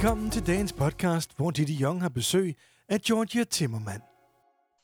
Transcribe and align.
Velkommen 0.00 0.30
til 0.30 0.46
dagens 0.46 0.72
podcast, 0.72 1.36
hvor 1.36 1.50
Didi 1.50 1.82
Young 1.82 2.02
har 2.02 2.08
besøg 2.08 2.56
af 2.88 3.00
Georgia 3.00 3.44
Timmermann. 3.44 4.02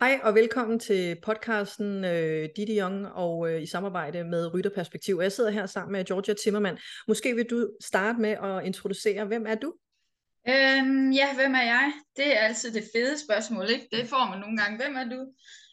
Hej 0.01 0.21
og 0.23 0.35
velkommen 0.35 0.79
til 0.79 1.17
podcasten 1.23 2.05
øh, 2.05 2.49
Didi 2.57 2.79
Young 2.79 3.07
og 3.07 3.51
øh, 3.51 3.63
i 3.63 3.67
samarbejde 3.67 4.25
med 4.25 4.55
Rytterperspektiv. 4.55 5.19
Jeg 5.23 5.33
sidder 5.33 5.51
her 5.51 5.67
sammen 5.67 5.93
med 5.93 6.05
Georgia 6.05 6.35
Timmermann. 6.45 6.79
Måske 7.09 7.35
vil 7.35 7.47
du 7.51 7.69
starte 7.81 8.21
med 8.21 8.31
at 8.31 8.67
introducere, 8.67 9.25
hvem 9.25 9.47
er 9.47 9.55
du? 9.55 9.75
Øhm, 10.49 11.11
ja, 11.11 11.35
hvem 11.35 11.55
er 11.55 11.67
jeg? 11.75 11.93
Det 12.17 12.37
er 12.37 12.41
altid 12.41 12.73
det 12.73 12.85
fede 12.95 13.19
spørgsmål, 13.19 13.71
ikke? 13.71 13.89
Det 13.93 14.09
får 14.09 14.31
man 14.31 14.39
nogle 14.41 14.57
gange. 14.59 14.77
Hvem 14.77 14.97
er 14.97 15.05
du? 15.05 15.27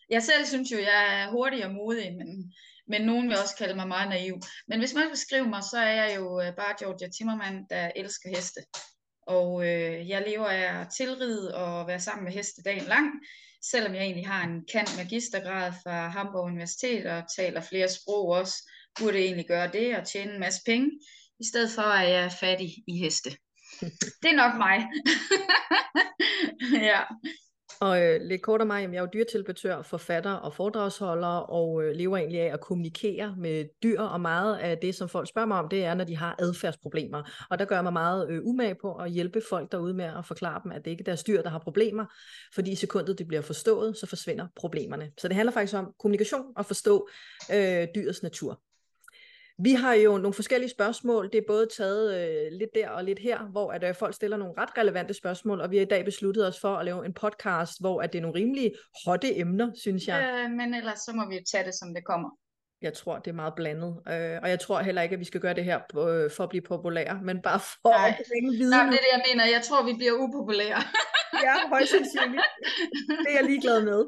Jeg 0.09 0.23
selv 0.23 0.45
synes 0.45 0.71
jo, 0.71 0.77
jeg 0.77 1.21
er 1.21 1.31
hurtig 1.31 1.65
og 1.65 1.71
modig, 1.71 2.15
men, 2.17 2.53
men 2.87 3.01
nogen 3.01 3.29
vil 3.29 3.37
også 3.37 3.55
kalde 3.57 3.75
mig 3.75 3.87
meget 3.87 4.09
naiv. 4.09 4.35
Men 4.67 4.79
hvis 4.79 4.93
man 4.93 5.09
beskriver 5.11 5.47
mig, 5.47 5.63
så 5.71 5.77
er 5.77 5.93
jeg 6.03 6.15
jo 6.17 6.41
øh, 6.41 6.55
bare 6.55 6.73
Georgia 6.79 7.07
Timmermann, 7.17 7.65
der 7.69 7.91
elsker 7.95 8.29
heste. 8.29 8.61
Og 9.27 9.67
øh, 9.67 10.09
jeg 10.09 10.23
lever 10.27 10.47
af 10.47 10.81
at 10.81 10.87
tilride 10.97 11.55
og 11.55 11.87
være 11.87 11.99
sammen 11.99 12.23
med 12.23 12.33
heste 12.33 12.61
dagen 12.63 12.85
lang, 12.85 13.11
selvom 13.61 13.95
jeg 13.95 14.03
egentlig 14.03 14.27
har 14.27 14.43
en 14.43 14.65
kant 14.71 14.97
magistergrad 14.97 15.71
fra 15.83 16.07
Hamburg 16.07 16.43
Universitet 16.43 17.05
og 17.05 17.23
taler 17.35 17.61
flere 17.61 17.89
sprog 17.89 18.27
også, 18.27 18.69
burde 18.99 19.17
jeg 19.17 19.25
egentlig 19.25 19.47
gøre 19.47 19.71
det 19.71 19.97
og 19.97 20.07
tjene 20.07 20.33
en 20.33 20.39
masse 20.39 20.61
penge, 20.65 20.91
i 21.39 21.45
stedet 21.45 21.71
for 21.75 21.81
at 21.81 22.09
jeg 22.09 22.25
er 22.25 22.29
fattig 22.39 22.69
i 22.87 22.97
heste. 22.97 23.29
Det 24.21 24.29
er 24.31 24.35
nok 24.35 24.55
mig. 24.57 24.77
ja. 26.91 27.01
Og 27.83 28.01
øh, 28.03 28.21
lidt 28.21 28.41
kort 28.41 28.61
om 28.61 28.67
mig, 28.67 28.81
jeg 28.81 28.95
er 28.95 29.01
jo 29.01 29.07
dyrtilbetør, 29.13 29.81
forfatter 29.81 30.31
og 30.31 30.53
foredragsholder, 30.53 31.27
og 31.27 31.83
øh, 31.83 31.95
lever 31.95 32.17
egentlig 32.17 32.41
af 32.41 32.53
at 32.53 32.61
kommunikere 32.61 33.35
med 33.37 33.65
dyr, 33.83 34.01
og 34.01 34.21
meget 34.21 34.57
af 34.57 34.77
det, 34.77 34.95
som 34.95 35.09
folk 35.09 35.29
spørger 35.29 35.47
mig 35.47 35.59
om, 35.59 35.69
det 35.69 35.85
er, 35.85 35.93
når 35.93 36.03
de 36.03 36.17
har 36.17 36.35
adfærdsproblemer. 36.39 37.23
Og 37.49 37.59
der 37.59 37.65
gør 37.65 37.75
jeg 37.75 37.83
mig 37.83 37.93
meget 37.93 38.29
øh, 38.29 38.41
umage 38.43 38.75
på 38.81 38.93
at 38.93 39.11
hjælpe 39.11 39.41
folk 39.49 39.71
derude 39.71 39.93
med 39.93 40.05
at 40.05 40.25
forklare 40.25 40.61
dem, 40.63 40.71
at 40.71 40.85
det 40.85 40.91
ikke 40.91 41.01
er 41.01 41.05
deres 41.05 41.23
dyr, 41.23 41.41
der 41.41 41.49
har 41.49 41.59
problemer, 41.59 42.05
fordi 42.55 42.71
i 42.71 42.75
sekundet 42.75 43.17
det 43.19 43.27
bliver 43.27 43.41
forstået, 43.41 43.97
så 43.97 44.05
forsvinder 44.05 44.47
problemerne. 44.55 45.11
Så 45.17 45.27
det 45.27 45.35
handler 45.35 45.53
faktisk 45.53 45.77
om 45.77 45.93
kommunikation 45.99 46.45
og 46.55 46.65
forstå 46.65 47.07
øh, 47.53 47.87
dyrets 47.95 48.23
natur. 48.23 48.61
Vi 49.57 49.73
har 49.73 49.93
jo 49.93 50.17
nogle 50.17 50.33
forskellige 50.33 50.69
spørgsmål. 50.69 51.29
Det 51.31 51.37
er 51.37 51.47
både 51.47 51.67
taget 51.77 52.15
øh, 52.15 52.51
lidt 52.51 52.69
der 52.75 52.89
og 52.89 53.03
lidt 53.03 53.19
her, 53.19 53.39
hvor 53.39 53.71
at 53.71 53.83
øh, 53.83 53.95
folk 53.95 54.15
stiller 54.15 54.37
nogle 54.37 54.53
ret 54.57 54.77
relevante 54.77 55.13
spørgsmål, 55.13 55.61
og 55.61 55.71
vi 55.71 55.77
har 55.77 55.85
i 55.85 55.89
dag 55.89 56.05
besluttet 56.05 56.47
os 56.47 56.59
for 56.59 56.75
at 56.75 56.85
lave 56.85 57.05
en 57.05 57.13
podcast, 57.13 57.81
hvor 57.81 58.01
at 58.01 58.13
det 58.13 58.19
er 58.19 58.21
nogle 58.21 58.39
rimelig 58.39 58.71
hotte 59.05 59.37
emner, 59.37 59.71
synes 59.75 60.07
jeg. 60.07 60.45
Øh, 60.45 60.51
men 60.51 60.73
ellers 60.73 60.99
så 60.99 61.11
må 61.15 61.29
vi 61.29 61.35
jo 61.35 61.41
tage 61.51 61.63
det, 61.63 61.73
som 61.75 61.93
det 61.93 62.05
kommer. 62.05 62.29
Jeg 62.81 62.93
tror, 62.93 63.19
det 63.19 63.31
er 63.31 63.35
meget 63.35 63.53
blandet, 63.55 63.91
øh, 64.07 64.39
og 64.43 64.49
jeg 64.49 64.59
tror 64.59 64.81
heller 64.81 65.01
ikke, 65.01 65.13
at 65.13 65.19
vi 65.19 65.25
skal 65.25 65.41
gøre 65.41 65.53
det 65.53 65.63
her 65.63 65.77
øh, 65.77 66.31
for 66.31 66.43
at 66.43 66.49
blive 66.49 66.61
populære, 66.61 67.19
men 67.23 67.41
bare 67.41 67.59
for 67.59 67.89
Nej. 67.89 68.15
at 68.19 68.25
bringe 68.29 68.51
viden. 68.51 68.69
Nej, 68.69 68.85
det 68.85 68.93
er 68.93 69.03
det, 69.05 69.11
jeg 69.15 69.23
mener. 69.29 69.45
Jeg 69.45 69.61
tror, 69.67 69.85
vi 69.85 69.93
bliver 69.93 70.13
upopulære. 70.23 70.81
ja, 71.47 71.55
højst 71.73 71.91
sandsynligt. 71.91 72.43
Det 73.23 73.29
er 73.29 73.37
jeg 73.39 73.45
ligeglad 73.51 73.83
med. 73.83 74.01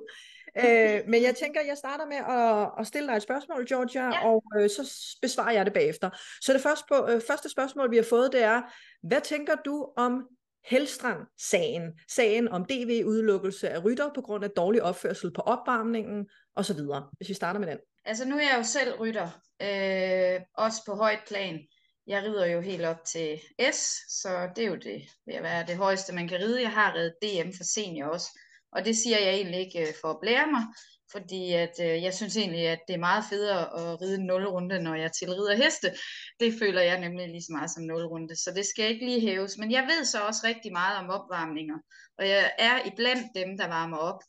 Øh, 0.57 1.01
men 1.07 1.23
jeg 1.23 1.35
tænker, 1.35 1.61
jeg 1.61 1.77
starter 1.77 2.05
med 2.05 2.17
at, 2.17 2.71
at 2.79 2.87
stille 2.87 3.07
dig 3.09 3.15
et 3.15 3.21
spørgsmål, 3.21 3.67
Georgia, 3.67 4.03
ja. 4.03 4.27
og 4.27 4.43
øh, 4.59 4.69
så 4.69 5.15
besvarer 5.21 5.51
jeg 5.51 5.65
det 5.65 5.73
bagefter. 5.73 6.09
Så 6.41 6.53
det 6.53 6.61
første, 6.61 6.85
på, 6.89 7.07
øh, 7.09 7.21
første 7.27 7.49
spørgsmål, 7.49 7.91
vi 7.91 7.95
har 7.95 8.03
fået, 8.03 8.31
det 8.31 8.43
er, 8.43 8.61
hvad 9.03 9.21
tænker 9.21 9.55
du 9.65 9.87
om 9.97 10.27
Helstrand-sagen? 10.65 11.99
Sagen 12.09 12.47
om 12.47 12.65
DV-udelukkelse 12.65 13.69
af 13.69 13.83
rytter 13.83 14.13
på 14.15 14.21
grund 14.21 14.43
af 14.43 14.49
dårlig 14.49 14.83
opførsel 14.83 15.33
på 15.33 15.41
opvarmningen 15.41 16.29
osv. 16.55 16.79
Hvis 17.17 17.29
vi 17.29 17.33
starter 17.33 17.59
med 17.59 17.67
den. 17.67 17.77
Altså 18.05 18.27
nu 18.27 18.35
er 18.35 18.41
jeg 18.41 18.55
jo 18.57 18.63
selv 18.63 18.99
rytter, 18.99 19.29
øh, 19.61 20.41
også 20.57 20.81
på 20.85 20.95
højt 20.95 21.19
plan. 21.27 21.59
Jeg 22.07 22.23
rider 22.23 22.45
jo 22.45 22.61
helt 22.61 22.85
op 22.85 23.03
til 23.05 23.39
S, 23.71 23.97
så 24.21 24.49
det 24.55 24.63
er 24.63 24.67
jo 24.67 24.75
det, 24.75 25.01
vil 25.25 25.43
være 25.43 25.65
det 25.67 25.77
højeste, 25.77 26.15
man 26.15 26.27
kan 26.27 26.39
ride. 26.39 26.61
Jeg 26.61 26.71
har 26.71 26.95
reddet 26.95 27.15
DM 27.21 27.51
for 27.57 27.63
senior 27.63 28.07
også, 28.07 28.39
og 28.75 28.85
det 28.85 28.97
siger 28.97 29.19
jeg 29.19 29.33
egentlig 29.33 29.59
ikke 29.59 29.81
øh, 29.81 29.93
for 30.01 30.07
at 30.07 30.17
blære 30.21 30.51
mig, 30.51 30.63
fordi 31.11 31.51
at, 31.53 31.75
øh, 31.81 32.03
jeg 32.03 32.13
synes 32.13 32.37
egentlig, 32.37 32.67
at 32.67 32.79
det 32.87 32.93
er 32.93 33.07
meget 33.09 33.23
federe 33.29 33.61
at 33.61 34.01
ride 34.01 34.15
en 34.15 34.25
nulrunde, 34.25 34.79
når 34.79 34.95
jeg 34.95 35.11
tilrider 35.11 35.55
heste. 35.55 35.93
Det 36.39 36.53
føler 36.59 36.81
jeg 36.81 36.99
nemlig 36.99 37.27
lige 37.27 37.41
så 37.41 37.51
meget 37.51 37.71
som 37.71 37.83
nulrunde, 37.83 38.35
så 38.35 38.51
det 38.55 38.65
skal 38.65 38.91
ikke 38.91 39.05
lige 39.05 39.21
hæves. 39.21 39.57
Men 39.57 39.71
jeg 39.71 39.83
ved 39.83 40.05
så 40.05 40.19
også 40.21 40.41
rigtig 40.43 40.71
meget 40.71 40.97
om 40.97 41.09
opvarmninger, 41.09 41.77
og 42.17 42.27
jeg 42.27 42.51
er 42.59 42.85
iblandt 42.87 43.27
dem, 43.35 43.57
der 43.57 43.67
varmer 43.67 43.97
op. 43.97 44.21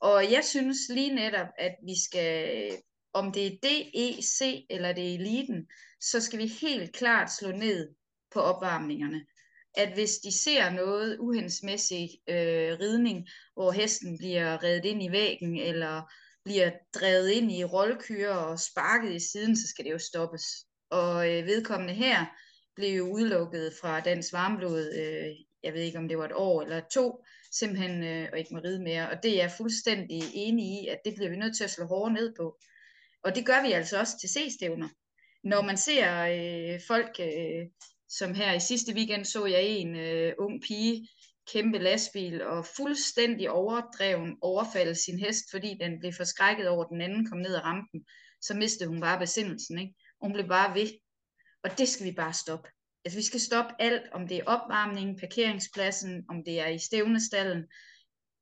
Og 0.00 0.32
jeg 0.32 0.44
synes 0.44 0.78
lige 0.90 1.14
netop, 1.14 1.48
at 1.58 1.74
vi 1.86 1.94
skal, 2.04 2.56
øh, 2.56 2.78
om 3.12 3.32
det 3.32 3.46
er 3.46 3.56
DEC 3.62 4.66
eller 4.70 4.92
det 4.92 5.10
er 5.10 5.14
eliten, 5.14 5.68
så 6.00 6.20
skal 6.20 6.38
vi 6.38 6.46
helt 6.46 6.96
klart 6.96 7.32
slå 7.32 7.50
ned 7.50 7.94
på 8.30 8.40
opvarmningerne 8.40 9.24
at 9.76 9.92
hvis 9.92 10.18
de 10.18 10.32
ser 10.32 10.70
noget 10.70 11.18
uhensmæssig 11.18 12.10
øh, 12.28 12.78
ridning, 12.80 13.28
hvor 13.54 13.72
hesten 13.72 14.18
bliver 14.18 14.62
reddet 14.62 14.84
ind 14.84 15.02
i 15.02 15.12
væggen, 15.12 15.58
eller 15.58 16.02
bliver 16.44 16.70
drevet 16.94 17.30
ind 17.30 17.52
i 17.52 17.64
rollkyrer 17.64 18.34
og 18.34 18.60
sparket 18.60 19.12
i 19.12 19.20
siden, 19.32 19.56
så 19.56 19.68
skal 19.68 19.84
det 19.84 19.90
jo 19.90 19.98
stoppes. 19.98 20.44
Og 20.90 21.32
øh, 21.32 21.46
vedkommende 21.46 21.94
her 21.94 22.26
blev 22.76 22.96
jo 22.96 23.12
udelukket 23.12 23.74
fra 23.80 24.00
dansk 24.00 24.32
varmblod, 24.32 24.92
øh, 24.92 25.36
jeg 25.62 25.74
ved 25.74 25.80
ikke 25.80 25.98
om 25.98 26.08
det 26.08 26.18
var 26.18 26.24
et 26.24 26.32
år 26.34 26.62
eller 26.62 26.80
to, 26.92 27.24
simpelthen 27.52 28.04
øh, 28.04 28.28
og 28.32 28.38
ikke 28.38 28.54
må 28.54 28.60
ride 28.64 28.82
mere. 28.82 29.10
Og 29.10 29.22
det 29.22 29.30
er 29.30 29.42
jeg 29.42 29.52
fuldstændig 29.56 30.22
enig 30.34 30.82
i, 30.82 30.86
at 30.86 30.98
det 31.04 31.14
bliver 31.14 31.30
vi 31.30 31.36
nødt 31.36 31.56
til 31.56 31.64
at 31.64 31.70
slå 31.70 31.84
hårdere 31.86 32.14
ned 32.14 32.34
på. 32.36 32.58
Og 33.24 33.34
det 33.34 33.46
gør 33.46 33.62
vi 33.62 33.72
altså 33.72 33.98
også 34.00 34.18
til 34.20 34.28
C-stævner. 34.28 34.88
Når 35.44 35.62
man 35.62 35.76
ser 35.76 36.06
øh, 36.22 36.80
folk 36.88 37.16
øh, 37.20 37.66
som 38.08 38.34
her 38.34 38.52
i 38.52 38.60
sidste 38.60 38.92
weekend 38.94 39.24
så 39.24 39.46
jeg 39.46 39.62
en 39.62 39.96
øh, 39.96 40.32
ung 40.38 40.62
pige, 40.62 41.08
kæmpe 41.52 41.78
lastbil 41.78 42.42
og 42.42 42.66
fuldstændig 42.76 43.50
overdreven 43.50 44.36
overfalde 44.40 44.94
sin 44.94 45.18
hest, 45.18 45.44
fordi 45.50 45.78
den 45.80 46.00
blev 46.00 46.12
forskrækket 46.12 46.68
over, 46.68 46.84
at 46.84 46.90
den 46.90 47.00
anden 47.00 47.26
kom 47.26 47.38
ned 47.38 47.54
af 47.54 47.64
rampen. 47.64 48.06
Så 48.40 48.54
mistede 48.54 48.88
hun 48.88 49.00
bare 49.00 49.18
besindelsen, 49.18 49.78
ikke? 49.78 49.94
hun 50.22 50.32
blev 50.32 50.48
bare 50.48 50.74
ved. 50.74 50.88
Og 51.62 51.78
det 51.78 51.88
skal 51.88 52.06
vi 52.06 52.12
bare 52.12 52.32
stoppe. 52.32 52.68
Altså 53.04 53.18
vi 53.18 53.24
skal 53.24 53.40
stoppe 53.40 53.74
alt, 53.78 54.02
om 54.12 54.28
det 54.28 54.36
er 54.36 54.44
opvarmningen, 54.46 55.18
parkeringspladsen, 55.18 56.24
om 56.28 56.44
det 56.44 56.60
er 56.60 56.66
i 56.66 56.78
stævnestallen. 56.78 57.64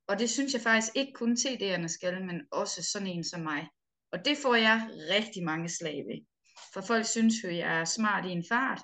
Og 0.08 0.18
det 0.18 0.30
synes 0.30 0.52
jeg 0.52 0.60
faktisk 0.60 0.92
ikke 0.96 1.12
kun 1.12 1.36
TD'erne 1.40 1.88
skal, 1.88 2.24
men 2.24 2.40
også 2.50 2.82
sådan 2.82 3.08
en 3.08 3.24
som 3.24 3.40
mig. 3.40 3.68
Og 4.12 4.24
det 4.24 4.38
får 4.38 4.54
jeg 4.54 4.90
rigtig 5.10 5.44
mange 5.44 5.68
slag 5.68 5.96
ved. 5.96 6.26
For 6.74 6.80
folk 6.80 7.06
synes 7.06 7.34
jo, 7.44 7.48
jeg 7.48 7.80
er 7.80 7.84
smart 7.84 8.26
i 8.26 8.28
en 8.28 8.44
fart, 8.48 8.82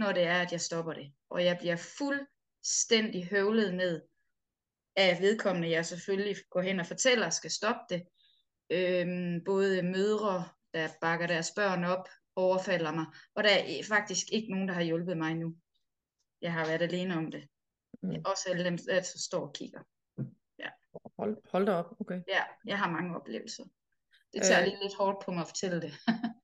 når 0.00 0.12
det 0.12 0.22
er, 0.22 0.40
at 0.42 0.52
jeg 0.52 0.60
stopper 0.60 0.92
det. 0.92 1.12
Og 1.30 1.44
jeg 1.44 1.58
bliver 1.58 1.76
fuldstændig 1.76 3.28
høvlet 3.30 3.74
ned 3.74 4.02
af 4.96 5.18
vedkommende, 5.20 5.70
jeg 5.70 5.86
selvfølgelig 5.86 6.36
går 6.50 6.60
hen 6.60 6.80
og 6.80 6.86
fortæller, 6.86 7.30
skal 7.30 7.50
stoppe 7.50 7.94
det. 7.94 8.02
Øhm, 8.70 9.44
både 9.44 9.82
mødre, 9.82 10.48
der 10.74 10.88
bakker 11.00 11.26
deres 11.26 11.50
børn 11.56 11.84
op, 11.84 12.08
overfalder 12.36 12.92
mig, 12.92 13.06
og 13.34 13.44
der 13.44 13.50
er 13.50 13.84
faktisk 13.88 14.26
ikke 14.32 14.50
nogen, 14.50 14.68
der 14.68 14.74
har 14.74 14.82
hjulpet 14.82 15.16
mig 15.16 15.34
nu. 15.34 15.56
Jeg 16.42 16.52
har 16.52 16.66
været 16.66 16.82
alene 16.82 17.16
om 17.16 17.30
det. 17.30 17.48
Mm. 18.02 18.22
Også 18.24 18.48
alle 18.50 18.64
dem, 18.64 18.78
der 18.78 19.02
står 19.02 19.46
og 19.46 19.52
kigger. 19.54 19.80
Ja. 20.58 20.68
Hold, 21.18 21.36
hold 21.50 21.66
da 21.66 21.72
op, 21.72 22.00
okay. 22.00 22.20
Ja, 22.28 22.42
jeg 22.66 22.78
har 22.78 22.90
mange 22.90 23.16
oplevelser. 23.16 23.64
Det 24.32 24.42
tager 24.42 24.60
øh, 24.60 24.66
lige 24.66 24.82
lidt 24.82 24.96
hårdt 24.98 25.24
på 25.24 25.30
mig 25.30 25.40
at 25.40 25.48
fortælle 25.48 25.80
det. 25.80 25.92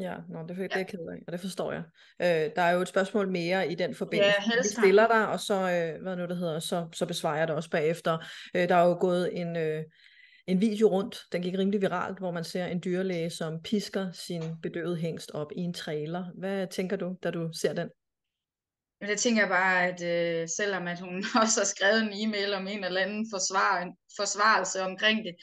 Ja, 0.00 0.14
nå, 0.28 0.38
det, 0.48 0.56
det 0.56 0.72
er 0.72 0.78
jeg 0.78 0.86
ked 0.86 0.98
af, 0.98 1.22
og 1.26 1.32
det 1.32 1.40
forstår 1.40 1.72
jeg. 1.72 1.82
Øh, 2.22 2.50
der 2.56 2.62
er 2.62 2.70
jo 2.70 2.80
et 2.80 2.88
spørgsmål 2.88 3.28
mere 3.28 3.72
i 3.72 3.74
den 3.74 3.94
forbindelse. 3.94 4.34
Ja, 4.50 4.56
Vi 4.62 4.68
stiller 4.68 5.06
dig, 5.06 5.28
og 5.28 5.40
så, 5.40 5.54
øh, 5.54 6.02
hvad 6.02 6.16
nu 6.16 6.26
det 6.26 6.36
hedder, 6.36 6.58
så, 6.58 6.88
så 6.92 7.06
besvarer 7.06 7.38
jeg 7.38 7.48
det 7.48 7.56
også 7.56 7.70
bagefter. 7.70 8.18
Øh, 8.56 8.68
der 8.68 8.74
er 8.74 8.84
jo 8.84 8.96
gået 9.00 9.40
en, 9.40 9.56
øh, 9.56 9.84
en 10.46 10.60
video 10.60 10.88
rundt, 10.88 11.18
den 11.32 11.42
gik 11.42 11.58
rimelig 11.58 11.80
viralt, 11.80 12.18
hvor 12.18 12.30
man 12.30 12.44
ser 12.44 12.66
en 12.66 12.82
dyrlæge, 12.84 13.30
som 13.30 13.62
pisker 13.62 14.12
sin 14.12 14.42
bedøvede 14.62 14.96
hængst 14.96 15.30
op 15.30 15.52
i 15.56 15.60
en 15.60 15.74
trailer. 15.74 16.24
Hvad 16.38 16.66
tænker 16.66 16.96
du, 16.96 17.16
da 17.22 17.30
du 17.30 17.50
ser 17.52 17.72
den? 17.72 17.88
Men 19.00 19.10
det 19.10 19.18
tænker 19.18 19.42
jeg 19.42 19.48
bare, 19.48 19.86
at 19.86 20.02
øh, 20.02 20.48
selvom 20.48 20.86
at 20.86 21.00
hun 21.00 21.24
også 21.42 21.60
har 21.60 21.66
skrevet 21.74 22.02
en 22.02 22.28
e-mail 22.28 22.54
om 22.54 22.66
en 22.66 22.84
eller 22.84 23.00
anden 23.00 23.26
forsvar, 23.32 23.92
forsvarelse 24.16 24.82
omkring 24.82 25.24
det, 25.24 25.34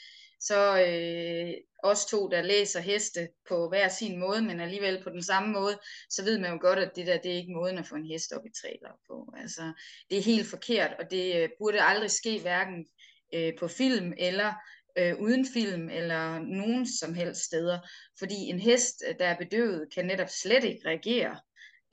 så 0.46 0.84
øh, 0.86 1.54
os 1.82 2.06
to, 2.06 2.28
der 2.28 2.42
læser 2.42 2.80
heste 2.80 3.28
på 3.48 3.68
hver 3.68 3.88
sin 3.88 4.18
måde, 4.18 4.42
men 4.42 4.60
alligevel 4.60 5.02
på 5.02 5.10
den 5.10 5.22
samme 5.22 5.52
måde, 5.52 5.78
så 6.10 6.24
ved 6.24 6.38
man 6.38 6.52
jo 6.52 6.58
godt, 6.60 6.78
at 6.78 6.96
det 6.96 7.06
der, 7.06 7.18
det 7.18 7.32
er 7.32 7.36
ikke 7.36 7.52
måden 7.52 7.78
at 7.78 7.86
få 7.86 7.94
en 7.94 8.06
hest 8.06 8.32
op 8.32 8.46
i 8.46 8.50
trailer 8.62 8.90
på. 9.06 9.34
Altså, 9.36 9.72
det 10.10 10.18
er 10.18 10.22
helt 10.22 10.46
forkert, 10.46 10.94
og 10.98 11.10
det 11.10 11.42
øh, 11.42 11.48
burde 11.58 11.82
aldrig 11.82 12.10
ske 12.10 12.40
hverken 12.40 12.86
øh, 13.34 13.52
på 13.58 13.68
film 13.68 14.12
eller 14.18 14.52
øh, 14.98 15.20
uden 15.20 15.46
film 15.52 15.90
eller 15.90 16.38
nogen 16.38 16.86
som 16.86 17.14
helst 17.14 17.40
steder. 17.40 17.78
Fordi 18.18 18.34
en 18.34 18.60
hest, 18.60 19.04
øh, 19.08 19.14
der 19.18 19.26
er 19.26 19.38
bedøvet, 19.38 19.94
kan 19.94 20.06
netop 20.06 20.28
slet 20.28 20.64
ikke 20.64 20.88
reagere, 20.88 21.40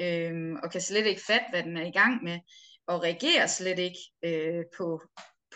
øh, 0.02 0.54
og 0.64 0.72
kan 0.72 0.82
slet 0.82 1.06
ikke 1.06 1.22
fatte, 1.22 1.46
hvad 1.50 1.64
den 1.64 1.78
er 1.78 1.86
i 1.86 1.92
gang 1.92 2.24
med, 2.24 2.40
og 2.88 3.04
reagerer 3.04 3.48
slet 3.48 3.80
ikke 3.80 4.00
øh, 4.24 4.64
på, 4.78 5.02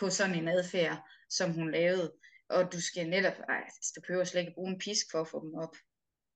på 0.00 0.10
sådan 0.10 0.34
en 0.34 0.48
adfærd, 0.48 0.98
som 1.30 1.52
hun 1.52 1.70
lavede 1.70 2.12
og 2.50 2.72
du 2.72 2.80
skal 2.82 3.08
netop, 3.08 3.38
ej, 3.48 3.62
du 3.96 4.00
behøver 4.00 4.24
slet 4.24 4.40
ikke 4.40 4.54
bruge 4.54 4.70
en 4.70 4.78
pisk 4.78 5.06
for 5.10 5.20
at 5.20 5.28
få 5.28 5.44
dem 5.44 5.54
op. 5.54 5.76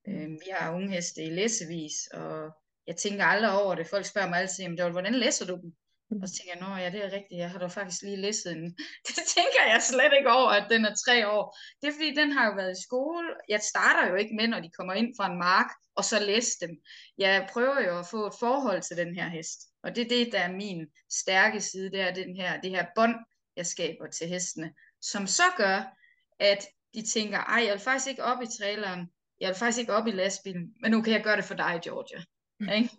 Øhm, 0.09 0.33
vi 0.33 0.51
har 0.53 0.75
unge 0.75 0.95
heste 0.95 1.23
i 1.23 1.31
læsevis, 1.31 2.07
og 2.13 2.51
jeg 2.87 2.97
tænker 2.97 3.25
aldrig 3.25 3.63
over 3.63 3.75
det. 3.75 3.87
Folk 3.87 4.07
spørger 4.07 4.29
mig 4.29 4.39
altid, 4.39 4.65
jamen, 4.65 4.93
hvordan 4.93 5.15
læser 5.15 5.47
du 5.47 5.57
dem? 5.63 5.73
Mm. 6.11 6.23
Og 6.23 6.29
så 6.29 6.35
tænker 6.35 6.53
jeg, 6.55 6.69
nå 6.69 6.77
ja, 6.77 6.91
det 6.91 7.05
er 7.05 7.13
rigtigt, 7.17 7.39
jeg 7.39 7.51
har 7.51 7.59
da 7.59 7.67
faktisk 7.67 8.03
lige 8.03 8.17
læst 8.17 8.45
den. 8.45 8.63
Det 9.07 9.15
tænker 9.37 9.63
jeg 9.73 9.83
slet 9.83 10.13
ikke 10.19 10.31
over, 10.31 10.51
at 10.51 10.71
den 10.71 10.85
er 10.85 10.95
tre 11.07 11.29
år. 11.29 11.57
Det 11.81 11.89
er 11.89 11.93
fordi, 11.93 12.15
den 12.15 12.33
har 12.33 12.47
jo 12.47 12.53
været 12.55 12.79
i 12.79 12.83
skole. 12.83 13.29
Jeg 13.49 13.61
starter 13.61 14.11
jo 14.11 14.15
ikke 14.15 14.37
med, 14.37 14.49
når 14.49 14.61
de 14.61 14.71
kommer 14.71 14.95
ind 14.95 15.15
fra 15.17 15.31
en 15.33 15.39
mark, 15.39 15.71
og 15.95 16.05
så 16.05 16.21
læse 16.21 16.53
dem. 16.61 16.71
Jeg 17.19 17.49
prøver 17.53 17.81
jo 17.81 17.99
at 17.99 18.07
få 18.07 18.27
et 18.27 18.39
forhold 18.41 18.83
til 18.83 18.97
den 18.97 19.15
her 19.15 19.29
hest. 19.29 19.61
Og 19.83 19.97
det 19.97 20.05
er 20.05 20.09
det, 20.09 20.33
der 20.33 20.41
er 20.41 20.53
min 20.53 20.87
stærke 21.11 21.61
side, 21.61 21.91
det 21.91 22.01
er 22.01 22.15
den 22.15 22.37
her, 22.37 22.61
det 22.61 22.71
her 22.71 22.87
bånd, 22.95 23.15
jeg 23.57 23.67
skaber 23.67 24.07
til 24.07 24.29
hestene. 24.29 24.75
Som 25.01 25.27
så 25.27 25.43
gør, 25.57 25.98
at 26.41 26.67
de 26.95 27.03
tænker, 27.07 27.39
ej, 27.39 27.65
jeg 27.65 27.73
vil 27.73 27.81
faktisk 27.81 28.09
ikke 28.09 28.25
op 28.25 28.43
i 28.43 28.47
traileren, 28.59 29.11
jeg 29.41 29.49
vil 29.49 29.57
faktisk 29.57 29.81
ikke 29.81 29.93
op 29.93 30.07
i 30.07 30.11
lastbilen, 30.11 30.75
men 30.81 30.91
nu 30.91 31.03
kan 31.03 31.13
jeg 31.13 31.23
gøre 31.23 31.37
det 31.37 31.45
for 31.45 31.55
dig, 31.55 31.81
Georgia. 31.85 32.23
Ikke? 32.61 32.91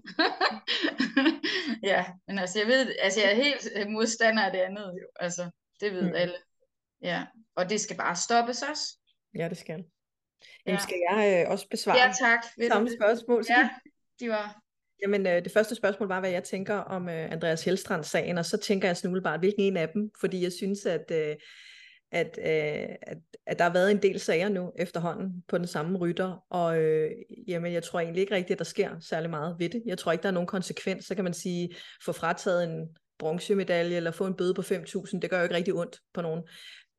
ja, 1.91 2.06
men 2.27 2.39
altså 2.39 2.59
jeg 2.59 2.68
ved, 2.68 2.95
altså 3.00 3.19
jeg 3.21 3.31
er 3.31 3.36
helt 3.36 3.89
modstander 3.91 4.44
af 4.44 4.51
det 4.51 4.59
andet 4.59 4.94
jo, 5.01 5.07
altså 5.15 5.50
det 5.80 5.94
ved 5.94 6.01
mm. 6.01 6.15
alle. 6.15 6.36
Ja, 7.01 7.25
og 7.56 7.69
det 7.69 7.81
skal 7.81 7.97
bare 7.97 8.15
stoppes 8.15 8.62
også. 8.62 8.97
Ja, 9.38 9.50
det 9.50 9.57
skal. 9.57 9.83
Jamen, 10.65 10.77
ja. 10.80 10.83
skal 10.83 10.97
jeg 11.09 11.44
øh, 11.45 11.51
også 11.51 11.68
besvare 11.71 11.97
ja, 11.97 12.13
tak. 12.19 12.44
samme 12.71 12.89
spørgsmål? 13.00 13.45
Ja, 13.50 13.69
de 14.19 14.30
var... 14.30 14.62
Jamen, 15.01 15.27
øh, 15.27 15.44
det 15.44 15.51
første 15.51 15.75
spørgsmål 15.75 16.07
var, 16.07 16.19
hvad 16.19 16.30
jeg 16.30 16.44
tænker 16.44 16.75
om 16.75 17.09
øh, 17.09 17.31
Andreas 17.31 17.63
Hellstrand-sagen, 17.63 18.38
og 18.38 18.45
så 18.45 18.57
tænker 18.57 18.88
jeg 18.88 18.97
sådan 18.97 19.24
bare, 19.24 19.38
hvilken 19.38 19.63
en 19.63 19.77
af 19.77 19.89
dem, 19.89 20.12
fordi 20.19 20.44
jeg 20.44 20.51
synes, 20.51 20.85
at, 20.85 21.12
øh, 21.12 21.35
at, 22.11 22.39
øh, 22.39 22.95
at, 23.01 23.17
at 23.45 23.59
der 23.59 23.63
har 23.63 23.73
været 23.73 23.91
en 23.91 24.01
del 24.01 24.19
sager 24.19 24.50
nu 24.50 24.71
efterhånden 24.75 25.44
på 25.47 25.57
den 25.57 25.67
samme 25.67 25.97
rytter, 25.97 26.45
og 26.50 26.81
øh, 26.81 27.11
jamen, 27.47 27.73
jeg 27.73 27.83
tror 27.83 28.00
egentlig 28.00 28.21
ikke 28.21 28.35
rigtigt, 28.35 28.56
at 28.56 28.59
der 28.59 28.65
sker 28.65 29.00
særlig 29.00 29.29
meget 29.29 29.56
ved 29.59 29.69
det. 29.69 29.83
Jeg 29.85 29.97
tror 29.97 30.11
ikke, 30.11 30.21
der 30.21 30.29
er 30.29 30.33
nogen 30.33 30.47
konsekvens. 30.47 31.06
Så 31.06 31.15
kan 31.15 31.23
man 31.23 31.33
sige, 31.33 31.75
få 32.06 32.11
frataget 32.11 32.63
en 32.63 32.88
bronzemedalje 33.19 33.95
eller 33.95 34.11
få 34.11 34.25
en 34.25 34.33
bøde 34.33 34.53
på 34.53 34.61
5.000, 34.61 35.19
det 35.19 35.29
gør 35.29 35.38
jo 35.38 35.44
ikke 35.44 35.56
rigtig 35.56 35.73
ondt 35.73 36.00
på 36.13 36.21
nogen. 36.21 36.44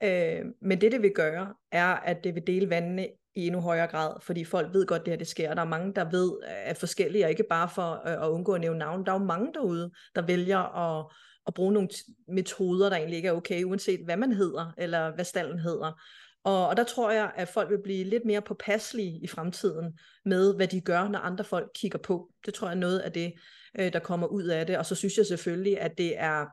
Øh, 0.02 0.44
men 0.62 0.80
det, 0.80 0.92
det 0.92 1.02
vil 1.02 1.12
gøre, 1.14 1.54
er, 1.72 1.86
at 1.86 2.24
det 2.24 2.34
vil 2.34 2.46
dele 2.46 2.70
vandene 2.70 3.08
i 3.34 3.46
endnu 3.46 3.60
højere 3.60 3.86
grad, 3.86 4.14
fordi 4.22 4.44
folk 4.44 4.74
ved 4.74 4.86
godt, 4.86 5.04
det 5.04 5.12
her 5.12 5.18
det 5.18 5.26
sker. 5.26 5.54
Der 5.54 5.62
er 5.62 5.66
mange, 5.66 5.94
der 5.94 6.10
ved, 6.10 6.32
at 6.46 6.76
forskellige, 6.76 7.24
og 7.24 7.30
ikke 7.30 7.44
bare 7.50 7.68
for 7.74 8.08
øh, 8.08 8.24
at 8.24 8.28
undgå 8.28 8.52
at 8.52 8.60
nævne 8.60 8.78
navn. 8.78 9.06
Der 9.06 9.12
er 9.12 9.18
jo 9.18 9.24
mange 9.24 9.52
derude, 9.54 9.90
der 10.14 10.22
vælger 10.22 10.58
at, 10.58 11.06
at 11.50 11.54
bruge 11.54 11.72
nogle 11.72 11.88
metoder, 12.28 12.88
der 12.88 12.96
egentlig 12.96 13.16
ikke 13.16 13.28
er 13.28 13.32
okay, 13.32 13.64
uanset 13.64 14.04
hvad 14.04 14.16
man 14.16 14.32
hedder, 14.32 14.72
eller 14.78 15.14
hvad 15.14 15.24
stallen 15.24 15.58
hedder. 15.58 16.00
Og, 16.44 16.68
og 16.68 16.76
der 16.76 16.84
tror 16.84 17.10
jeg, 17.10 17.32
at 17.36 17.48
folk 17.48 17.70
vil 17.70 17.82
blive 17.82 18.04
lidt 18.04 18.24
mere 18.24 18.42
påpasselige 18.42 19.20
i 19.22 19.26
fremtiden 19.26 19.98
med, 20.24 20.56
hvad 20.56 20.68
de 20.68 20.80
gør, 20.80 21.08
når 21.08 21.18
andre 21.18 21.44
folk 21.44 21.70
kigger 21.74 21.98
på. 21.98 22.30
Det 22.46 22.54
tror 22.54 22.68
jeg 22.68 22.74
er 22.74 22.80
noget 22.80 22.98
af 22.98 23.12
det, 23.12 23.32
øh, 23.78 23.92
der 23.92 23.98
kommer 23.98 24.26
ud 24.26 24.44
af 24.44 24.66
det. 24.66 24.78
Og 24.78 24.86
så 24.86 24.94
synes 24.94 25.16
jeg 25.16 25.26
selvfølgelig, 25.26 25.80
at 25.80 25.98
det 25.98 26.18
er 26.18 26.46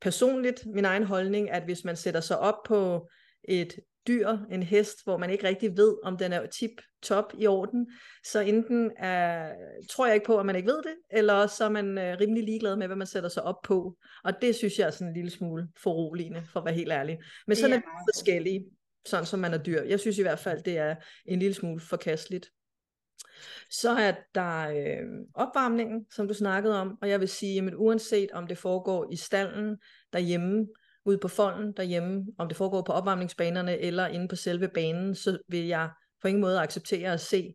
personligt 0.00 0.66
min 0.66 0.84
egen 0.84 1.04
holdning, 1.04 1.50
at 1.50 1.64
hvis 1.64 1.84
man 1.84 1.96
sætter 1.96 2.20
sig 2.20 2.38
op 2.38 2.62
på 2.66 3.08
et 3.48 3.74
dyr, 4.06 4.28
en 4.50 4.62
hest, 4.62 5.04
hvor 5.04 5.16
man 5.16 5.30
ikke 5.30 5.44
rigtig 5.44 5.76
ved, 5.76 5.96
om 6.02 6.16
den 6.16 6.32
er 6.32 6.46
tip-top 6.46 7.32
i 7.38 7.46
orden, 7.46 7.86
så 8.24 8.40
enten 8.40 8.90
er, 8.96 9.52
tror 9.90 10.06
jeg 10.06 10.14
ikke 10.14 10.26
på, 10.26 10.38
at 10.38 10.46
man 10.46 10.56
ikke 10.56 10.68
ved 10.68 10.82
det, 10.82 10.94
eller 11.10 11.46
så 11.46 11.64
er 11.64 11.68
man 11.68 11.98
øh, 11.98 12.16
rimelig 12.20 12.44
ligeglad 12.44 12.76
med, 12.76 12.86
hvad 12.86 12.96
man 12.96 13.06
sætter 13.06 13.28
sig 13.28 13.42
op 13.42 13.62
på. 13.64 13.96
Og 14.24 14.32
det 14.42 14.54
synes 14.54 14.78
jeg 14.78 14.86
er 14.86 14.90
sådan 14.90 15.08
en 15.08 15.14
lille 15.14 15.30
smule 15.30 15.68
foruroligende, 15.82 16.42
for 16.52 16.60
at 16.60 16.66
være 16.66 16.74
helt 16.74 16.92
ærlig. 16.92 17.18
Men 17.46 17.56
sådan 17.56 17.72
er, 17.72 17.78
vi 17.78 18.12
forskellige, 18.14 18.64
sådan 19.06 19.26
som 19.26 19.40
man 19.40 19.54
er 19.54 19.62
dyr. 19.62 19.82
Jeg 19.82 20.00
synes 20.00 20.18
i 20.18 20.22
hvert 20.22 20.38
fald, 20.38 20.62
det 20.62 20.78
er 20.78 20.96
en 21.26 21.38
lille 21.38 21.54
smule 21.54 21.80
forkasteligt. 21.80 22.46
Så 23.70 23.90
er 23.90 24.14
der 24.34 24.68
øh, 24.68 25.06
opvarmningen, 25.34 26.06
som 26.10 26.28
du 26.28 26.34
snakkede 26.34 26.80
om, 26.80 26.98
og 27.02 27.08
jeg 27.08 27.20
vil 27.20 27.28
sige, 27.28 27.62
at 27.62 27.74
uanset 27.74 28.30
om 28.30 28.46
det 28.46 28.58
foregår 28.58 29.12
i 29.12 29.16
stallen, 29.16 29.76
derhjemme, 30.12 30.66
ude 31.08 31.18
på 31.18 31.28
folden 31.28 31.72
derhjemme, 31.72 32.26
om 32.38 32.48
det 32.48 32.56
foregår 32.56 32.82
på 32.82 32.92
opvarmningsbanerne 32.92 33.78
eller 33.78 34.06
inde 34.06 34.28
på 34.28 34.36
selve 34.36 34.68
banen, 34.68 35.14
så 35.14 35.38
vil 35.48 35.66
jeg 35.66 35.90
på 36.22 36.28
ingen 36.28 36.40
måde 36.40 36.60
acceptere 36.60 37.12
at 37.12 37.20
se, 37.20 37.54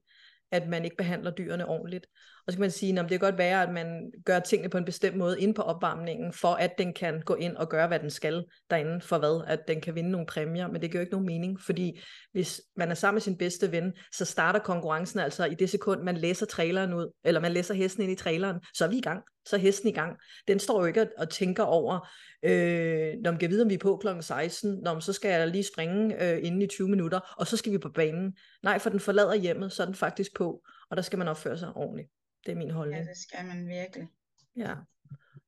at 0.51 0.67
man 0.67 0.85
ikke 0.85 0.97
behandler 0.97 1.31
dyrene 1.31 1.65
ordentligt. 1.65 2.05
Og 2.48 2.54
så 2.54 2.57
kan 2.57 2.62
man 2.62 2.72
sige, 2.72 3.00
at 3.00 3.04
det 3.04 3.10
kan 3.10 3.19
godt 3.19 3.38
være, 3.38 3.63
at 3.63 3.74
man 3.74 4.12
gør 4.25 4.40
tingene 4.40 4.69
på 4.69 4.78
en 4.78 4.86
bestemt 4.86 5.18
måde 5.18 5.42
inde 5.42 5.54
på 5.54 5.62
opvarmningen, 5.62 6.34
for 6.34 6.54
at 6.54 6.78
den 6.78 6.94
kan 6.94 7.22
gå 7.25 7.36
ind 7.36 7.56
og 7.56 7.69
gøre, 7.69 7.88
hvad 7.88 8.00
den 8.00 8.10
skal 8.10 8.44
derinde, 8.69 9.01
for 9.01 9.18
hvad? 9.18 9.44
At 9.48 9.60
den 9.68 9.81
kan 9.81 9.95
vinde 9.95 10.12
nogle 10.12 10.28
præmier, 10.28 10.68
men 10.68 10.81
det 10.81 10.92
giver 10.92 11.00
jo 11.00 11.06
ikke 11.06 11.13
nogen 11.13 11.25
mening, 11.25 11.62
fordi 11.62 12.00
hvis 12.31 12.62
man 12.75 12.92
er 12.92 12.95
sammen 12.95 13.16
med 13.16 13.22
sin 13.22 13.38
bedste 13.38 13.72
ven, 13.72 13.94
så 14.12 14.25
starter 14.25 14.60
konkurrencen 14.60 15.19
altså 15.19 15.45
i 15.45 15.54
det 15.54 15.69
sekund, 15.69 16.01
man 16.01 16.18
læser 16.18 16.45
traileren 16.45 16.94
ud, 16.94 17.12
eller 17.24 17.42
man 17.42 17.51
læser 17.51 17.74
hesten 17.74 18.04
ind 18.04 18.12
i 18.12 18.16
traileren, 18.16 18.57
så 18.74 18.86
er 18.86 18.89
vi 18.89 18.98
i 18.98 19.01
gang, 19.01 19.24
så 19.46 19.56
er 19.56 19.60
hesten 19.60 19.89
i 19.89 19.94
gang. 19.94 20.18
Den 20.48 20.60
står 20.60 20.80
jo 20.80 20.86
ikke 20.86 21.07
og 21.18 21.30
tænker 21.30 21.63
over, 21.63 22.10
øh, 22.44 23.13
når 23.24 23.31
man 23.31 23.39
kan 23.39 23.50
vide, 23.50 23.63
om 23.63 23.69
vi 23.69 23.74
er 23.74 23.78
på 23.78 23.98
kl. 23.98 24.07
16, 24.22 24.80
når 24.84 24.94
man, 24.94 25.01
så 25.01 25.13
skal 25.13 25.31
jeg 25.31 25.48
lige 25.48 25.66
springe 25.74 26.24
øh, 26.24 26.39
inden 26.44 26.62
i 26.62 26.68
20 26.68 26.89
minutter, 26.89 27.36
og 27.38 27.48
så 27.48 27.57
skal 27.57 27.72
vi 27.72 27.78
på 27.78 27.89
banen. 27.89 28.34
Nej, 28.63 28.80
for 28.80 28.89
den 28.89 29.00
forlader 29.00 29.36
hjemmet, 29.36 29.72
så 29.72 29.84
er 29.84 29.86
den 29.86 29.96
faktisk 29.96 30.36
på, 30.36 30.62
og 30.89 30.98
der 30.98 31.04
skal 31.04 31.19
man 31.19 31.28
opføre 31.28 31.57
sig 31.57 31.69
ordentligt. 31.75 32.10
Det 32.45 32.51
er 32.51 32.56
min 32.56 32.72
holdning. 32.72 33.04
Ja, 33.04 33.10
det 33.10 33.18
skal 33.18 33.45
man 33.45 33.68
virkelig. 33.68 34.07
Ja. 34.57 34.74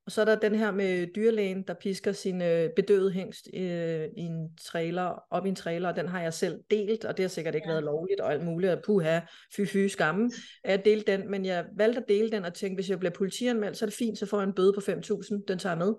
Og 0.06 0.12
så 0.12 0.22
er 0.22 0.26
der 0.26 0.36
den 0.36 0.56
her 0.56 0.72
med 0.72 1.08
dyrlægen, 1.16 1.64
der 1.68 1.74
pisker 1.74 2.12
sin 2.12 2.42
øh, 2.42 2.70
bedøvede 2.76 3.12
hængst 3.12 3.48
øh, 3.54 4.08
i 4.18 4.22
en 4.22 4.56
trailer, 4.58 5.24
op 5.32 5.46
i 5.46 5.50
en 5.50 5.56
trailer, 5.56 5.90
og 5.90 5.96
den 5.96 6.08
har 6.08 6.22
jeg 6.22 6.34
selv 6.34 6.60
delt, 6.72 7.06
og 7.06 7.18
det 7.18 7.24
har 7.24 7.28
sikkert 7.28 7.56
ikke 7.56 7.68
ja. 7.68 7.74
været 7.74 7.84
lovligt 7.84 8.20
og 8.20 8.34
alt 8.34 8.44
muligt, 8.44 8.72
og 8.72 8.82
puha, 8.86 9.20
fy 9.56 9.62
fy 9.66 9.88
skamme, 9.88 10.32
at 10.64 10.72
jeg 10.72 10.86
delte 10.86 11.12
den, 11.12 11.32
men 11.32 11.46
jeg 11.46 11.66
valgte 11.78 12.02
at 12.02 12.08
dele 12.08 12.32
den 12.32 12.46
og 12.46 12.54
tænkte, 12.54 12.76
hvis 12.76 12.90
jeg 12.90 13.00
bliver 13.00 13.14
politianmeldt, 13.14 13.78
så 13.78 13.86
er 13.86 13.88
det 13.88 13.98
fint, 13.98 14.18
så 14.18 14.26
får 14.26 14.40
jeg 14.40 14.48
en 14.48 14.54
bøde 14.54 14.74
på 14.74 14.82
5.000, 14.82 15.44
den 15.48 15.60
tager 15.60 15.76
jeg 15.76 15.86
med. 15.86 15.94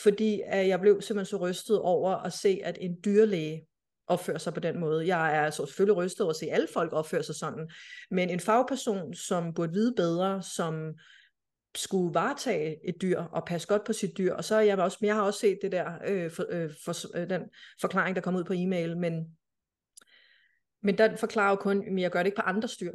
Fordi 0.00 0.40
at 0.46 0.68
jeg 0.68 0.80
blev 0.80 1.00
simpelthen 1.00 1.30
så 1.30 1.36
rystet 1.36 1.80
over 1.80 2.14
at 2.14 2.32
se, 2.32 2.60
at 2.64 2.78
en 2.80 2.96
dyrlæge 3.04 3.66
opfører 4.06 4.38
sig 4.38 4.54
på 4.54 4.60
den 4.60 4.80
måde. 4.80 5.06
Jeg 5.06 5.36
er 5.36 5.40
altså 5.40 5.66
selvfølgelig 5.66 5.96
rystet 5.96 6.20
over 6.20 6.30
at 6.30 6.36
se 6.36 6.46
alle 6.50 6.68
folk 6.72 6.92
opføre 6.92 7.22
sig 7.22 7.34
sådan, 7.34 7.70
men 8.10 8.30
en 8.30 8.40
fagperson, 8.40 9.14
som 9.14 9.54
burde 9.54 9.72
vide 9.72 9.94
bedre, 9.96 10.42
som 10.42 10.94
skulle 11.74 12.14
varetage 12.14 12.88
et 12.88 12.94
dyr 13.02 13.20
og 13.20 13.44
passe 13.44 13.68
godt 13.68 13.84
på 13.84 13.92
sit 13.92 14.18
dyr, 14.18 14.34
og 14.34 14.44
så 14.44 14.56
er 14.56 14.60
jeg 14.60 14.78
også, 14.78 14.98
men 15.00 15.08
jeg 15.08 15.14
har 15.14 15.22
også 15.22 15.40
set 15.40 15.58
det 15.62 15.72
der, 15.72 15.92
øh, 16.06 16.30
for, 16.30 16.44
øh, 16.48 16.70
for, 16.84 17.16
øh, 17.18 17.30
den 17.30 17.42
forklaring, 17.80 18.16
der 18.16 18.22
kom 18.22 18.36
ud 18.36 18.44
på 18.44 18.52
e-mail, 18.52 18.96
men, 18.96 19.36
men 20.82 20.98
den 20.98 21.18
forklarer 21.18 21.50
jo 21.50 21.56
kun, 21.56 21.98
at 21.98 22.02
jeg 22.02 22.10
gør 22.10 22.18
det 22.18 22.26
ikke 22.26 22.36
på 22.36 22.42
andre 22.42 22.68
dyr. 22.80 22.92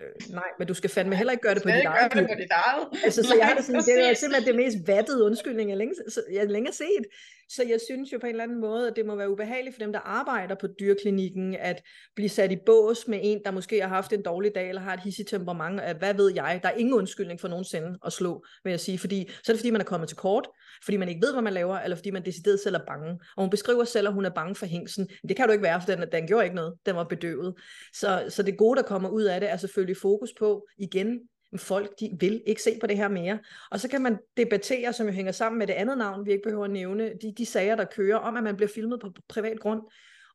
Øh, 0.00 0.34
nej, 0.34 0.50
men 0.58 0.68
du 0.68 0.74
skal 0.74 0.90
fandme 0.90 1.16
heller 1.16 1.32
ikke 1.32 1.42
gøre 1.42 1.54
det 1.54 1.62
på 1.62 1.68
dit 1.68 1.84
eget. 1.84 2.12
det 2.12 2.26
på 2.26 2.34
dit 2.38 2.50
eget. 2.50 2.88
Altså, 3.04 3.22
så 3.22 3.34
jeg 3.38 3.46
har 3.46 3.54
det 3.54 3.64
sådan, 3.64 3.82
det 3.82 4.10
er 4.10 4.14
simpelthen 4.14 4.46
det 4.46 4.56
mest 4.64 4.78
vattede 4.86 5.24
undskyldning, 5.24 5.70
jeg 5.70 5.78
længe, 5.78 5.94
jeg 6.32 6.40
har 6.40 6.48
længe 6.48 6.72
set. 6.72 7.04
Så 7.48 7.62
jeg 7.62 7.80
synes 7.86 8.12
jo 8.12 8.18
på 8.18 8.26
en 8.26 8.30
eller 8.30 8.44
anden 8.44 8.60
måde, 8.60 8.88
at 8.88 8.96
det 8.96 9.06
må 9.06 9.16
være 9.16 9.30
ubehageligt 9.30 9.74
for 9.74 9.80
dem, 9.80 9.92
der 9.92 10.00
arbejder 10.00 10.54
på 10.54 10.66
dyrklinikken, 10.80 11.56
at 11.56 11.82
blive 12.14 12.28
sat 12.28 12.52
i 12.52 12.56
bås 12.66 13.08
med 13.08 13.20
en, 13.22 13.40
der 13.44 13.50
måske 13.50 13.80
har 13.80 13.88
haft 13.88 14.12
en 14.12 14.22
dårlig 14.22 14.54
dag, 14.54 14.68
eller 14.68 14.82
har 14.82 14.94
et 14.94 15.00
hissigt 15.00 15.28
temperament. 15.28 15.80
Hvad 15.98 16.14
ved 16.14 16.32
jeg? 16.34 16.60
Der 16.62 16.68
er 16.68 16.74
ingen 16.74 16.94
undskyldning 16.94 17.40
for 17.40 17.48
nogensinde 17.48 17.98
at 18.06 18.12
slå, 18.12 18.44
vil 18.64 18.70
jeg 18.70 18.80
sige. 18.80 18.98
Fordi, 18.98 19.30
så 19.42 19.52
er 19.52 19.54
det 19.54 19.60
fordi, 19.60 19.70
man 19.70 19.80
er 19.80 19.84
kommet 19.84 20.08
til 20.08 20.16
kort, 20.16 20.48
fordi 20.84 20.96
man 20.96 21.08
ikke 21.08 21.26
ved, 21.26 21.32
hvad 21.32 21.42
man 21.42 21.52
laver, 21.52 21.78
eller 21.78 21.96
fordi 21.96 22.10
man 22.10 22.24
decideret 22.24 22.60
selv 22.60 22.74
er 22.74 22.84
bange. 22.86 23.10
Og 23.10 23.42
hun 23.42 23.50
beskriver 23.50 23.84
selv, 23.84 24.08
at 24.08 24.14
hun 24.14 24.24
er 24.24 24.30
bange 24.30 24.54
for 24.54 24.66
hængsen. 24.66 25.08
Det 25.28 25.36
kan 25.36 25.46
du 25.46 25.52
ikke 25.52 25.62
være, 25.62 25.80
for 25.80 25.94
den, 25.94 26.04
den 26.12 26.26
gjorde 26.26 26.44
ikke 26.44 26.56
noget. 26.56 26.74
Den 26.86 26.96
var 26.96 27.04
bedøvet. 27.04 27.54
Så, 27.92 28.24
så 28.28 28.42
det 28.42 28.58
gode, 28.58 28.76
der 28.76 28.82
kommer 28.82 29.08
ud 29.08 29.22
af 29.22 29.40
det, 29.40 29.50
er 29.50 29.56
selvfølgelig 29.56 29.96
fokus 29.96 30.30
på, 30.38 30.66
igen, 30.78 31.20
folk 31.56 32.00
de 32.00 32.10
vil 32.20 32.42
ikke 32.46 32.62
se 32.62 32.78
på 32.80 32.86
det 32.86 32.96
her 32.96 33.08
mere. 33.08 33.38
Og 33.70 33.80
så 33.80 33.88
kan 33.88 34.02
man 34.02 34.18
debattere, 34.36 34.92
som 34.92 35.06
jo 35.06 35.12
hænger 35.12 35.32
sammen 35.32 35.58
med 35.58 35.66
det 35.66 35.72
andet 35.72 35.98
navn, 35.98 36.26
vi 36.26 36.30
ikke 36.30 36.42
behøver 36.42 36.64
at 36.64 36.70
nævne, 36.70 37.10
de, 37.22 37.34
de 37.38 37.46
sager, 37.46 37.76
der 37.76 37.84
kører 37.84 38.16
om, 38.16 38.36
at 38.36 38.42
man 38.42 38.56
bliver 38.56 38.70
filmet 38.74 39.00
på 39.00 39.12
privat 39.28 39.60
grund. 39.60 39.80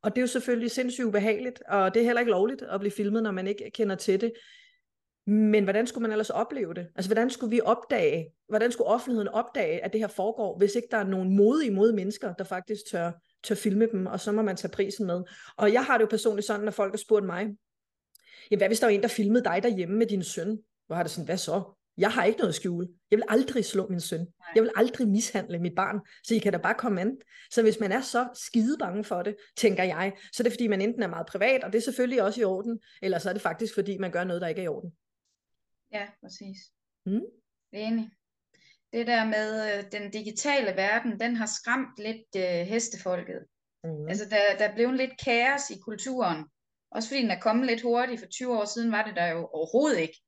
Og 0.04 0.16
det 0.16 0.18
er 0.18 0.24
jo 0.24 0.28
selvfølgelig 0.28 0.72
sindssygt 0.72 1.06
ubehageligt, 1.06 1.62
og 1.70 1.94
det 1.94 2.00
er 2.00 2.06
heller 2.06 2.20
ikke 2.20 2.32
lovligt 2.32 2.62
at 2.62 2.80
blive 2.80 2.92
filmet, 2.92 3.24
når 3.24 3.32
man 3.32 3.48
ikke 3.48 3.72
kender 3.74 3.96
til 3.96 4.22
det. 4.22 4.32
Men 5.30 5.64
hvordan 5.64 5.88
skulle 5.88 6.02
man 6.02 6.12
ellers 6.12 6.30
opleve 6.30 6.74
det? 6.74 6.88
Altså, 6.96 7.10
hvordan 7.10 7.30
skulle 7.30 7.52
vi 7.52 7.62
opdage, 7.62 8.34
hvordan 8.50 8.72
skulle 8.72 8.88
offentligheden 8.88 9.28
opdage, 9.28 9.84
at 9.84 9.94
det 9.94 10.02
her 10.02 10.08
foregår, 10.08 10.58
hvis 10.58 10.76
ikke 10.76 10.88
der 10.92 10.98
er 10.98 11.04
nogen 11.04 11.36
modige 11.36 11.72
mod 11.72 11.94
mennesker, 11.94 12.34
der 12.34 12.44
faktisk 12.44 12.82
tør, 12.92 13.12
tør 13.44 13.56
filme 13.56 13.88
dem, 13.92 14.06
og 14.06 14.20
så 14.20 14.32
må 14.32 14.42
man 14.42 14.56
tage 14.56 14.72
prisen 14.72 15.06
med. 15.06 15.24
Og 15.58 15.74
jeg 15.74 15.84
har 15.84 15.98
det 15.98 16.02
jo 16.02 16.10
personligt 16.10 16.48
sådan, 16.48 16.66
når 16.66 16.72
folk 16.72 16.92
har 16.94 16.98
spurgt 16.98 17.26
mig, 17.26 17.48
ja, 18.52 18.58
hvad 18.58 18.68
hvis 18.68 18.80
der 18.80 18.88
var 18.88 18.92
en, 18.92 19.02
der 19.02 19.08
filmede 19.08 19.44
dig 19.44 19.60
derhjemme 19.64 19.98
med 19.98 20.06
din 20.06 20.24
søn? 20.24 20.60
Hvor 20.88 20.96
har 20.96 21.04
det 21.04 21.12
sådan, 21.12 21.26
hvad 21.26 21.38
så? 21.38 21.64
Jeg 21.98 22.12
har 22.12 22.24
ikke 22.24 22.40
noget 22.40 22.50
at 22.50 22.56
skjule. 22.56 22.88
Jeg 23.12 23.18
vil 23.18 23.26
aldrig 23.28 23.66
slå 23.66 23.88
min 23.90 24.02
søn. 24.02 24.28
Jeg 24.56 24.64
vil 24.64 24.72
aldrig 24.76 25.08
mishandle 25.08 25.60
mit 25.60 25.76
barn. 25.76 26.00
Så 26.24 26.36
I 26.36 26.38
kan 26.38 26.52
da 26.52 26.58
bare 26.58 26.74
komme 26.74 27.02
an. 27.02 27.18
Så 27.52 27.62
hvis 27.62 27.80
man 27.80 27.92
er 27.92 28.02
så 28.02 28.28
skide 28.34 28.78
bange 28.80 29.04
for 29.04 29.22
det, 29.22 29.36
tænker 29.58 29.84
jeg, 29.84 30.14
så 30.34 30.42
er 30.42 30.44
det 30.44 30.54
fordi, 30.54 30.68
man 30.68 30.82
enten 30.82 31.04
er 31.04 31.08
meget 31.08 31.28
privat, 31.28 31.64
og 31.64 31.74
det 31.74 31.78
er 31.78 31.84
selvfølgelig 31.84 32.24
også 32.24 32.42
i 32.42 32.44
orden, 32.44 32.80
eller 33.02 33.20
så 33.20 33.30
er 33.30 33.34
det 33.34 33.42
faktisk 33.42 33.74
fordi, 33.74 33.98
man 33.98 34.12
gør 34.12 34.24
noget, 34.24 34.42
der 34.42 34.48
ikke 34.48 34.62
er 34.62 34.66
i 34.66 34.68
orden. 34.68 34.92
Ja, 35.92 36.08
præcis. 36.22 36.58
Mm. 37.06 37.22
Enig. 37.74 38.10
Det 38.94 39.08
der 39.08 39.26
med 39.26 39.78
øh, 39.78 39.92
den 39.92 40.12
digitale 40.12 40.76
verden, 40.76 41.20
den 41.20 41.36
har 41.36 41.46
skræmt 41.46 41.98
lidt 41.98 42.36
øh, 42.36 42.68
hestefolket. 42.68 43.46
Mm. 43.84 44.08
Altså 44.08 44.26
der, 44.30 44.58
der 44.68 44.76
blev 44.76 44.92
lidt 44.92 45.12
kaos 45.26 45.70
i 45.70 45.80
kulturen. 45.80 46.46
Også 46.92 47.10
fordi 47.10 47.22
den 47.22 47.32
er 47.32 47.40
kommet 47.40 47.68
lidt 47.68 47.82
hurtigt. 47.82 48.20
For 48.20 48.28
20 48.28 48.58
år 48.60 48.66
siden 48.66 48.92
var 48.92 49.04
det 49.06 49.16
der 49.16 49.28
jo 49.28 49.48
overhovedet 49.48 50.00
ikke. 50.00 50.22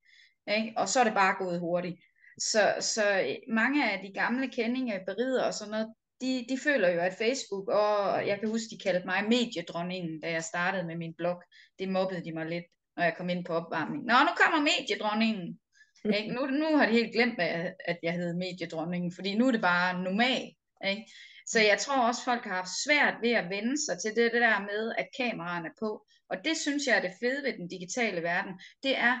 ikke? 0.56 0.72
Og 0.76 0.88
så 0.88 1.00
er 1.00 1.04
det 1.04 1.14
bare 1.14 1.44
gået 1.44 1.60
hurtigt. 1.60 2.00
Så, 2.38 2.74
så 2.80 3.36
mange 3.52 3.90
af 3.92 4.02
de 4.02 4.12
gamle 4.12 4.48
kendinge, 4.48 5.04
berider 5.06 5.44
og 5.44 5.54
sådan 5.54 5.70
noget, 5.70 5.94
de, 6.20 6.46
de 6.48 6.58
føler 6.58 6.88
jo, 6.88 7.00
at 7.00 7.18
Facebook, 7.18 7.68
og 7.68 8.26
jeg 8.26 8.40
kan 8.40 8.48
huske, 8.48 8.70
de 8.70 8.78
kaldte 8.78 9.06
mig 9.06 9.24
mediedronningen, 9.28 10.20
da 10.20 10.30
jeg 10.30 10.44
startede 10.44 10.86
med 10.86 10.96
min 10.96 11.14
blog. 11.14 11.42
Det 11.78 11.88
mobbede 11.88 12.24
de 12.24 12.32
mig 12.32 12.46
lidt, 12.46 12.64
når 12.96 13.02
jeg 13.02 13.14
kom 13.16 13.28
ind 13.28 13.44
på 13.44 13.52
opvarmning. 13.52 14.04
Nå, 14.04 14.12
nu 14.12 14.32
kommer 14.42 14.70
mediedronningen. 14.70 15.58
Ikke? 16.04 16.34
Nu, 16.34 16.46
nu 16.46 16.76
har 16.76 16.86
de 16.86 16.92
helt 16.92 17.12
glemt, 17.12 17.40
at 17.84 17.98
jeg 18.02 18.12
hed 18.12 18.34
mediedronningen, 18.34 19.12
fordi 19.14 19.34
nu 19.34 19.46
er 19.46 19.52
det 19.52 19.60
bare 19.60 20.02
normalt. 20.02 20.56
Ikke? 20.84 21.12
Så 21.46 21.60
jeg 21.60 21.78
tror 21.78 22.06
også, 22.06 22.24
folk 22.24 22.44
har 22.44 22.54
haft 22.54 22.82
svært 22.84 23.14
ved 23.22 23.30
at 23.30 23.50
vende 23.50 23.84
sig 23.84 23.98
til 24.02 24.10
det, 24.16 24.32
det 24.32 24.40
der 24.40 24.60
med, 24.60 24.94
at 24.98 25.08
kameraerne 25.16 25.68
er 25.68 25.72
på. 25.80 26.06
Og 26.28 26.36
det 26.44 26.56
synes 26.56 26.86
jeg 26.86 26.96
er 26.96 27.00
det 27.00 27.14
fede 27.20 27.42
ved 27.42 27.52
den 27.52 27.68
digitale 27.68 28.22
verden. 28.22 28.52
Det 28.82 28.98
er, 28.98 29.18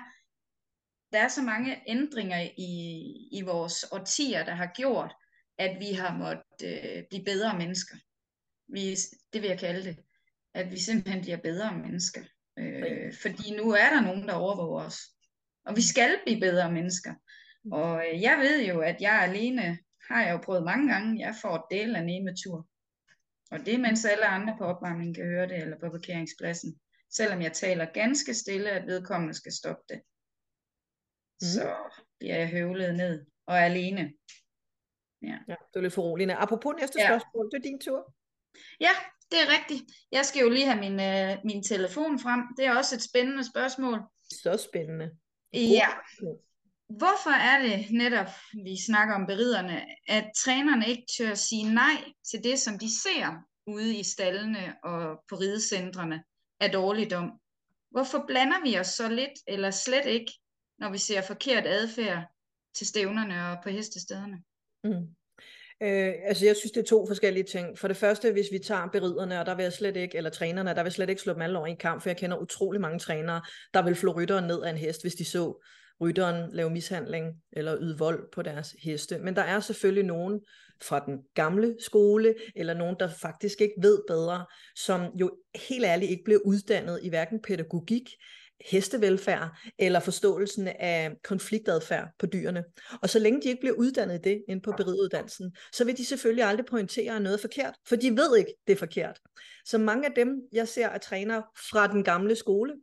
der 1.12 1.18
er 1.18 1.28
så 1.28 1.42
mange 1.42 1.82
ændringer 1.86 2.40
i, 2.56 2.72
i 3.32 3.42
vores 3.42 3.84
årtier, 3.92 4.44
der 4.44 4.54
har 4.54 4.72
gjort, 4.76 5.14
at 5.58 5.80
vi 5.80 5.92
har 5.92 6.16
måttet 6.16 6.60
øh, 6.64 7.02
blive 7.08 7.24
bedre 7.24 7.58
mennesker. 7.58 7.96
Vi, 8.68 8.96
det 9.32 9.42
vil 9.42 9.48
jeg 9.48 9.58
kalde 9.58 9.84
det. 9.84 9.96
At 10.54 10.70
vi 10.70 10.78
simpelthen 10.78 11.22
bliver 11.22 11.36
bedre 11.36 11.78
mennesker. 11.78 12.20
Øh, 12.60 13.14
fordi 13.22 13.56
nu 13.56 13.70
er 13.70 13.90
der 13.90 14.00
nogen, 14.00 14.28
der 14.28 14.34
overvåger 14.34 14.84
os. 14.84 14.98
Og 15.66 15.76
vi 15.76 15.82
skal 15.82 16.18
blive 16.24 16.40
bedre 16.40 16.72
mennesker. 16.72 17.14
Og 17.72 18.04
øh, 18.06 18.22
jeg 18.22 18.38
ved 18.38 18.66
jo, 18.66 18.80
at 18.80 18.96
jeg 19.00 19.22
alene 19.22 19.78
har 20.10 20.22
jeg 20.22 20.32
jo 20.32 20.38
prøvet 20.38 20.64
mange 20.64 20.92
gange. 20.92 21.20
Jeg 21.20 21.34
får 21.42 21.54
et 21.56 21.64
del 21.70 21.96
af 21.96 22.34
tur. 22.44 22.68
Og 23.50 23.66
det 23.66 23.80
mens 23.80 24.04
alle 24.04 24.26
andre 24.26 24.56
på 24.58 24.64
opvarmningen 24.64 25.14
kan 25.14 25.24
høre 25.24 25.48
det, 25.48 25.56
eller 25.56 25.78
på 25.78 25.90
parkeringspladsen. 25.90 26.80
Selvom 27.10 27.42
jeg 27.42 27.52
taler 27.52 27.84
ganske 27.84 28.34
stille, 28.34 28.70
at 28.70 28.86
vedkommende 28.86 29.34
skal 29.34 29.52
stoppe 29.52 29.82
det. 29.88 30.02
Mm. 31.40 31.46
Så 31.54 31.76
bliver 32.18 32.36
jeg 32.36 32.48
høvlet 32.48 32.94
ned 32.94 33.26
og 33.46 33.56
er 33.56 33.64
alene. 33.64 34.12
Ja. 35.22 35.38
ja, 35.48 35.56
det 35.72 35.76
er 35.76 35.80
lidt 35.80 35.94
foruroligende. 35.94 36.34
Apropos 36.34 36.74
næste 36.80 37.00
ja. 37.00 37.08
spørgsmål, 37.08 37.50
det 37.50 37.58
er 37.58 37.62
din 37.62 37.80
tur. 37.80 38.14
Ja, 38.80 38.94
det 39.30 39.38
er 39.42 39.48
rigtigt. 39.58 39.82
Jeg 40.12 40.24
skal 40.26 40.42
jo 40.42 40.50
lige 40.50 40.66
have 40.66 40.80
min, 40.80 41.00
øh, 41.00 41.38
min 41.44 41.62
telefon 41.62 42.18
frem. 42.18 42.40
Det 42.56 42.66
er 42.66 42.76
også 42.76 42.94
et 42.94 43.02
spændende 43.02 43.44
spørgsmål. 43.50 44.00
Så 44.30 44.68
spændende. 44.68 45.10
Ja. 45.52 45.88
Hvorfor 46.88 47.30
er 47.30 47.62
det 47.62 47.86
netop, 47.90 48.30
vi 48.64 48.82
snakker 48.86 49.14
om 49.14 49.26
beriderne, 49.26 49.84
at 50.08 50.30
trænerne 50.36 50.88
ikke 50.88 51.04
tør 51.18 51.34
sige 51.34 51.74
nej 51.74 52.04
til 52.30 52.44
det, 52.44 52.58
som 52.58 52.78
de 52.78 53.02
ser 53.02 53.44
ude 53.66 53.96
i 53.96 54.02
stallene 54.02 54.76
og 54.84 55.24
på 55.28 55.36
ridecentrene 55.36 56.22
af 56.60 56.70
dårligdom? 56.70 57.30
Hvorfor 57.90 58.24
blander 58.26 58.62
vi 58.62 58.78
os 58.78 58.86
så 58.86 59.08
lidt 59.08 59.38
eller 59.46 59.70
slet 59.70 60.06
ikke, 60.06 60.32
når 60.78 60.90
vi 60.90 60.98
ser 60.98 61.22
forkert 61.22 61.66
adfærd 61.66 62.24
til 62.74 62.86
stævnerne 62.86 63.48
og 63.48 63.58
på 63.62 63.68
hestestederne? 63.68 64.42
Mm. 64.84 65.14
Øh, 65.82 66.12
altså 66.24 66.46
jeg 66.46 66.56
synes, 66.56 66.72
det 66.72 66.80
er 66.80 66.84
to 66.84 67.06
forskellige 67.06 67.44
ting. 67.44 67.78
For 67.78 67.88
det 67.88 67.96
første, 67.96 68.32
hvis 68.32 68.46
vi 68.52 68.58
tager 68.58 68.88
beriderne, 68.92 69.40
og 69.40 69.46
der 69.46 69.54
vil 69.54 69.62
jeg 69.62 69.72
slet 69.72 69.96
ikke, 69.96 70.16
eller 70.16 70.30
trænerne, 70.30 70.74
der 70.74 70.82
vil 70.82 70.92
slet 70.92 71.10
ikke 71.10 71.22
slå 71.22 71.32
dem 71.32 71.42
alle 71.42 71.58
over 71.58 71.66
i 71.66 71.70
en 71.70 71.76
kamp, 71.76 72.02
for 72.02 72.08
jeg 72.08 72.16
kender 72.16 72.36
utrolig 72.36 72.80
mange 72.80 72.98
trænere, 72.98 73.42
der 73.74 73.82
vil 73.82 73.94
flå 73.94 74.12
rytteren 74.12 74.46
ned 74.46 74.62
af 74.62 74.70
en 74.70 74.76
hest, 74.76 75.02
hvis 75.02 75.14
de 75.14 75.24
så 75.24 75.64
rytteren 76.00 76.50
lave 76.52 76.70
mishandling 76.70 77.26
eller 77.52 77.76
yde 77.80 77.98
vold 77.98 78.32
på 78.32 78.42
deres 78.42 78.74
heste. 78.82 79.18
Men 79.18 79.36
der 79.36 79.42
er 79.42 79.60
selvfølgelig 79.60 80.04
nogen 80.04 80.40
fra 80.82 81.04
den 81.06 81.18
gamle 81.34 81.76
skole, 81.80 82.34
eller 82.56 82.74
nogen, 82.74 82.96
der 83.00 83.08
faktisk 83.08 83.60
ikke 83.60 83.74
ved 83.78 83.98
bedre, 84.08 84.44
som 84.76 85.00
jo 85.20 85.30
helt 85.68 85.84
ærligt 85.84 86.10
ikke 86.10 86.24
bliver 86.24 86.40
uddannet 86.44 87.00
i 87.02 87.08
hverken 87.08 87.42
pædagogik 87.42 88.10
hestevelfærd 88.66 89.48
eller 89.78 90.00
forståelsen 90.00 90.68
af 90.68 91.12
konfliktadfærd 91.24 92.08
på 92.18 92.26
dyrene. 92.26 92.64
Og 93.02 93.10
så 93.10 93.18
længe 93.18 93.42
de 93.42 93.48
ikke 93.48 93.60
bliver 93.60 93.76
uddannet 93.76 94.14
i 94.14 94.18
det 94.18 94.44
inde 94.48 94.62
på 94.62 94.72
beriduddannelsen, 94.76 95.56
så 95.72 95.84
vil 95.84 95.96
de 95.96 96.04
selvfølgelig 96.04 96.44
aldrig 96.44 96.66
pointere 96.66 97.20
noget 97.20 97.40
forkert, 97.40 97.74
for 97.88 97.96
de 97.96 98.16
ved 98.16 98.36
ikke, 98.36 98.54
det 98.66 98.72
er 98.72 98.76
forkert. 98.76 99.20
Så 99.64 99.78
mange 99.78 100.08
af 100.08 100.12
dem, 100.16 100.40
jeg 100.52 100.68
ser 100.68 100.88
at 100.88 101.00
træner 101.00 101.42
fra 101.70 101.86
den 101.86 102.04
gamle 102.04 102.36
skole, 102.36 102.74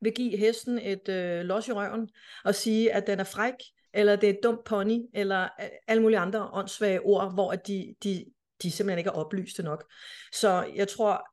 vil 0.00 0.12
give 0.12 0.36
hesten 0.36 0.78
et 0.78 1.08
øh, 1.08 1.40
los 1.40 1.68
i 1.68 1.72
røven 1.72 2.08
og 2.44 2.54
sige, 2.54 2.92
at 2.92 3.06
den 3.06 3.20
er 3.20 3.24
fræk, 3.24 3.54
eller 3.94 4.16
det 4.16 4.28
er 4.28 4.32
et 4.32 4.40
dumt 4.42 4.64
pony, 4.64 4.98
eller 5.14 5.42
øh, 5.42 5.68
alle 5.88 6.02
mulige 6.02 6.18
andre 6.18 6.50
åndssvage 6.52 7.00
ord, 7.00 7.34
hvor 7.34 7.52
de, 7.52 7.94
de, 8.04 8.24
de 8.62 8.70
simpelthen 8.70 8.98
ikke 8.98 9.08
er 9.08 9.14
oplyste 9.14 9.62
nok. 9.62 9.92
Så 10.32 10.72
jeg 10.74 10.88
tror 10.88 11.28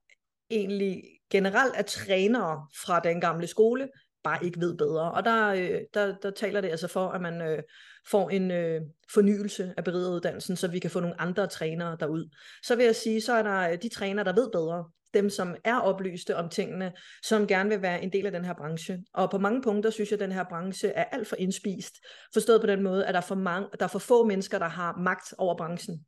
egentlig 0.50 1.04
generelt, 1.30 1.74
er 1.76 1.82
trænere 1.82 2.68
fra 2.86 3.00
den 3.00 3.22
gamle 3.22 3.48
skole 3.48 3.90
bare 4.24 4.46
ikke 4.46 4.60
ved 4.60 4.78
bedre. 4.78 5.12
Og 5.12 5.26
der, 5.26 5.48
øh, 5.48 5.82
der, 5.94 6.16
der 6.16 6.32
taler 6.32 6.62
det 6.62 6.70
altså 6.70 6.88
for, 6.88 7.08
at 7.08 7.22
man 7.22 7.42
øh, 7.42 7.64
får 8.12 8.30
en 8.30 8.52
øh, 8.52 8.82
fornyelse 9.14 9.74
af 9.78 9.84
berideruddannelsen, 9.84 10.56
så 10.56 10.68
vi 10.68 10.80
kan 10.80 10.92
få 10.92 11.00
nogle 11.00 11.22
andre 11.22 11.48
trænere 11.48 11.98
derud. 12.00 12.36
Så 12.64 12.76
vil 12.76 12.86
jeg 12.86 12.96
sige, 12.96 13.22
så 13.22 13.34
er 13.34 13.44
der 13.44 13.72
øh, 13.72 13.78
de 13.82 13.90
trænere, 13.90 14.26
der 14.26 14.34
ved 14.34 14.50
bedre, 14.52 14.86
dem, 15.14 15.30
som 15.30 15.56
er 15.64 15.80
oplyste 15.80 16.36
om 16.36 16.50
tingene, 16.50 16.92
som 17.24 17.48
gerne 17.48 17.70
vil 17.70 17.82
være 17.82 18.04
en 18.04 18.14
del 18.14 18.26
af 18.26 18.32
den 18.32 18.46
her 18.46 18.54
branche. 18.54 19.04
Og 19.14 19.32
på 19.32 19.38
mange 19.38 19.62
punkter 19.62 19.90
synes 19.90 20.12
jeg, 20.12 20.22
at 20.22 20.24
den 20.24 20.32
her 20.32 20.44
branche 20.50 20.90
er 20.90 21.04
alt 21.04 21.28
for 21.28 21.36
indspist. 21.36 21.96
Forstået 22.34 22.62
på 22.62 22.68
den 22.68 22.84
måde, 22.84 23.06
at 23.06 23.14
der 23.14 23.20
er 23.20 23.26
for, 23.26 23.36
mange, 23.36 23.68
der 23.80 23.86
er 23.86 23.90
for 23.90 24.00
få 24.00 24.26
mennesker, 24.26 24.60
der 24.60 24.68
har 24.68 24.98
magt 24.98 25.34
over 25.38 25.58
branchen. 25.58 26.06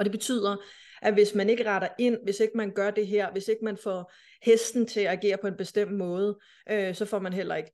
Og 0.00 0.04
det 0.04 0.12
betyder, 0.12 0.56
at 1.02 1.14
hvis 1.14 1.34
man 1.34 1.50
ikke 1.50 1.70
retter 1.70 1.88
ind, 1.98 2.16
hvis 2.24 2.40
ikke 2.40 2.56
man 2.56 2.70
gør 2.70 2.90
det 2.90 3.06
her, 3.06 3.32
hvis 3.32 3.48
ikke 3.48 3.64
man 3.64 3.76
får 3.76 4.12
hesten 4.42 4.86
til 4.86 5.00
at 5.00 5.12
agere 5.12 5.38
på 5.40 5.46
en 5.46 5.56
bestemt 5.56 5.92
måde, 5.92 6.38
øh, 6.70 6.94
så 6.94 7.04
får 7.04 7.18
man 7.18 7.32
heller 7.32 7.54
ikke 7.54 7.72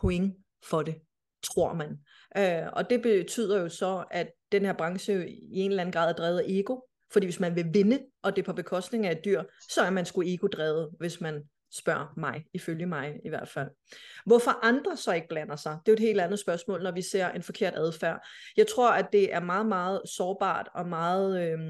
point 0.00 0.34
for 0.64 0.82
det, 0.82 0.94
tror 1.42 1.74
man. 1.74 1.98
Øh, 2.36 2.72
og 2.72 2.90
det 2.90 3.02
betyder 3.02 3.60
jo 3.60 3.68
så, 3.68 4.04
at 4.10 4.30
den 4.52 4.64
her 4.64 4.72
branche 4.72 5.30
i 5.30 5.60
en 5.60 5.70
eller 5.70 5.82
anden 5.82 5.92
grad 5.92 6.08
er 6.08 6.12
drevet 6.12 6.38
af 6.38 6.44
ego, 6.48 6.80
fordi 7.12 7.26
hvis 7.26 7.40
man 7.40 7.56
vil 7.56 7.66
vinde, 7.72 8.00
og 8.22 8.36
det 8.36 8.42
er 8.42 8.46
på 8.46 8.52
bekostning 8.52 9.06
af 9.06 9.12
et 9.12 9.24
dyr, 9.24 9.42
så 9.70 9.82
er 9.82 9.90
man 9.90 10.06
sgu 10.06 10.22
ego-drevet, 10.22 10.90
hvis 10.98 11.20
man 11.20 11.42
spørger 11.76 12.14
mig, 12.16 12.44
ifølge 12.54 12.86
mig 12.86 13.20
i 13.24 13.28
hvert 13.28 13.48
fald. 13.48 13.70
Hvorfor 14.26 14.64
andre 14.64 14.96
så 14.96 15.12
ikke 15.12 15.28
blander 15.28 15.56
sig, 15.56 15.78
det 15.86 15.92
er 15.92 15.92
jo 15.92 15.96
et 16.02 16.08
helt 16.08 16.20
andet 16.20 16.38
spørgsmål, 16.38 16.82
når 16.82 16.92
vi 16.92 17.02
ser 17.02 17.28
en 17.28 17.42
forkert 17.42 17.74
adfærd. 17.76 18.26
Jeg 18.56 18.66
tror, 18.66 18.90
at 18.90 19.06
det 19.12 19.34
er 19.34 19.40
meget, 19.40 19.66
meget 19.66 20.00
sårbart 20.08 20.68
og 20.74 20.88
meget... 20.88 21.52
Øh, 21.52 21.60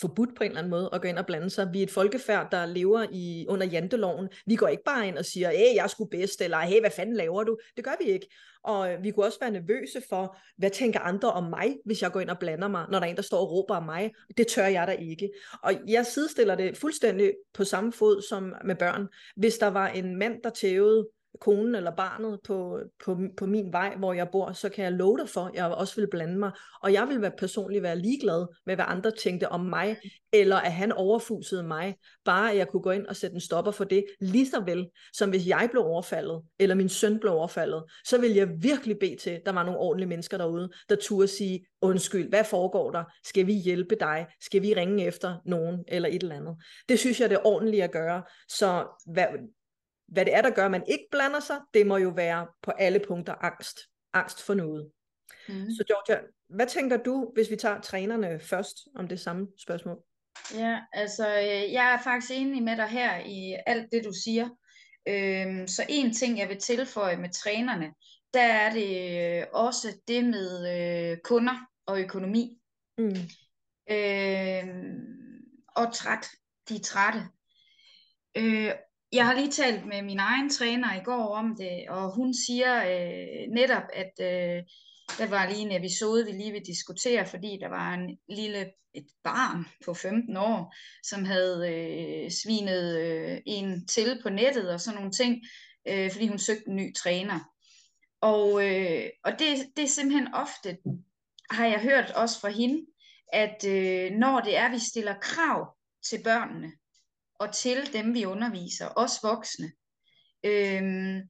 forbudt 0.00 0.36
på 0.36 0.44
en 0.44 0.50
eller 0.50 0.58
anden 0.58 0.70
måde 0.70 0.90
at 0.92 1.02
gå 1.02 1.08
ind 1.08 1.18
og 1.18 1.26
blande 1.26 1.50
sig. 1.50 1.68
Vi 1.72 1.78
er 1.78 1.82
et 1.82 1.90
folkefærd, 1.90 2.50
der 2.50 2.66
lever 2.66 3.06
i 3.12 3.46
under 3.48 3.66
janteloven. 3.66 4.28
Vi 4.46 4.56
går 4.56 4.68
ikke 4.68 4.84
bare 4.84 5.08
ind 5.08 5.18
og 5.18 5.24
siger, 5.24 5.50
hey, 5.50 5.74
jeg 5.74 5.84
er 5.84 5.86
sgu 5.86 6.04
bedst, 6.04 6.40
eller 6.40 6.58
hey, 6.58 6.80
hvad 6.80 6.90
fanden 6.90 7.16
laver 7.16 7.44
du? 7.44 7.58
Det 7.76 7.84
gør 7.84 7.94
vi 8.04 8.10
ikke. 8.10 8.28
Og 8.64 8.92
øh, 8.92 9.02
vi 9.02 9.10
kunne 9.10 9.26
også 9.26 9.38
være 9.40 9.50
nervøse 9.50 10.02
for, 10.08 10.36
hvad 10.58 10.70
tænker 10.70 11.00
andre 11.00 11.32
om 11.32 11.44
mig, 11.44 11.76
hvis 11.84 12.02
jeg 12.02 12.12
går 12.12 12.20
ind 12.20 12.30
og 12.30 12.38
blander 12.38 12.68
mig, 12.68 12.86
når 12.90 12.98
der 12.98 13.06
er 13.06 13.10
en, 13.10 13.16
der 13.16 13.22
står 13.22 13.38
og 13.38 13.50
råber 13.50 13.76
om 13.76 13.82
mig. 13.82 14.10
Det 14.36 14.46
tør 14.46 14.66
jeg 14.66 14.86
da 14.86 14.92
ikke. 14.92 15.30
Og 15.62 15.72
jeg 15.88 16.06
sidestiller 16.06 16.54
det 16.54 16.76
fuldstændig 16.76 17.32
på 17.54 17.64
samme 17.64 17.92
fod 17.92 18.22
som 18.22 18.54
med 18.64 18.76
børn. 18.76 19.06
Hvis 19.36 19.58
der 19.58 19.66
var 19.66 19.88
en 19.88 20.16
mand, 20.16 20.42
der 20.44 20.50
tævede 20.50 21.08
konen 21.40 21.74
eller 21.74 21.90
barnet 21.96 22.40
på, 22.44 22.80
på, 23.04 23.18
på 23.36 23.46
min 23.46 23.72
vej, 23.72 23.96
hvor 23.96 24.12
jeg 24.12 24.28
bor, 24.32 24.52
så 24.52 24.68
kan 24.68 24.84
jeg 24.84 24.92
love 24.92 25.18
dig 25.18 25.28
for, 25.28 25.40
at 25.40 25.54
jeg 25.54 25.66
også 25.66 25.96
vil 25.96 26.08
blande 26.10 26.38
mig. 26.38 26.50
Og 26.82 26.92
jeg 26.92 27.08
vil 27.08 27.22
være 27.22 27.32
personligt 27.38 27.82
være 27.82 27.98
ligeglad 27.98 28.46
med, 28.66 28.74
hvad 28.74 28.84
andre 28.88 29.10
tænkte 29.10 29.48
om 29.48 29.60
mig, 29.60 29.96
eller 30.32 30.56
at 30.56 30.72
han 30.72 30.92
overfusede 30.92 31.62
mig. 31.62 31.96
Bare 32.24 32.50
at 32.50 32.56
jeg 32.56 32.68
kunne 32.68 32.82
gå 32.82 32.90
ind 32.90 33.06
og 33.06 33.16
sætte 33.16 33.34
en 33.34 33.40
stopper 33.40 33.72
for 33.72 33.84
det, 33.84 34.04
lige 34.20 34.50
så 34.50 34.60
vel 34.60 34.86
som 35.12 35.30
hvis 35.30 35.46
jeg 35.46 35.68
blev 35.70 35.82
overfaldet, 35.82 36.42
eller 36.58 36.74
min 36.74 36.88
søn 36.88 37.18
blev 37.20 37.32
overfaldet, 37.32 37.84
så 38.04 38.20
vil 38.20 38.34
jeg 38.34 38.48
virkelig 38.60 38.96
bede 39.00 39.16
til, 39.16 39.30
at 39.30 39.42
der 39.46 39.52
var 39.52 39.62
nogle 39.62 39.78
ordentlige 39.78 40.08
mennesker 40.08 40.38
derude, 40.38 40.70
der 40.88 40.96
turde 40.96 41.28
sige, 41.28 41.66
undskyld, 41.82 42.28
hvad 42.28 42.44
foregår 42.44 42.90
der? 42.90 43.04
Skal 43.24 43.46
vi 43.46 43.52
hjælpe 43.52 43.96
dig? 44.00 44.26
Skal 44.40 44.62
vi 44.62 44.74
ringe 44.74 45.04
efter 45.04 45.36
nogen, 45.44 45.84
eller 45.88 46.08
et 46.08 46.22
eller 46.22 46.36
andet? 46.36 46.56
Det 46.88 46.98
synes 46.98 47.20
jeg, 47.20 47.30
det 47.30 47.36
er 47.36 47.46
ordentligt 47.46 47.84
at 47.84 47.92
gøre. 47.92 48.22
Så 48.48 48.86
hvad, 49.06 49.26
hvad 50.08 50.24
det 50.24 50.34
er, 50.34 50.42
der 50.42 50.50
gør, 50.50 50.64
at 50.64 50.70
man 50.70 50.84
ikke 50.88 51.04
blander 51.10 51.40
sig, 51.40 51.60
det 51.74 51.86
må 51.86 51.96
jo 51.96 52.08
være 52.08 52.46
på 52.62 52.70
alle 52.70 53.00
punkter 53.08 53.34
angst. 53.34 53.78
Angst 54.12 54.42
for 54.42 54.54
noget. 54.54 54.90
Mm. 55.48 55.70
Så 55.70 55.84
Georgia, 55.88 56.20
hvad 56.48 56.66
tænker 56.66 56.96
du, 56.96 57.30
hvis 57.34 57.50
vi 57.50 57.56
tager 57.56 57.80
trænerne 57.80 58.40
først, 58.40 58.76
om 58.94 59.08
det 59.08 59.20
samme 59.20 59.46
spørgsmål? 59.58 59.98
Ja, 60.54 60.80
altså 60.92 61.28
øh, 61.28 61.72
jeg 61.72 61.94
er 61.94 62.02
faktisk 62.04 62.32
enig 62.34 62.62
med 62.62 62.76
dig 62.76 62.88
her 62.88 63.18
i 63.26 63.56
alt 63.66 63.92
det, 63.92 64.04
du 64.04 64.12
siger. 64.24 64.48
Øhm, 65.08 65.66
så 65.66 65.86
en 65.88 66.14
ting, 66.14 66.38
jeg 66.38 66.48
vil 66.48 66.58
tilføje 66.58 67.16
med 67.16 67.32
trænerne, 67.32 67.94
der 68.34 68.42
er 68.42 68.72
det 68.72 69.40
øh, 69.40 69.46
også 69.52 69.88
det 70.08 70.24
med 70.24 70.68
øh, 70.74 71.18
kunder 71.24 71.66
og 71.86 72.00
økonomi. 72.00 72.58
Mm. 72.98 73.16
Øhm, 73.90 75.18
og 75.76 75.94
træt. 75.94 76.28
De 76.68 76.74
er 76.74 76.80
trætte. 76.80 77.20
Øh, 78.36 78.72
jeg 79.12 79.26
har 79.26 79.34
lige 79.34 79.50
talt 79.50 79.86
med 79.86 80.02
min 80.02 80.18
egen 80.18 80.50
træner 80.50 80.94
i 80.94 81.04
går 81.04 81.34
om 81.36 81.56
det, 81.56 81.88
og 81.88 82.14
hun 82.14 82.34
siger 82.34 82.76
øh, 82.76 83.52
netop, 83.54 83.82
at 83.92 84.12
øh, 84.20 84.62
der 85.18 85.26
var 85.26 85.48
lige 85.48 85.60
en 85.60 85.72
episode, 85.72 86.26
vi 86.26 86.32
lige 86.32 86.52
vil 86.52 86.66
diskutere, 86.66 87.26
fordi 87.26 87.58
der 87.60 87.68
var 87.68 87.94
en 87.94 88.18
lille 88.28 88.72
et 88.94 89.06
barn 89.24 89.66
på 89.84 89.94
15 89.94 90.36
år, 90.36 90.74
som 91.02 91.24
havde 91.24 91.72
øh, 91.72 92.30
svinet 92.30 92.98
øh, 92.98 93.38
en 93.46 93.86
til 93.86 94.20
på 94.22 94.30
nettet 94.30 94.70
og 94.70 94.80
sådan 94.80 94.96
nogle 94.96 95.12
ting, 95.12 95.42
øh, 95.88 96.12
fordi 96.12 96.28
hun 96.28 96.38
søgte 96.38 96.68
en 96.68 96.76
ny 96.76 96.94
træner. 96.94 97.40
Og, 98.20 98.66
øh, 98.66 99.04
og 99.24 99.32
det, 99.32 99.66
det 99.76 99.84
er 99.84 99.88
simpelthen 99.88 100.34
ofte, 100.34 100.78
har 101.50 101.66
jeg 101.66 101.80
hørt 101.80 102.10
også 102.10 102.40
fra 102.40 102.48
hende, 102.48 102.86
at 103.32 103.64
øh, 103.66 104.10
når 104.10 104.40
det 104.40 104.56
er, 104.56 104.70
vi 104.70 104.78
stiller 104.78 105.14
krav 105.20 105.76
til 106.02 106.22
børnene, 106.24 106.72
og 107.38 107.54
til 107.54 107.92
dem, 107.92 108.14
vi 108.14 108.24
underviser, 108.24 108.88
os 108.96 109.12
voksne, 109.22 109.72
Øhm, 110.44 111.22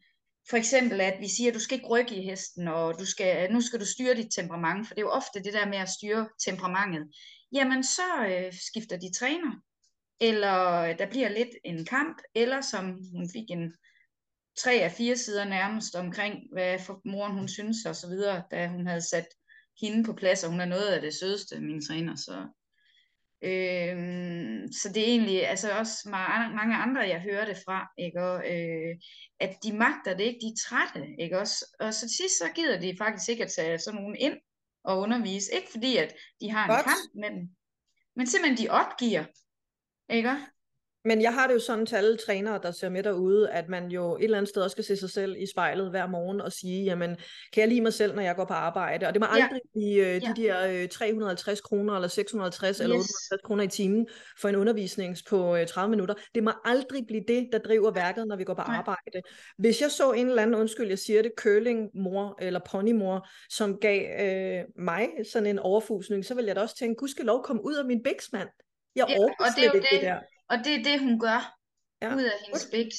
for 0.50 0.56
eksempel, 0.56 1.00
at 1.00 1.20
vi 1.20 1.28
siger, 1.28 1.50
at 1.50 1.54
du 1.54 1.60
skal 1.60 1.76
ikke 1.78 1.88
rykke 1.88 2.16
i 2.16 2.22
hesten, 2.22 2.68
og 2.68 2.98
du 2.98 3.06
skal, 3.06 3.52
nu 3.52 3.60
skal 3.60 3.80
du 3.80 3.86
styre 3.86 4.14
dit 4.14 4.32
temperament, 4.32 4.86
for 4.86 4.94
det 4.94 5.00
er 5.00 5.06
jo 5.06 5.10
ofte 5.10 5.42
det 5.42 5.52
der 5.52 5.66
med 5.66 5.78
at 5.78 5.88
styre 5.88 6.28
temperamentet. 6.44 7.08
Jamen, 7.52 7.84
så 7.84 8.26
øh, 8.28 8.52
skifter 8.52 8.96
de 8.96 9.12
træner, 9.12 9.52
eller 10.20 10.74
øh, 10.74 10.98
der 10.98 11.10
bliver 11.10 11.28
lidt 11.28 11.48
en 11.64 11.84
kamp, 11.84 12.22
eller 12.34 12.60
som 12.60 12.84
hun 13.12 13.30
fik 13.32 13.50
en 13.50 13.72
tre 14.58 14.72
af 14.72 14.92
fire 14.92 15.16
sider 15.16 15.44
nærmest 15.44 15.94
omkring, 15.94 16.34
hvad 16.52 16.78
for 16.78 17.00
moren 17.04 17.32
hun 17.32 17.48
synes 17.48 17.76
og 17.86 17.96
så 17.96 18.08
videre, 18.08 18.42
da 18.50 18.68
hun 18.68 18.86
havde 18.86 19.08
sat 19.08 19.26
hende 19.80 20.04
på 20.04 20.12
plads, 20.12 20.44
og 20.44 20.50
hun 20.50 20.60
er 20.60 20.64
noget 20.64 20.86
af 20.86 21.00
det 21.00 21.14
sødeste, 21.14 21.60
min 21.60 21.86
træner, 21.86 22.16
så 22.16 22.46
Øhm, 23.42 24.72
så 24.72 24.90
det 24.94 25.02
er 25.02 25.06
egentlig 25.06 25.48
altså 25.48 25.78
også 25.78 26.08
mange 26.54 26.76
andre, 26.76 27.00
jeg 27.00 27.20
hører 27.20 27.44
det 27.44 27.56
fra, 27.66 27.86
ikke? 27.98 28.22
Og, 28.22 28.36
øh, 28.52 28.96
at 29.40 29.56
de 29.62 29.72
magter 29.72 30.16
det 30.16 30.24
ikke, 30.24 30.40
de 30.40 30.46
er 30.46 30.60
trætte, 30.68 31.06
ikke? 31.18 31.38
Også, 31.38 31.76
og 31.80 31.94
så 31.94 32.00
til 32.00 32.16
sidst 32.16 32.38
så 32.38 32.44
gider 32.54 32.80
de 32.80 32.96
faktisk 32.98 33.28
ikke 33.28 33.44
at 33.44 33.52
tage 33.52 33.78
sådan 33.78 34.00
nogen 34.00 34.16
ind 34.16 34.36
og 34.84 34.98
undervise, 34.98 35.54
ikke 35.54 35.68
fordi 35.70 35.96
at 35.96 36.14
de 36.40 36.50
har 36.50 36.64
en 36.64 36.70
Godt. 36.70 36.84
kamp 36.84 37.14
med 37.14 37.30
dem, 37.30 37.48
men 38.16 38.26
simpelthen 38.26 38.66
de 38.66 38.70
opgiver, 38.70 39.24
ikke? 40.08 40.36
Men 41.04 41.22
jeg 41.22 41.34
har 41.34 41.46
det 41.46 41.54
jo 41.54 41.60
sådan 41.60 41.86
til 41.86 41.96
alle 41.96 42.16
trænere, 42.16 42.60
der 42.62 42.70
ser 42.70 42.88
med 42.88 43.02
derude, 43.02 43.50
at 43.50 43.68
man 43.68 43.88
jo 43.88 44.16
et 44.16 44.24
eller 44.24 44.38
andet 44.38 44.48
sted 44.48 44.62
også 44.62 44.74
skal 44.74 44.84
se 44.84 44.96
sig 44.96 45.10
selv 45.10 45.36
i 45.38 45.46
spejlet 45.46 45.90
hver 45.90 46.06
morgen 46.06 46.40
og 46.40 46.52
sige, 46.52 46.84
jamen, 46.84 47.16
kan 47.52 47.60
jeg 47.60 47.68
lide 47.68 47.80
mig 47.80 47.92
selv, 47.92 48.14
når 48.14 48.22
jeg 48.22 48.36
går 48.36 48.44
på 48.44 48.52
arbejde? 48.52 49.06
Og 49.06 49.14
det 49.14 49.20
må 49.20 49.26
aldrig 49.30 49.60
ja. 49.64 49.78
blive 49.78 50.14
øh, 50.14 50.20
de 50.20 50.42
ja. 50.42 50.66
der 50.66 50.82
øh, 50.82 50.88
350 50.88 51.60
kroner, 51.60 51.94
eller 51.94 52.08
650, 52.08 52.76
yes. 52.76 52.80
eller 52.80 52.96
850 52.96 53.42
kroner 53.44 53.64
i 53.64 53.68
timen 53.68 54.06
for 54.40 54.48
en 54.48 54.56
undervisning 54.56 55.16
på 55.28 55.56
øh, 55.56 55.66
30 55.66 55.90
minutter. 55.90 56.14
Det 56.34 56.42
må 56.42 56.52
aldrig 56.64 57.06
blive 57.06 57.24
det, 57.28 57.48
der 57.52 57.58
driver 57.58 57.90
værket, 57.90 58.26
når 58.26 58.36
vi 58.36 58.44
går 58.44 58.54
på 58.54 58.62
ja. 58.68 58.78
arbejde. 58.78 59.22
Hvis 59.58 59.80
jeg 59.80 59.90
så 59.90 60.12
en 60.12 60.28
eller 60.28 60.42
anden, 60.42 60.56
undskyld, 60.56 60.88
jeg 60.88 60.98
siger 60.98 61.22
det, 61.22 61.32
curling-mor 61.36 62.36
eller 62.40 62.60
ponymor, 62.70 63.28
som 63.50 63.78
gav 63.80 64.02
øh, 64.20 64.64
mig 64.84 65.08
sådan 65.32 65.46
en 65.46 65.58
overfusning, 65.58 66.24
så 66.24 66.34
vil 66.34 66.44
jeg 66.44 66.56
da 66.56 66.60
også 66.60 66.76
tænke, 66.76 66.94
gud 66.94 67.08
skal 67.08 67.24
lov 67.24 67.42
komme 67.44 67.64
ud 67.64 67.74
af 67.74 67.84
min 67.84 68.02
biksmand. 68.02 68.48
Jeg 68.96 69.06
ja, 69.08 69.14
det 69.14 69.64
er 69.64 69.72
jo 69.74 69.80
det, 69.80 69.86
det 69.92 70.02
der. 70.02 70.18
Og 70.50 70.58
det 70.58 70.74
er 70.74 70.82
det, 70.82 71.00
hun 71.00 71.20
gør 71.20 71.58
ja. 72.02 72.14
ud 72.14 72.22
af 72.22 72.32
hendes 72.44 72.68
biks. 72.72 72.96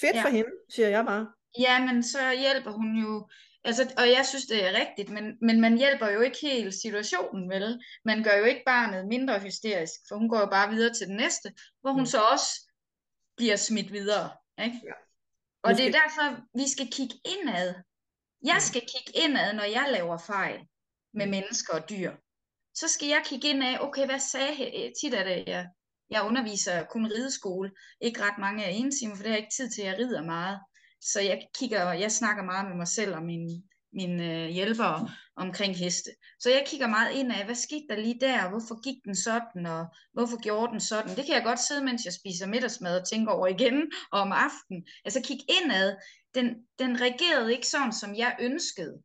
Fedt 0.00 0.16
ja. 0.16 0.22
for 0.22 0.28
hende, 0.28 0.50
siger 0.74 0.88
jeg 0.88 1.04
bare. 1.04 1.26
Ja, 1.58 1.86
men 1.86 2.02
så 2.02 2.32
hjælper 2.38 2.70
hun 2.70 2.96
jo, 2.96 3.28
altså, 3.64 3.94
og 3.98 4.10
jeg 4.10 4.26
synes, 4.26 4.46
det 4.46 4.64
er 4.64 4.78
rigtigt, 4.80 5.10
men, 5.10 5.24
men 5.40 5.60
man 5.60 5.78
hjælper 5.78 6.08
jo 6.08 6.20
ikke 6.20 6.38
helt 6.42 6.74
situationen, 6.74 7.50
vel? 7.50 7.82
Man 8.04 8.24
gør 8.24 8.36
jo 8.36 8.44
ikke 8.44 8.62
barnet 8.66 9.08
mindre 9.08 9.40
hysterisk, 9.40 9.94
for 10.08 10.16
hun 10.16 10.28
går 10.28 10.40
jo 10.40 10.46
bare 10.46 10.70
videre 10.70 10.94
til 10.94 11.06
den 11.06 11.16
næste, 11.16 11.54
hvor 11.80 11.92
hun 11.92 12.00
mm. 12.00 12.06
så 12.06 12.20
også 12.20 12.72
bliver 13.36 13.56
smidt 13.56 13.92
videre. 13.92 14.30
Ikke? 14.64 14.80
Ja. 14.84 14.92
Og 15.62 15.76
det 15.76 15.86
er 15.86 15.92
derfor, 15.92 16.26
vi 16.58 16.68
skal 16.68 16.90
kigge 16.90 17.14
indad. 17.24 17.74
Jeg 18.44 18.62
skal 18.62 18.80
kigge 18.80 19.20
indad, 19.24 19.52
når 19.52 19.64
jeg 19.64 19.86
laver 19.90 20.18
fejl 20.18 20.60
med 21.14 21.26
mm. 21.26 21.30
mennesker 21.30 21.74
og 21.74 21.88
dyr. 21.90 22.12
Så 22.74 22.88
skal 22.88 23.08
jeg 23.08 23.22
kigge 23.24 23.48
ind 23.48 23.64
af, 23.64 23.78
okay, 23.80 24.06
hvad 24.06 24.18
sagde? 24.18 24.92
Tit 25.00 25.14
er 25.14 25.24
det, 25.24 25.44
jeg 25.46 25.68
jeg 26.10 26.22
underviser 26.22 26.84
kun 26.84 27.06
rideskole, 27.06 27.70
ikke 28.00 28.22
ret 28.22 28.38
mange 28.38 28.64
af 28.64 28.70
en 28.74 28.90
timer, 28.90 29.14
for 29.14 29.22
det 29.22 29.30
har 29.30 29.36
jeg 29.36 29.44
ikke 29.44 29.56
tid 29.56 29.70
til, 29.70 29.82
at 29.82 29.88
jeg 29.88 29.98
rider 29.98 30.22
meget. 30.22 30.58
Så 31.00 31.20
jeg 31.20 31.46
kigger, 31.58 31.92
jeg 31.92 32.12
snakker 32.12 32.42
meget 32.42 32.68
med 32.68 32.76
mig 32.76 32.88
selv 32.88 33.14
og 33.14 33.22
mine, 33.22 33.62
mine 33.92 34.44
øh, 34.44 34.48
hjælpere 34.48 35.08
omkring 35.36 35.76
heste. 35.76 36.10
Så 36.38 36.50
jeg 36.50 36.64
kigger 36.66 36.86
meget 36.86 37.12
ind 37.14 37.32
af, 37.32 37.44
hvad 37.44 37.54
skete 37.54 37.86
der 37.90 37.96
lige 37.96 38.20
der, 38.20 38.48
hvorfor 38.50 38.82
gik 38.82 39.04
den 39.04 39.16
sådan, 39.16 39.66
og 39.66 39.86
hvorfor 40.12 40.42
gjorde 40.42 40.72
den 40.72 40.80
sådan. 40.80 41.16
Det 41.16 41.26
kan 41.26 41.34
jeg 41.34 41.44
godt 41.44 41.60
sidde, 41.60 41.84
mens 41.84 42.04
jeg 42.04 42.12
spiser 42.12 42.46
middagsmad 42.46 43.00
og 43.00 43.08
tænke 43.08 43.32
over 43.32 43.46
igen, 43.46 43.92
og 44.12 44.20
om 44.20 44.32
aftenen. 44.32 44.86
Altså 45.04 45.20
kig 45.24 45.38
indad, 45.56 45.96
den, 46.34 46.46
den 46.78 47.00
reagerede 47.00 47.52
ikke 47.52 47.66
sådan, 47.66 47.92
som 47.92 48.14
jeg 48.14 48.36
ønskede. 48.40 49.02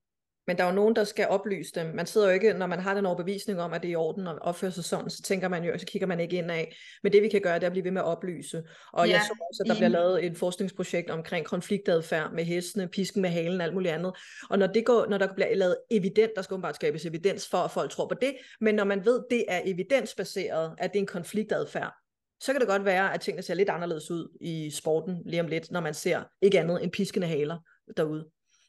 Men 0.50 0.58
der 0.58 0.64
er 0.64 0.68
jo 0.68 0.76
nogen, 0.76 0.96
der 0.96 1.04
skal 1.04 1.28
oplyse 1.28 1.72
dem. 1.76 1.96
Man 1.96 2.06
sidder 2.06 2.28
jo 2.28 2.34
ikke, 2.34 2.54
når 2.54 2.68
man 2.68 2.80
har 2.80 2.94
den 2.94 3.06
overbevisning 3.06 3.62
om, 3.62 3.74
at 3.74 3.82
det 3.82 3.88
er 3.88 3.92
i 3.92 3.96
orden 3.96 4.28
at 4.28 4.40
opføre 4.42 4.72
sig 4.72 4.84
sådan, 4.84 5.10
så 5.10 5.22
tænker 5.22 5.48
man 5.48 5.64
jo, 5.64 5.78
så 5.78 5.86
kigger 5.86 6.08
man 6.08 6.20
ikke 6.20 6.38
ind 6.38 6.52
af. 6.52 6.76
Men 7.04 7.14
det 7.14 7.24
vi 7.24 7.30
kan 7.30 7.42
gøre, 7.42 7.56
det 7.56 7.64
er 7.64 7.68
at 7.68 7.72
blive 7.72 7.84
ved 7.84 7.92
med 7.92 8.02
at 8.02 8.06
oplyse. 8.06 8.64
Og 8.94 9.08
ja, 9.08 9.14
jeg 9.14 9.22
så 9.28 9.34
også, 9.50 9.64
at 9.64 9.70
der 9.70 9.76
bliver 9.76 9.90
lavet 9.90 10.26
et 10.26 10.38
forskningsprojekt 10.38 11.10
omkring 11.10 11.46
konfliktadfærd 11.46 12.34
med 12.34 12.44
hestene, 12.44 12.88
pisken 12.88 13.22
med 13.22 13.30
halen 13.30 13.62
og 13.62 13.66
alt 13.66 13.74
muligt 13.74 13.94
andet. 13.94 14.14
Og 14.50 14.60
når, 14.60 14.68
det 14.68 14.86
går, 14.86 15.06
når 15.10 15.18
der 15.18 15.34
bliver 15.34 15.56
lavet 15.56 15.78
evident, 15.92 16.32
der 16.36 16.42
skal 16.42 16.62
bare 16.62 16.74
skabes 16.74 17.06
evidens 17.06 17.48
for, 17.48 17.58
at 17.58 17.72
folk 17.72 17.92
tror 17.92 18.08
på 18.08 18.16
det, 18.22 18.36
men 18.62 18.76
når 18.76 18.84
man 18.84 19.06
ved, 19.06 19.24
det 19.30 19.46
er 19.48 19.62
evidensbaseret, 19.66 20.76
at 20.78 20.94
det 20.94 21.00
er 21.00 21.04
en 21.04 21.08
konfliktadfærd, 21.08 21.94
så 22.42 22.52
kan 22.52 22.60
det 22.60 22.70
godt 22.70 22.86
være, 22.86 23.14
at 23.14 23.22
tingene 23.22 23.44
ser 23.44 23.54
lidt 23.54 23.70
anderledes 23.70 24.12
ud 24.12 24.38
i 24.42 24.70
sporten 24.70 25.22
lige 25.26 25.42
om 25.42 25.48
lidt, 25.48 25.72
når 25.72 25.80
man 25.80 25.94
ser 25.94 26.24
ikke 26.42 26.60
andet 26.60 26.84
end 26.84 26.92
piskende 26.92 27.28
haler 27.28 27.58
derude. 27.98 28.26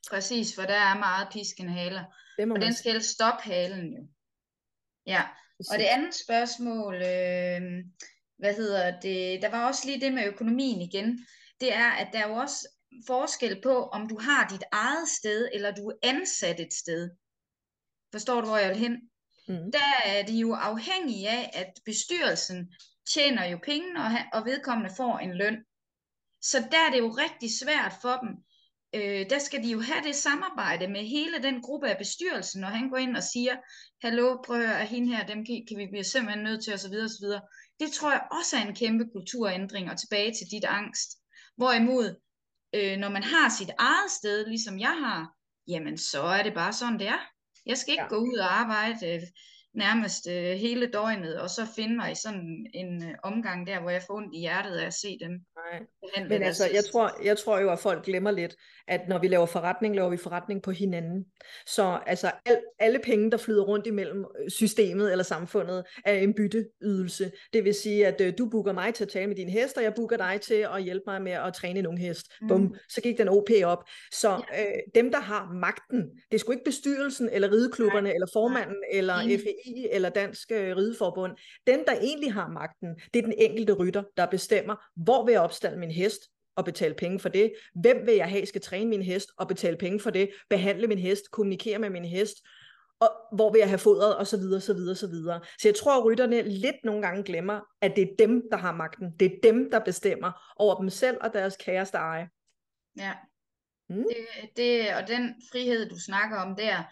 Præcis, 0.08 0.54
for 0.54 0.62
der 0.62 0.74
er 0.74 0.98
meget 0.98 1.28
piskende 1.32 1.72
haler. 1.72 2.04
Det 2.36 2.52
og 2.52 2.60
den 2.60 2.74
skal 2.74 2.92
helst 2.92 3.10
stoppe 3.10 3.42
halen 3.42 3.92
jo. 3.96 4.06
Ja, 5.06 5.22
og 5.70 5.78
det 5.78 5.84
andet 5.84 6.14
spørgsmål, 6.14 6.94
øh, 6.94 7.60
hvad 8.38 8.54
hedder 8.56 9.00
det, 9.00 9.42
der 9.42 9.48
var 9.50 9.66
også 9.66 9.86
lige 9.86 10.00
det 10.00 10.12
med 10.12 10.26
økonomien 10.26 10.80
igen, 10.80 11.26
det 11.60 11.74
er, 11.74 11.90
at 11.90 12.08
der 12.12 12.18
er 12.18 12.28
jo 12.28 12.34
også 12.34 12.68
forskel 13.06 13.60
på, 13.62 13.84
om 13.84 14.08
du 14.08 14.18
har 14.20 14.48
dit 14.48 14.62
eget 14.72 15.08
sted, 15.08 15.48
eller 15.52 15.70
du 15.70 15.88
er 15.88 15.94
ansat 16.02 16.60
et 16.60 16.72
sted. 16.72 17.10
Forstår 18.12 18.40
du, 18.40 18.46
hvor 18.46 18.56
jeg 18.56 18.68
vil 18.68 18.78
hen? 18.78 19.10
Mm. 19.48 19.72
Der 19.72 19.92
er 20.04 20.22
det 20.22 20.34
jo 20.34 20.54
afhængige 20.54 21.28
af, 21.28 21.50
at 21.54 21.72
bestyrelsen 21.84 22.74
tjener 23.14 23.44
jo 23.44 23.58
penge, 23.64 24.00
og, 24.00 24.10
og 24.32 24.44
vedkommende 24.44 24.94
får 24.96 25.18
en 25.18 25.34
løn. 25.36 25.64
Så 26.42 26.58
der 26.72 26.86
er 26.86 26.90
det 26.90 26.98
jo 26.98 27.08
rigtig 27.08 27.58
svært 27.58 27.92
for 28.02 28.16
dem 28.16 28.44
øh, 28.94 29.30
der 29.30 29.38
skal 29.38 29.62
de 29.62 29.70
jo 29.70 29.80
have 29.80 30.02
det 30.04 30.14
samarbejde 30.14 30.88
med 30.88 31.00
hele 31.00 31.42
den 31.42 31.62
gruppe 31.62 31.88
af 31.88 31.98
bestyrelsen, 31.98 32.60
når 32.60 32.68
han 32.68 32.90
går 32.90 32.96
ind 32.96 33.16
og 33.16 33.22
siger, 33.22 33.56
hallo, 34.02 34.36
prøv 34.44 34.60
at 34.60 34.68
høre, 34.68 34.86
hende 34.86 35.16
her, 35.16 35.26
dem 35.26 35.44
kan, 35.46 35.64
kan 35.68 35.78
vi 35.78 35.86
blive 35.86 36.04
simpelthen 36.04 36.44
nødt 36.44 36.64
til, 36.64 36.74
osv. 36.74 36.94
osv. 37.04 37.26
Det 37.80 37.92
tror 37.92 38.10
jeg 38.10 38.22
også 38.38 38.56
er 38.56 38.60
en 38.60 38.74
kæmpe 38.74 39.04
kulturændring, 39.12 39.90
og 39.90 39.98
tilbage 39.98 40.32
til 40.32 40.46
dit 40.50 40.64
angst. 40.64 41.10
Hvorimod, 41.56 42.20
øh, 42.74 42.96
når 42.98 43.08
man 43.08 43.22
har 43.22 43.48
sit 43.58 43.70
eget 43.78 44.10
sted, 44.10 44.46
ligesom 44.46 44.78
jeg 44.78 44.96
har, 45.04 45.34
jamen 45.68 45.98
så 45.98 46.22
er 46.22 46.42
det 46.42 46.54
bare 46.54 46.72
sådan, 46.72 46.98
det 46.98 47.08
er. 47.08 47.20
Jeg 47.66 47.76
skal 47.78 47.92
ikke 47.92 48.02
ja. 48.02 48.08
gå 48.08 48.16
ud 48.16 48.38
og 48.38 48.60
arbejde 48.60 49.06
øh, 49.14 49.22
nærmest 49.74 50.28
øh, 50.28 50.58
hele 50.58 50.86
døgnet, 50.86 51.40
og 51.40 51.50
så 51.50 51.62
finde 51.76 51.96
mig 51.96 52.12
i 52.12 52.14
sådan 52.14 52.66
en 52.74 53.02
øh, 53.04 53.14
omgang 53.22 53.66
der, 53.66 53.80
hvor 53.80 53.90
jeg 53.90 54.02
får 54.06 54.14
ondt 54.14 54.34
i 54.34 54.38
hjertet 54.38 54.76
af 54.76 54.86
at 54.86 54.94
se 54.94 55.18
dem. 55.20 55.30
Nej. 55.56 56.28
Men 56.28 56.42
altså, 56.42 56.64
jeg 56.74 56.84
tror, 56.92 57.10
jeg 57.24 57.38
tror 57.38 57.60
jo, 57.60 57.70
at 57.70 57.78
folk 57.78 58.04
glemmer 58.04 58.30
lidt, 58.30 58.56
at 58.88 59.00
når 59.08 59.18
vi 59.18 59.28
laver 59.28 59.46
forretning, 59.46 59.96
laver 59.96 60.10
vi 60.10 60.16
forretning 60.16 60.62
på 60.62 60.70
hinanden. 60.70 61.24
Så 61.66 61.98
altså, 62.06 62.30
al, 62.46 62.58
alle 62.78 62.98
penge, 62.98 63.30
der 63.30 63.36
flyder 63.36 63.62
rundt 63.62 63.86
imellem 63.86 64.24
øh, 64.42 64.50
systemet 64.50 65.10
eller 65.12 65.24
samfundet, 65.24 65.84
er 66.04 66.14
en 66.14 66.34
bytteydelse. 66.34 67.32
Det 67.52 67.64
vil 67.64 67.74
sige, 67.74 68.06
at 68.06 68.20
øh, 68.20 68.32
du 68.38 68.48
booker 68.50 68.72
mig 68.72 68.94
til 68.94 69.04
at 69.04 69.10
tale 69.10 69.26
med 69.26 69.36
din 69.36 69.48
hest, 69.48 69.76
og 69.76 69.82
jeg 69.82 69.94
booker 69.94 70.16
dig 70.16 70.40
til 70.40 70.66
at 70.74 70.82
hjælpe 70.82 71.04
mig 71.06 71.22
med 71.22 71.32
at 71.32 71.54
træne 71.54 71.78
en 71.78 71.86
ung 71.86 72.00
hest. 72.00 72.26
Mm. 72.40 72.48
Bum, 72.48 72.74
så 72.88 73.00
gik 73.00 73.18
den 73.18 73.28
OP 73.28 73.50
op. 73.64 73.84
Så 74.12 74.42
ja. 74.52 74.62
øh, 74.62 74.78
dem, 74.94 75.10
der 75.10 75.20
har 75.20 75.52
magten, 75.52 76.10
det 76.30 76.34
er 76.34 76.38
sgu 76.38 76.52
ikke 76.52 76.64
bestyrelsen, 76.64 77.28
eller 77.32 77.52
rideklubberne, 77.52 78.08
Nej. 78.08 78.14
eller 78.14 78.26
formanden, 78.32 78.76
Nej. 78.92 78.98
eller 78.98 79.22
mm. 79.22 79.28
FEI, 79.64 79.88
eller 79.90 80.08
Dansk 80.08 80.52
øh, 80.52 80.76
Rideforbund. 80.76 81.32
Den, 81.66 81.84
der 81.86 81.92
egentlig 81.92 82.32
har 82.32 82.48
magten, 82.48 82.88
det 83.14 83.18
er 83.18 83.22
den 83.22 83.34
enkelte 83.38 83.72
rytter, 83.72 84.02
der 84.16 84.26
bestemmer, 84.26 84.76
hvor 84.96 85.24
vil 85.24 85.32
jeg 85.32 85.40
opstille 85.40 85.78
min 85.78 85.90
hest, 85.90 86.20
og 86.56 86.64
betale 86.64 86.94
penge 86.94 87.18
for 87.18 87.28
det. 87.28 87.52
Hvem 87.74 88.06
vil 88.06 88.14
jeg 88.14 88.30
have 88.30 88.46
skal 88.46 88.60
træne 88.60 88.90
min 88.90 89.02
hest 89.02 89.30
og 89.36 89.48
betale 89.48 89.76
penge 89.76 90.00
for 90.00 90.10
det? 90.10 90.30
Behandle 90.50 90.86
min 90.86 90.98
hest, 90.98 91.30
kommunikere 91.30 91.78
med 91.78 91.90
min 91.90 92.04
hest, 92.04 92.36
og 93.00 93.10
hvor 93.32 93.52
vil 93.52 93.58
jeg 93.58 93.68
have 93.68 93.78
fodret, 93.78 94.16
og 94.16 94.26
så 94.26 94.36
videre, 94.36 94.60
så 94.60 94.74
videre, 94.74 94.94
så 94.94 95.06
videre. 95.06 95.40
Så 95.58 95.68
jeg 95.68 95.74
tror, 95.74 95.98
at 95.98 96.04
rytterne 96.04 96.42
lidt 96.42 96.76
nogle 96.84 97.02
gange 97.02 97.22
glemmer, 97.22 97.60
at 97.80 97.92
det 97.96 98.02
er 98.02 98.14
dem, 98.18 98.42
der 98.50 98.56
har 98.56 98.72
magten. 98.72 99.12
Det 99.20 99.26
er 99.26 99.36
dem, 99.42 99.70
der 99.70 99.78
bestemmer 99.78 100.52
over 100.56 100.74
dem 100.80 100.90
selv 100.90 101.16
og 101.20 101.32
deres 101.32 101.56
kæreste 101.56 101.98
eje. 101.98 102.28
Ja. 102.98 103.12
Mm. 103.88 103.96
Det, 103.96 104.56
det, 104.56 104.94
og 104.94 105.08
den 105.08 105.34
frihed, 105.52 105.88
du 105.88 105.98
snakker 105.98 106.36
om 106.36 106.56
der, 106.56 106.82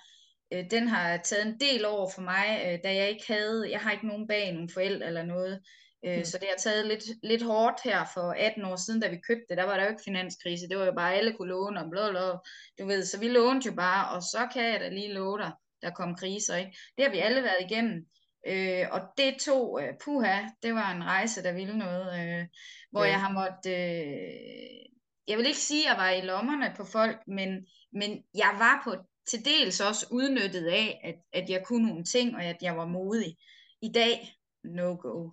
øh, 0.53 0.65
den 0.71 0.89
har 0.89 1.17
taget 1.17 1.47
en 1.47 1.61
del 1.61 1.85
over 1.85 2.11
for 2.15 2.23
mig, 2.23 2.63
øh, 2.67 2.79
da 2.85 2.95
jeg 2.95 3.09
ikke 3.09 3.25
havde, 3.33 3.71
jeg 3.71 3.81
har 3.81 3.93
ikke 3.93 4.07
nogen 4.07 4.29
bag, 4.29 4.53
nogen 4.53 4.71
forældre 4.71 5.07
eller 5.07 5.23
noget. 5.23 5.61
Øh, 6.05 6.19
mm. 6.19 6.25
Så 6.25 6.39
det 6.39 6.49
har 6.49 6.57
taget 6.59 6.87
lidt, 6.87 7.05
lidt 7.23 7.43
hårdt 7.43 7.81
her 7.85 8.05
for 8.15 8.33
18 8.33 8.65
år 8.65 8.77
siden, 8.77 9.01
da 9.01 9.09
vi 9.09 9.17
købte 9.29 9.45
det. 9.49 9.57
Der 9.57 9.65
var 9.65 9.77
der 9.77 9.85
jo 9.85 9.91
ikke 9.91 10.03
finanskrise. 10.05 10.69
Det 10.69 10.79
var 10.79 10.85
jo 10.85 10.93
bare, 10.93 11.15
alle 11.15 11.33
kunne 11.33 11.49
låne 11.49 11.81
og 11.81 11.91
blå, 11.91 12.11
blå. 12.11 12.39
Du 12.79 12.87
ved, 12.87 13.05
så 13.05 13.19
vi 13.21 13.29
lånte 13.29 13.67
jo 13.69 13.75
bare, 13.75 14.17
og 14.17 14.23
så 14.23 14.49
kan 14.53 14.65
jeg 14.73 14.81
da 14.81 14.89
lige 14.89 15.13
love 15.13 15.39
dig, 15.39 15.53
der 15.83 15.91
kom 15.91 16.15
kriser. 16.15 16.57
Ikke? 16.57 16.77
Det 16.97 17.05
har 17.05 17.13
vi 17.13 17.19
alle 17.19 17.43
været 17.43 17.71
igennem. 17.71 18.07
Øh, 18.47 18.87
og 18.91 19.01
det 19.19 19.37
tog, 19.41 19.73
uh, 19.73 19.89
puha, 20.05 20.43
det 20.63 20.75
var 20.75 20.93
en 20.93 21.05
rejse, 21.05 21.43
der 21.43 21.53
ville 21.53 21.79
noget, 21.79 22.07
øh, 22.21 22.47
hvor 22.91 23.05
ja. 23.05 23.11
jeg 23.11 23.21
har 23.21 23.33
måttet, 23.33 23.73
øh, 23.73 24.89
jeg 25.29 25.39
vil 25.39 25.47
ikke 25.47 25.59
sige, 25.59 25.85
at 25.85 25.91
jeg 25.91 25.99
var 26.05 26.11
i 26.11 26.21
lommerne 26.21 26.75
på 26.77 26.85
folk, 26.85 27.19
men, 27.27 27.67
men 27.93 28.23
jeg 28.35 28.51
var 28.59 28.81
på 28.85 28.97
til 29.31 29.45
dels 29.45 29.81
også 29.81 30.07
udnyttet 30.11 30.67
af, 30.67 31.01
at, 31.05 31.43
at 31.43 31.51
jeg 31.51 31.63
kunne 31.65 31.89
nogle 31.89 32.05
ting, 32.05 32.37
og 32.37 32.45
at 32.45 32.57
jeg 32.63 32.77
var 32.77 32.87
modig. 32.87 33.37
I 33.83 33.93
dag, 33.93 34.35
no 34.65 34.97
go. 35.01 35.31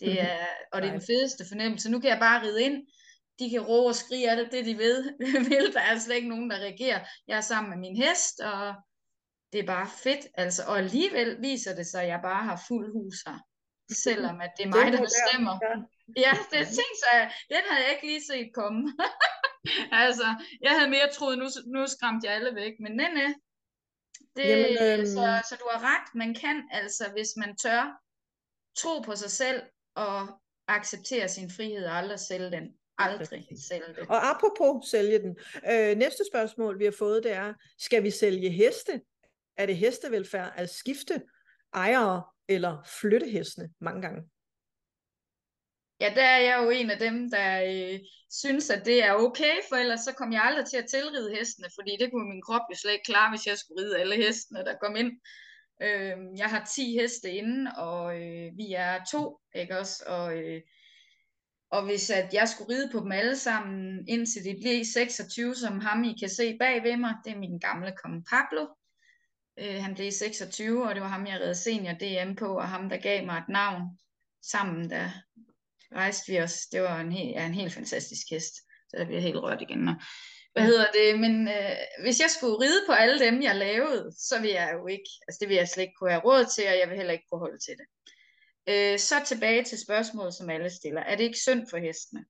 Det 0.00 0.20
er, 0.20 0.46
og 0.72 0.82
det 0.82 0.88
er 0.88 0.92
den 0.92 1.06
fedeste 1.06 1.44
fornemmelse. 1.48 1.90
Nu 1.90 2.00
kan 2.00 2.10
jeg 2.10 2.18
bare 2.18 2.42
ride 2.42 2.62
ind, 2.62 2.86
de 3.38 3.50
kan 3.50 3.60
råbe 3.60 3.88
og 3.88 3.94
skrige 3.94 4.30
alt 4.30 4.52
det, 4.52 4.66
de 4.66 4.78
ved, 4.78 5.04
vil. 5.50 5.72
Der 5.74 5.80
er 5.80 5.98
slet 5.98 6.16
ikke 6.16 6.28
nogen, 6.28 6.50
der 6.50 6.56
reagerer. 6.56 7.00
Jeg 7.28 7.36
er 7.36 7.40
sammen 7.40 7.70
med 7.70 7.78
min 7.78 7.96
hest, 7.96 8.40
og 8.40 8.74
det 9.52 9.60
er 9.60 9.66
bare 9.66 9.88
fedt. 10.02 10.26
Altså, 10.34 10.62
og 10.66 10.78
alligevel 10.78 11.36
viser 11.40 11.74
det 11.74 11.86
sig, 11.86 12.02
at 12.02 12.08
jeg 12.08 12.20
bare 12.22 12.44
har 12.44 12.62
fuld 12.68 12.92
hus 12.92 13.22
her. 13.26 13.38
Selvom 13.92 14.40
at 14.40 14.50
det 14.56 14.64
er 14.66 14.70
mig, 14.76 14.92
der 14.92 15.00
bestemmer. 15.00 15.54
Ja, 16.16 16.32
det 16.50 16.66
så 16.66 16.82
jeg, 17.12 17.32
den 17.48 17.62
havde 17.70 17.84
jeg 17.84 17.92
ikke 17.94 18.06
lige 18.06 18.24
set 18.30 18.50
komme. 18.54 18.80
altså, 20.04 20.28
jeg 20.62 20.70
havde 20.70 20.90
mere 20.90 21.08
troet, 21.12 21.38
nu, 21.38 21.46
nu 21.66 21.86
skræmte 21.86 22.26
jeg 22.26 22.34
alle 22.34 22.54
væk. 22.54 22.72
Men 22.80 22.92
nej, 22.92 23.10
nej. 23.14 23.34
Det, 24.36 24.48
Jamen, 24.48 24.98
øhm... 25.00 25.06
så, 25.06 25.42
så 25.48 25.56
du 25.60 25.66
har 25.72 25.80
ret. 25.94 26.14
Man 26.14 26.34
kan 26.34 26.68
altså, 26.70 27.04
hvis 27.12 27.28
man 27.36 27.56
tør, 27.56 28.02
tro 28.76 29.00
på 29.00 29.16
sig 29.16 29.30
selv 29.30 29.62
og 29.94 30.40
acceptere 30.68 31.28
sin 31.28 31.50
frihed 31.50 31.84
og 31.84 31.96
aldrig 31.96 32.20
sælge 32.20 32.50
den. 32.50 32.74
Aldrig 32.98 33.28
sælge 33.68 33.86
det. 33.96 34.08
Og 34.08 34.30
apropos 34.30 34.88
sælge 34.90 35.18
den. 35.18 35.36
Øh, 35.70 35.96
næste 35.96 36.24
spørgsmål, 36.32 36.78
vi 36.78 36.84
har 36.84 36.94
fået, 36.98 37.24
det 37.24 37.32
er, 37.32 37.54
skal 37.78 38.02
vi 38.02 38.10
sælge 38.10 38.50
heste? 38.50 39.00
Er 39.56 39.66
det 39.66 39.76
hestevelfærd 39.76 40.52
at 40.56 40.70
skifte 40.70 41.22
ejere 41.74 42.22
eller 42.48 42.82
flytte 43.00 43.28
hestene 43.28 43.70
mange 43.80 44.02
gange? 44.02 44.22
Ja, 46.00 46.12
der 46.14 46.24
er 46.24 46.38
jeg 46.38 46.64
jo 46.64 46.70
en 46.70 46.90
af 46.90 46.98
dem, 46.98 47.30
der 47.30 47.62
øh, 47.64 48.00
synes, 48.30 48.70
at 48.70 48.86
det 48.86 49.04
er 49.04 49.12
okay, 49.14 49.54
for 49.68 49.76
ellers 49.76 50.00
så 50.00 50.12
kom 50.12 50.32
jeg 50.32 50.42
aldrig 50.42 50.66
til 50.66 50.76
at 50.76 50.88
tilride 50.90 51.34
hestene, 51.34 51.68
fordi 51.74 51.96
det 52.00 52.10
kunne 52.10 52.28
min 52.28 52.42
krop 52.42 52.62
jo 52.70 52.76
slet 52.76 52.92
ikke 52.92 53.04
klare, 53.04 53.30
hvis 53.30 53.46
jeg 53.46 53.58
skulle 53.58 53.82
ride 53.82 53.98
alle 53.98 54.16
hestene, 54.16 54.58
der 54.58 54.74
kom 54.82 54.96
ind. 54.96 55.12
Øh, 55.82 56.16
jeg 56.36 56.46
har 56.46 56.70
10 56.74 56.98
heste 57.00 57.32
inde, 57.32 57.72
og 57.76 58.20
øh, 58.22 58.56
vi 58.56 58.72
er 58.72 59.04
to, 59.12 59.40
ikke 59.54 59.78
også? 59.78 60.04
Og, 60.06 60.36
øh, 60.36 60.60
og 61.70 61.84
hvis 61.84 62.10
at 62.10 62.34
jeg 62.34 62.48
skulle 62.48 62.74
ride 62.74 62.90
på 62.92 63.00
dem 63.00 63.12
alle 63.12 63.36
sammen, 63.36 64.08
indtil 64.08 64.44
de 64.44 64.58
blev 64.62 64.84
26, 64.84 65.54
som 65.54 65.80
ham 65.80 66.04
I 66.04 66.14
kan 66.20 66.28
se 66.28 66.56
bag 66.58 66.82
ved 66.82 66.96
mig, 66.96 67.14
det 67.24 67.32
er 67.32 67.38
min 67.38 67.58
gamle 67.58 67.92
kong 68.02 68.26
Pablo. 68.30 68.66
Øh, 69.58 69.82
han 69.82 69.94
blev 69.94 70.10
26, 70.10 70.88
og 70.88 70.94
det 70.94 71.02
var 71.02 71.08
ham, 71.08 71.26
jeg 71.26 71.40
redde 71.40 71.54
senior 71.54 71.92
DM 71.92 72.34
på, 72.34 72.58
og 72.58 72.68
ham, 72.68 72.88
der 72.88 72.96
gav 72.96 73.26
mig 73.26 73.38
et 73.38 73.48
navn 73.48 73.82
sammen, 74.42 74.90
der 74.90 75.10
rejste 75.94 76.32
vi 76.32 76.40
os. 76.40 76.54
Det 76.72 76.82
var 76.82 77.00
en, 77.00 77.12
helt, 77.12 77.30
ja, 77.30 77.46
en 77.46 77.54
helt 77.54 77.72
fantastisk 77.72 78.26
hest, 78.30 78.54
så 78.88 78.96
jeg 78.98 79.06
bliver 79.06 79.20
helt 79.20 79.36
rørt 79.36 79.62
igen. 79.62 79.88
Og, 79.88 79.94
hvad 80.52 80.66
hedder 80.66 80.86
det, 80.92 81.20
men 81.20 81.48
øh, 81.48 81.76
hvis 82.02 82.20
jeg 82.20 82.30
skulle 82.30 82.60
ride 82.60 82.82
på 82.86 82.92
alle 82.92 83.18
dem, 83.18 83.42
jeg 83.42 83.56
lavede, 83.56 84.12
så 84.18 84.40
vil 84.40 84.50
jeg 84.50 84.70
jo 84.74 84.86
ikke, 84.86 85.10
altså 85.28 85.38
det 85.40 85.48
vil 85.48 85.56
jeg 85.56 85.68
slet 85.68 85.82
ikke 85.82 85.94
kunne 85.98 86.10
have 86.10 86.24
råd 86.24 86.44
til, 86.54 86.64
og 86.68 86.78
jeg 86.78 86.88
vil 86.88 86.96
heller 86.96 87.12
ikke 87.12 87.26
kunne 87.30 87.38
holde 87.46 87.58
til 87.58 87.74
det. 87.80 87.86
Øh, 88.68 88.98
så 88.98 89.14
tilbage 89.26 89.64
til 89.64 89.78
spørgsmålet, 89.78 90.34
som 90.34 90.50
alle 90.50 90.70
stiller. 90.70 91.00
Er 91.00 91.16
det 91.16 91.24
ikke 91.24 91.38
synd 91.38 91.66
for 91.70 91.78
hestene? 91.78 92.24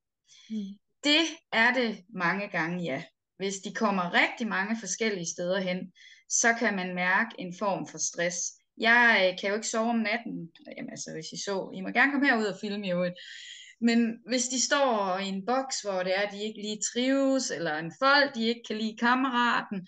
Mm. 0.49 0.79
Det 1.03 1.23
er 1.51 1.73
det 1.73 2.03
mange 2.09 2.47
gange, 2.47 2.83
ja. 2.83 3.03
Hvis 3.37 3.55
de 3.55 3.73
kommer 3.73 4.13
rigtig 4.13 4.47
mange 4.47 4.77
forskellige 4.79 5.31
steder 5.35 5.59
hen, 5.59 5.93
så 6.29 6.53
kan 6.53 6.75
man 6.75 6.95
mærke 6.95 7.29
en 7.39 7.55
form 7.59 7.87
for 7.87 7.97
stress. 7.97 8.37
Jeg 8.79 9.29
øh, 9.31 9.39
kan 9.39 9.49
jo 9.49 9.55
ikke 9.55 9.67
sove 9.67 9.89
om 9.89 9.95
natten. 9.95 10.51
Jamen 10.77 10.89
altså, 10.89 11.11
hvis 11.13 11.31
I 11.33 11.43
så, 11.43 11.71
I 11.73 11.81
må 11.81 11.89
gerne 11.89 12.11
komme 12.11 12.27
herud 12.27 12.45
og 12.45 12.57
filme 12.61 12.87
i 12.87 12.91
øvrigt. 12.91 13.15
Men 13.81 14.19
hvis 14.27 14.47
de 14.47 14.61
står 14.61 15.17
i 15.17 15.27
en 15.27 15.45
boks, 15.45 15.81
hvor 15.81 16.03
det 16.03 16.17
er, 16.17 16.21
at 16.21 16.33
de 16.33 16.43
ikke 16.43 16.61
lige 16.61 16.81
trives, 16.93 17.51
eller 17.51 17.77
en 17.77 17.93
folk, 17.99 18.35
de 18.35 18.47
ikke 18.47 18.61
kan 18.67 18.77
lide 18.77 18.97
kammeraten, 18.97 19.87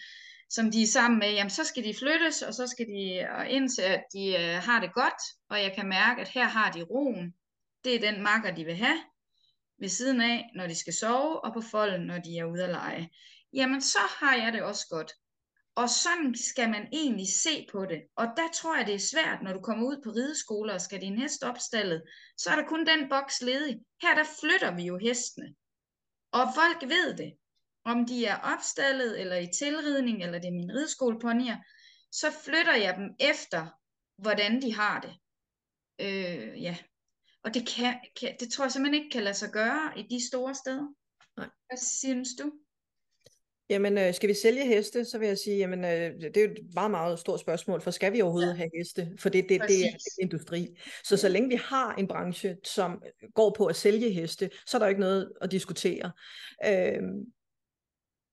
som 0.50 0.72
de 0.72 0.82
er 0.84 0.88
sammen 0.88 1.20
med, 1.20 1.32
jamen 1.32 1.50
så 1.50 1.64
skal 1.64 1.84
de 1.84 1.96
flyttes, 2.00 2.42
og 2.42 2.54
så 2.54 2.68
skal 2.68 2.88
de 2.88 3.28
indse, 3.50 3.84
at 3.84 4.04
de 4.14 4.28
øh, 4.28 4.56
har 4.68 4.82
det 4.82 4.94
godt, 4.94 5.22
og 5.50 5.62
jeg 5.62 5.74
kan 5.76 5.88
mærke, 5.88 6.22
at 6.22 6.28
her 6.28 6.48
har 6.48 6.72
de 6.72 6.84
roen. 6.84 7.34
Det 7.84 7.96
er 7.96 8.12
den 8.12 8.24
makker, 8.24 8.56
de 8.56 8.66
vil 8.66 8.76
have 8.76 9.00
ved 9.80 9.90
siden 9.90 10.22
af, 10.22 10.50
når 10.56 10.68
de 10.68 10.76
skal 10.76 10.94
sove, 10.94 11.44
og 11.46 11.54
på 11.54 11.62
folden, 11.62 12.02
når 12.02 12.18
de 12.18 12.38
er 12.38 12.46
ude 12.46 12.64
at 12.64 12.70
lege. 12.70 13.10
Jamen 13.54 13.82
så 13.82 14.00
har 14.20 14.36
jeg 14.36 14.54
det 14.54 14.64
også 14.64 14.88
godt. 14.90 15.12
Og 15.76 15.90
sådan 15.90 16.36
skal 16.36 16.70
man 16.70 16.88
egentlig 16.94 17.28
se 17.28 17.68
på 17.72 17.86
det. 17.86 18.02
Og 18.16 18.28
der 18.38 18.48
tror 18.54 18.78
jeg, 18.78 18.88
det 18.88 18.96
er 18.96 19.10
svært, 19.14 19.44
når 19.44 19.54
du 19.54 19.62
kommer 19.62 19.88
ud 19.88 20.02
på 20.04 20.10
rideskoler 20.10 20.74
og 20.74 20.82
skal 20.82 21.02
din 21.02 21.18
hest 21.18 21.44
opstallet, 21.44 22.04
så 22.38 22.50
er 22.50 22.56
der 22.56 22.68
kun 22.68 22.86
den 22.86 23.10
boks 23.10 23.42
ledig. 23.42 23.80
Her 24.02 24.16
der 24.16 24.26
flytter 24.40 24.76
vi 24.76 24.84
jo 24.84 24.98
hestene. 24.98 25.56
Og 26.32 26.48
folk 26.56 26.90
ved 26.90 27.18
det. 27.18 27.34
Om 27.86 28.06
de 28.06 28.26
er 28.26 28.38
opstallet, 28.38 29.22
eller 29.22 29.36
i 29.36 29.48
tilridning, 29.60 30.24
eller 30.24 30.40
det 30.40 30.48
er 30.48 30.52
min 30.52 30.72
rideskoleponier, 30.72 31.58
så 32.12 32.32
flytter 32.44 32.76
jeg 32.76 32.96
dem 32.98 33.10
efter, 33.20 33.68
hvordan 34.18 34.62
de 34.62 34.74
har 34.74 35.00
det. 35.00 35.14
Øh, 36.00 36.62
ja. 36.62 36.78
Og 37.44 37.54
det, 37.54 37.68
kan, 37.68 38.00
kan, 38.20 38.36
det 38.40 38.52
tror 38.52 38.66
jeg 38.66 38.72
simpelthen 38.72 39.04
ikke 39.04 39.14
kan 39.14 39.24
lade 39.24 39.36
sig 39.36 39.52
gøre 39.52 40.00
i 40.00 40.04
de 40.04 40.28
store 40.28 40.56
steder. 40.56 40.88
Nej. 41.38 41.50
Hvad 41.70 41.78
synes 41.78 42.30
du? 42.40 42.52
Jamen, 43.72 43.98
øh, 43.98 44.14
skal 44.14 44.30
vi 44.30 44.34
sælge 44.34 44.66
heste, 44.66 45.06
så 45.06 45.18
vil 45.18 45.28
jeg 45.28 45.38
sige, 45.38 45.58
jamen, 45.58 45.86
øh, 45.86 46.22
det 46.22 46.38
er 46.38 46.42
jo 46.42 46.52
et 46.52 46.60
meget, 46.74 46.92
meget 46.92 47.20
stort 47.20 47.40
spørgsmål, 47.40 47.82
for 47.82 47.92
skal 47.92 48.14
vi 48.14 48.22
overhovedet 48.22 48.50
ja. 48.50 48.56
have 48.56 48.70
heste? 48.78 49.12
For 49.20 49.30
det, 49.30 49.50
det, 49.50 49.62
det 49.68 49.86
er 49.86 49.90
industri. 50.22 50.68
Så 51.04 51.18
så 51.18 51.30
længe 51.30 51.50
vi 51.50 51.56
har 51.56 51.96
en 51.96 52.08
branche, 52.08 52.58
som 52.64 53.04
går 53.36 53.56
på 53.58 53.66
at 53.66 53.76
sælge 53.76 54.12
heste, 54.12 54.50
så 54.68 54.78
er 54.78 54.80
der 54.80 54.88
ikke 54.88 55.02
noget 55.02 55.32
at 55.42 55.52
diskutere. 55.52 56.12
Øh, 56.66 57.02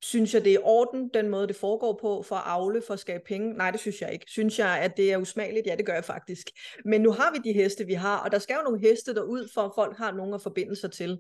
Synes 0.03 0.35
jeg, 0.35 0.44
det 0.44 0.55
er 0.55 0.59
orden, 0.62 1.11
den 1.14 1.29
måde, 1.29 1.48
det 1.48 1.57
foregår 1.57 1.98
på, 2.01 2.22
for 2.22 2.37
at 2.37 2.42
afle, 2.46 2.83
for 2.87 2.94
at 2.94 3.01
skabe 3.01 3.24
penge? 3.27 3.55
Nej, 3.55 3.70
det 3.70 3.81
synes 3.81 4.01
jeg 4.01 4.12
ikke. 4.12 4.24
Synes 4.29 4.59
jeg, 4.59 4.79
at 4.79 4.96
det 4.96 5.12
er 5.12 5.16
usmageligt? 5.16 5.66
Ja, 5.66 5.77
det 5.77 5.87
gør 5.87 5.94
jeg 5.94 6.05
faktisk. 6.05 6.51
Men 6.85 7.01
nu 7.01 7.12
har 7.12 7.33
vi 7.33 7.51
de 7.51 7.53
heste, 7.53 7.87
vi 7.87 7.92
har, 7.92 8.18
og 8.18 8.33
der 8.33 8.38
skal 8.38 8.55
jo 8.55 8.62
nogle 8.62 8.81
heste 8.81 9.14
derud, 9.14 9.48
for 9.55 9.61
at 9.61 9.72
folk 9.74 9.96
har 9.96 10.12
nogen 10.12 10.35
at 10.35 10.42
forbinde 10.42 10.77
sig 10.77 10.92
til. 10.92 11.18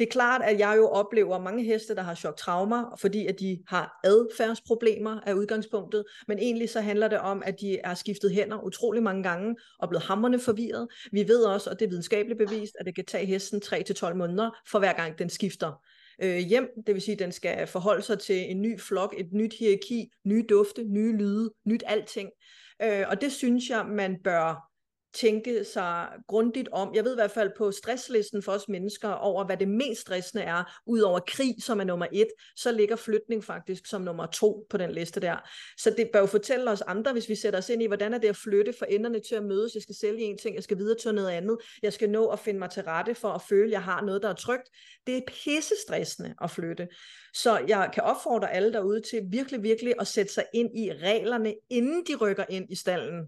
Det 0.00 0.06
er 0.06 0.10
klart, 0.10 0.42
at 0.42 0.58
jeg 0.58 0.74
jo 0.76 0.88
oplever 0.88 1.38
mange 1.38 1.64
heste, 1.64 1.94
der 1.94 2.02
har 2.02 2.14
choktraumer, 2.14 2.96
fordi 3.00 3.26
at 3.26 3.40
de 3.40 3.58
har 3.68 4.00
adfærdsproblemer 4.04 5.20
af 5.26 5.32
udgangspunktet, 5.32 6.04
men 6.28 6.38
egentlig 6.38 6.70
så 6.70 6.80
handler 6.80 7.08
det 7.08 7.18
om, 7.18 7.42
at 7.46 7.60
de 7.60 7.78
er 7.78 7.94
skiftet 7.94 8.32
hænder 8.32 8.64
utrolig 8.64 9.02
mange 9.02 9.22
gange 9.22 9.56
og 9.78 9.88
blevet 9.88 10.04
hammerne 10.04 10.38
forvirret. 10.38 10.88
Vi 11.12 11.28
ved 11.28 11.44
også, 11.44 11.70
og 11.70 11.80
det 11.80 11.84
er 11.84 11.88
videnskabeligt 11.88 12.38
bevist, 12.38 12.76
at 12.78 12.86
det 12.86 12.94
kan 12.94 13.04
tage 13.04 13.26
hesten 13.26 13.62
3-12 13.64 14.14
måneder 14.14 14.50
for 14.70 14.78
hver 14.78 14.92
gang 14.92 15.18
den 15.18 15.30
skifter 15.30 15.82
øh, 16.22 16.38
hjem, 16.38 16.68
det 16.86 16.94
vil 16.94 17.02
sige, 17.02 17.12
at 17.12 17.18
den 17.18 17.32
skal 17.32 17.66
forholde 17.66 18.02
sig 18.02 18.18
til 18.18 18.50
en 18.50 18.62
ny 18.62 18.80
flok, 18.80 19.14
et 19.18 19.32
nyt 19.32 19.54
hierarki, 19.58 20.10
nye 20.24 20.44
dufte, 20.48 20.84
nye 20.84 21.16
lyde, 21.16 21.52
nyt 21.66 21.82
alting. 21.86 22.30
Øh, 22.82 23.04
og 23.08 23.20
det 23.20 23.32
synes 23.32 23.70
jeg, 23.70 23.86
man 23.86 24.16
bør 24.24 24.69
tænke 25.14 25.64
sig 25.64 26.08
grundigt 26.28 26.68
om. 26.72 26.94
Jeg 26.94 27.04
ved 27.04 27.12
i 27.12 27.14
hvert 27.14 27.30
fald 27.30 27.50
på 27.58 27.72
stresslisten 27.72 28.42
for 28.42 28.52
os 28.52 28.68
mennesker 28.68 29.08
over, 29.08 29.44
hvad 29.44 29.56
det 29.56 29.68
mest 29.68 30.00
stressende 30.00 30.44
er, 30.44 30.80
udover 30.86 31.20
krig, 31.26 31.54
som 31.62 31.80
er 31.80 31.84
nummer 31.84 32.06
et, 32.12 32.28
så 32.56 32.72
ligger 32.72 32.96
flytning 32.96 33.44
faktisk 33.44 33.86
som 33.86 34.02
nummer 34.02 34.26
to 34.26 34.66
på 34.70 34.76
den 34.76 34.92
liste 34.92 35.20
der. 35.20 35.36
Så 35.78 35.90
det 35.90 36.10
bør 36.12 36.20
jo 36.20 36.26
fortælle 36.26 36.70
os 36.70 36.80
andre, 36.80 37.12
hvis 37.12 37.28
vi 37.28 37.34
sætter 37.34 37.58
os 37.58 37.68
ind 37.68 37.82
i, 37.82 37.86
hvordan 37.86 38.14
er 38.14 38.18
det 38.18 38.28
at 38.28 38.36
flytte 38.36 38.72
for 38.78 38.84
enderne 38.84 39.20
til 39.20 39.34
at 39.34 39.44
mødes, 39.44 39.74
jeg 39.74 39.82
skal 39.82 39.94
sælge 39.94 40.20
en 40.20 40.38
ting, 40.38 40.54
jeg 40.54 40.62
skal 40.62 40.78
videre 40.78 40.98
til 40.98 41.14
noget 41.14 41.30
andet, 41.30 41.56
jeg 41.82 41.92
skal 41.92 42.10
nå 42.10 42.26
at 42.26 42.38
finde 42.38 42.58
mig 42.58 42.70
til 42.70 42.82
rette 42.82 43.14
for 43.14 43.28
at 43.28 43.42
føle, 43.42 43.64
at 43.66 43.70
jeg 43.72 43.82
har 43.82 44.00
noget, 44.02 44.22
der 44.22 44.28
er 44.28 44.34
trygt. 44.34 44.68
Det 45.06 45.16
er 45.16 45.20
pisse 45.26 45.74
stressende 45.86 46.34
at 46.42 46.50
flytte. 46.50 46.88
Så 47.34 47.58
jeg 47.68 47.90
kan 47.94 48.02
opfordre 48.02 48.52
alle 48.52 48.72
derude 48.72 49.00
til 49.00 49.22
virkelig, 49.30 49.62
virkelig 49.62 49.94
at 50.00 50.06
sætte 50.06 50.32
sig 50.32 50.44
ind 50.54 50.78
i 50.78 50.92
reglerne, 50.92 51.54
inden 51.70 52.04
de 52.06 52.16
rykker 52.16 52.44
ind 52.48 52.66
i 52.70 52.74
stallen 52.74 53.24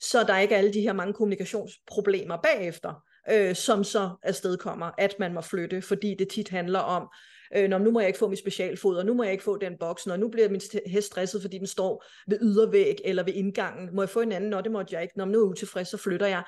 så 0.00 0.24
der 0.24 0.38
ikke 0.38 0.54
er 0.54 0.58
alle 0.58 0.72
de 0.72 0.80
her 0.80 0.92
mange 0.92 1.12
kommunikationsproblemer 1.12 2.36
bagefter, 2.36 3.02
øh, 3.30 3.54
som 3.54 3.84
så 3.84 4.10
afstedkommer, 4.22 4.90
at 4.98 5.14
man 5.18 5.34
må 5.34 5.40
flytte, 5.40 5.82
fordi 5.82 6.14
det 6.14 6.28
tit 6.28 6.48
handler 6.48 6.78
om, 6.78 7.08
øh, 7.56 7.68
når 7.68 7.78
nu 7.78 7.90
må 7.90 8.00
jeg 8.00 8.06
ikke 8.06 8.18
få 8.18 8.28
mit 8.28 8.38
specialfoder, 8.38 9.02
nu 9.02 9.14
må 9.14 9.22
jeg 9.22 9.32
ikke 9.32 9.44
få 9.44 9.56
den 9.56 9.78
boks, 9.80 10.06
og 10.06 10.18
nu 10.18 10.28
bliver 10.28 10.48
min 10.48 10.60
hest 10.86 11.06
stresset, 11.06 11.42
fordi 11.42 11.58
den 11.58 11.66
står 11.66 12.04
ved 12.26 12.38
ydervæg 12.42 12.96
eller 13.04 13.22
ved 13.22 13.32
indgangen, 13.32 13.94
må 13.94 14.02
jeg 14.02 14.08
få 14.08 14.20
en 14.20 14.32
anden, 14.32 14.50
når 14.50 14.60
det 14.60 14.72
måtte 14.72 14.94
jeg 14.94 15.02
ikke, 15.02 15.18
når 15.18 15.24
nu 15.24 15.38
er 15.38 15.44
jeg 15.44 15.50
utilfreds, 15.50 15.88
så 15.88 15.96
flytter 15.96 16.26
jeg. 16.26 16.44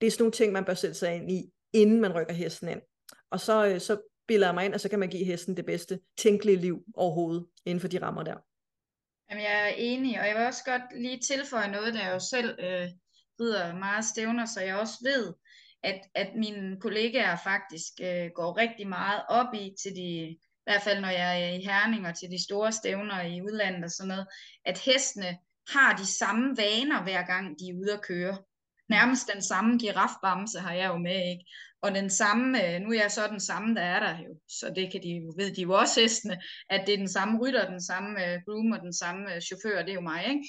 Det 0.00 0.06
er 0.06 0.10
sådan 0.10 0.22
nogle 0.22 0.32
ting, 0.32 0.52
man 0.52 0.64
bør 0.64 0.74
sætte 0.74 0.94
sig 0.94 1.14
ind 1.14 1.30
i, 1.30 1.52
inden 1.72 2.00
man 2.00 2.12
rykker 2.12 2.32
hesten 2.32 2.68
ind. 2.68 2.80
Og 3.30 3.40
så, 3.40 3.66
øh, 3.66 3.80
så 3.80 3.96
bilder 4.28 4.46
jeg 4.46 4.54
mig 4.54 4.64
ind, 4.64 4.74
og 4.74 4.80
så 4.80 4.88
kan 4.88 4.98
man 4.98 5.08
give 5.08 5.24
hesten 5.24 5.56
det 5.56 5.66
bedste 5.66 6.00
tænkelige 6.18 6.56
liv 6.56 6.82
overhovedet, 6.94 7.46
inden 7.66 7.80
for 7.80 7.88
de 7.88 8.02
rammer 8.02 8.22
der. 8.22 8.47
Jamen, 9.30 9.44
jeg 9.44 9.68
er 9.68 9.74
enig, 9.76 10.20
og 10.20 10.26
jeg 10.26 10.36
vil 10.36 10.46
også 10.46 10.64
godt 10.64 11.00
lige 11.02 11.20
tilføje 11.20 11.70
noget, 11.70 11.94
der 11.94 12.04
jeg 12.04 12.14
jo 12.14 12.20
selv 12.20 12.58
øh, 12.60 12.88
rider 13.40 13.74
meget 13.74 14.04
stævner, 14.04 14.46
så 14.46 14.60
jeg 14.60 14.76
også 14.76 14.98
ved, 15.02 15.34
at, 15.82 16.00
at 16.14 16.28
mine 16.36 16.80
kollegaer 16.80 17.36
faktisk 17.44 17.92
øh, 18.02 18.30
går 18.34 18.56
rigtig 18.56 18.88
meget 18.88 19.22
op 19.28 19.54
i 19.54 19.74
til 19.82 19.94
de, 19.96 20.08
i 20.30 20.38
hvert 20.64 20.82
fald 20.82 21.00
når 21.00 21.08
jeg 21.08 21.42
er 21.42 21.48
i 21.48 21.60
Herning 21.60 22.06
og 22.06 22.18
til 22.18 22.30
de 22.30 22.44
store 22.44 22.72
stævner 22.72 23.22
i 23.22 23.42
udlandet 23.42 23.84
og 23.84 23.90
sådan 23.90 24.08
noget, 24.08 24.26
at 24.64 24.78
hestene 24.78 25.38
har 25.68 25.96
de 25.96 26.06
samme 26.06 26.56
vaner 26.56 27.02
hver 27.02 27.22
gang 27.26 27.58
de 27.58 27.68
er 27.68 27.74
ude 27.74 27.92
at 27.92 28.02
køre. 28.02 28.38
nærmest 28.88 29.30
den 29.34 29.42
samme 29.42 29.78
girafbamse 29.78 30.58
har 30.60 30.72
jeg 30.72 30.88
jo 30.88 30.96
med, 30.96 31.30
ikke? 31.30 31.44
Og 31.82 31.94
den 31.94 32.10
samme, 32.10 32.66
øh, 32.66 32.80
nu 32.80 32.90
er 32.90 33.00
jeg 33.00 33.10
så 33.10 33.26
den 33.26 33.40
samme, 33.40 33.74
der 33.74 33.82
er 33.82 34.00
der 34.00 34.18
jo, 34.18 34.40
så 34.48 34.72
det 34.76 34.92
kan 34.92 35.02
de 35.02 35.08
jo, 35.08 35.32
ved 35.36 35.54
de 35.54 35.62
jo 35.62 35.72
også 35.72 36.00
hestene, 36.00 36.42
at 36.70 36.86
det 36.86 36.92
er 36.92 36.98
den 36.98 37.08
samme 37.08 37.38
rytter, 37.40 37.70
den 37.70 37.82
samme 37.82 38.10
uh, 38.10 38.42
groom 38.46 38.72
og 38.72 38.80
den 38.80 38.92
samme 38.92 39.34
øh, 39.34 39.40
chauffør, 39.40 39.82
det 39.82 39.90
er 39.90 39.94
jo 39.94 40.00
mig, 40.00 40.26
ikke? 40.26 40.44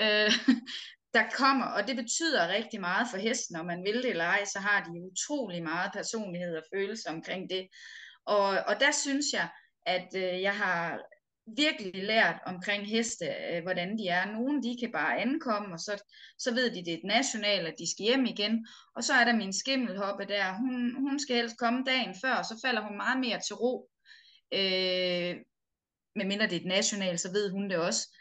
Øh, 0.00 0.32
der 1.16 1.24
kommer, 1.34 1.66
og 1.66 1.88
det 1.88 1.96
betyder 1.96 2.48
rigtig 2.48 2.80
meget 2.80 3.06
for 3.10 3.18
hesten, 3.18 3.56
om 3.56 3.66
man 3.66 3.84
vil 3.84 4.02
det 4.02 4.10
eller 4.10 4.24
ej, 4.24 4.44
så 4.44 4.58
har 4.58 4.84
de 4.84 5.10
utrolig 5.10 5.62
meget 5.62 5.90
personlighed 5.92 6.56
og 6.56 6.64
følelse 6.74 7.08
omkring 7.08 7.50
det. 7.50 7.68
Og, 8.26 8.48
og 8.48 8.80
der 8.80 8.92
synes 8.92 9.26
jeg, 9.32 9.48
at 9.86 10.08
øh, 10.16 10.42
jeg 10.42 10.56
har 10.56 10.98
virkelig 11.46 12.04
lært 12.04 12.40
omkring 12.46 12.86
heste, 12.86 13.26
øh, 13.26 13.62
hvordan 13.62 13.98
de 13.98 14.08
er. 14.08 14.32
Nogle 14.32 14.62
de 14.62 14.76
kan 14.80 14.92
bare 14.92 15.18
ankomme, 15.18 15.74
og 15.74 15.78
så, 15.78 16.02
så 16.38 16.54
ved 16.54 16.70
de, 16.70 16.84
det 16.84 16.88
er 16.88 16.98
et 16.98 17.04
nationalt, 17.04 17.66
at 17.66 17.74
de 17.78 17.90
skal 17.90 18.04
hjem 18.04 18.24
igen. 18.24 18.66
Og 18.96 19.04
så 19.04 19.12
er 19.12 19.24
der 19.24 19.36
min 19.36 19.52
skimmelhoppe 19.52 20.24
der. 20.24 20.56
Hun, 20.56 20.94
hun 20.94 21.18
skal 21.18 21.36
helst 21.36 21.58
komme 21.58 21.84
dagen 21.86 22.14
før, 22.24 22.34
og 22.34 22.44
så 22.44 22.60
falder 22.64 22.82
hun 22.82 22.96
meget 22.96 23.20
mere 23.20 23.40
til 23.40 23.56
ro. 23.56 23.90
Øh, 24.54 25.36
medmindre 26.16 26.46
det 26.46 26.56
er 26.56 26.60
et 26.60 26.66
nationalt, 26.66 27.20
så 27.20 27.32
ved 27.32 27.50
hun 27.50 27.70
det 27.70 27.78
også. 27.78 28.18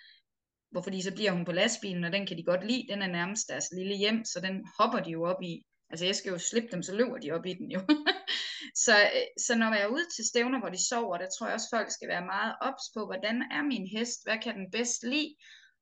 Hvorfor 0.71 0.83
fordi 0.83 1.01
så 1.01 1.13
bliver 1.13 1.31
hun 1.31 1.45
på 1.45 1.51
lastbilen, 1.51 2.03
og 2.03 2.11
den 2.11 2.27
kan 2.27 2.37
de 2.37 2.43
godt 2.43 2.67
lide. 2.67 2.87
Den 2.89 3.01
er 3.01 3.07
nærmest 3.07 3.49
deres 3.49 3.65
lille 3.77 3.97
hjem, 3.97 4.25
så 4.25 4.39
den 4.39 4.67
hopper 4.79 4.99
de 4.99 5.11
jo 5.11 5.23
op 5.23 5.41
i. 5.41 5.63
Altså 5.89 6.05
jeg 6.05 6.15
skal 6.15 6.31
jo 6.31 6.37
slippe 6.37 6.69
dem, 6.71 6.83
så 6.83 6.95
løber 6.95 7.17
de 7.17 7.31
op 7.31 7.45
i 7.45 7.53
den 7.53 7.71
jo. 7.71 7.81
så, 8.75 8.95
øh, 9.15 9.27
så 9.45 9.55
når 9.55 9.73
jeg 9.73 9.83
er 9.83 9.87
ude 9.87 10.05
til 10.15 10.25
stævner, 10.25 10.59
hvor 10.59 10.69
de 10.69 10.87
sover, 10.87 11.17
der 11.17 11.29
tror 11.29 11.47
jeg 11.47 11.53
også, 11.53 11.67
folk 11.73 11.91
skal 11.91 12.07
være 12.07 12.25
meget 12.25 12.55
ops 12.61 12.83
på, 12.95 13.05
hvordan 13.05 13.41
er 13.51 13.63
min 13.63 13.87
hest? 13.87 14.19
Hvad 14.25 14.37
kan 14.43 14.55
den 14.55 14.71
bedst 14.71 15.03
lide? 15.03 15.35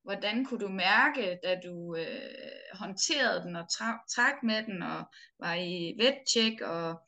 Hvordan 0.04 0.46
kunne 0.46 0.60
du 0.60 0.70
mærke, 0.70 1.40
da 1.44 1.60
du 1.66 1.96
øh, 1.96 2.52
håndterede 2.74 3.44
den 3.44 3.56
og 3.56 3.66
trak 4.16 4.44
med 4.44 4.64
den, 4.64 4.84
og 4.84 5.04
var 5.40 5.54
i 5.54 5.96
vettjek 5.98 6.62
og 6.62 7.02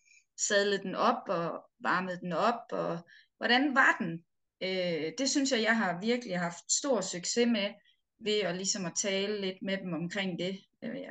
sadlede 0.47 0.83
den 0.83 0.95
op 0.95 1.23
og 1.27 1.63
varmede 1.79 2.19
den 2.19 2.33
op, 2.33 2.61
og 2.71 2.99
hvordan 3.37 3.75
var 3.75 3.95
den? 3.99 4.23
Øh, 4.63 5.11
det 5.17 5.29
synes 5.29 5.51
jeg, 5.51 5.61
jeg 5.61 5.77
har 5.77 5.99
virkelig 6.01 6.39
haft 6.39 6.71
stor 6.71 7.01
succes 7.01 7.47
med, 7.47 7.73
ved 8.19 8.39
at 8.39 8.55
ligesom 8.55 8.85
at 8.85 8.95
tale 8.95 9.41
lidt 9.41 9.61
med 9.61 9.77
dem 9.77 9.93
omkring 9.93 10.39
det. 10.39 10.59
Øh, 10.83 11.07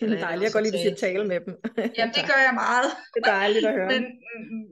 jeg 0.00 0.10
det 0.10 0.20
er 0.20 0.26
dejligt, 0.26 0.44
jeg 0.44 0.52
går 0.52 0.60
lige 0.60 0.90
at 0.90 0.96
tale 0.98 1.24
med 1.28 1.40
dem. 1.40 1.54
Jamen, 1.98 2.14
det 2.14 2.24
gør 2.30 2.40
jeg 2.46 2.54
meget. 2.54 2.90
Det 3.14 3.20
er 3.26 3.30
dejligt 3.30 3.66
at 3.66 3.72
høre. 3.72 3.88
men, 3.92 4.02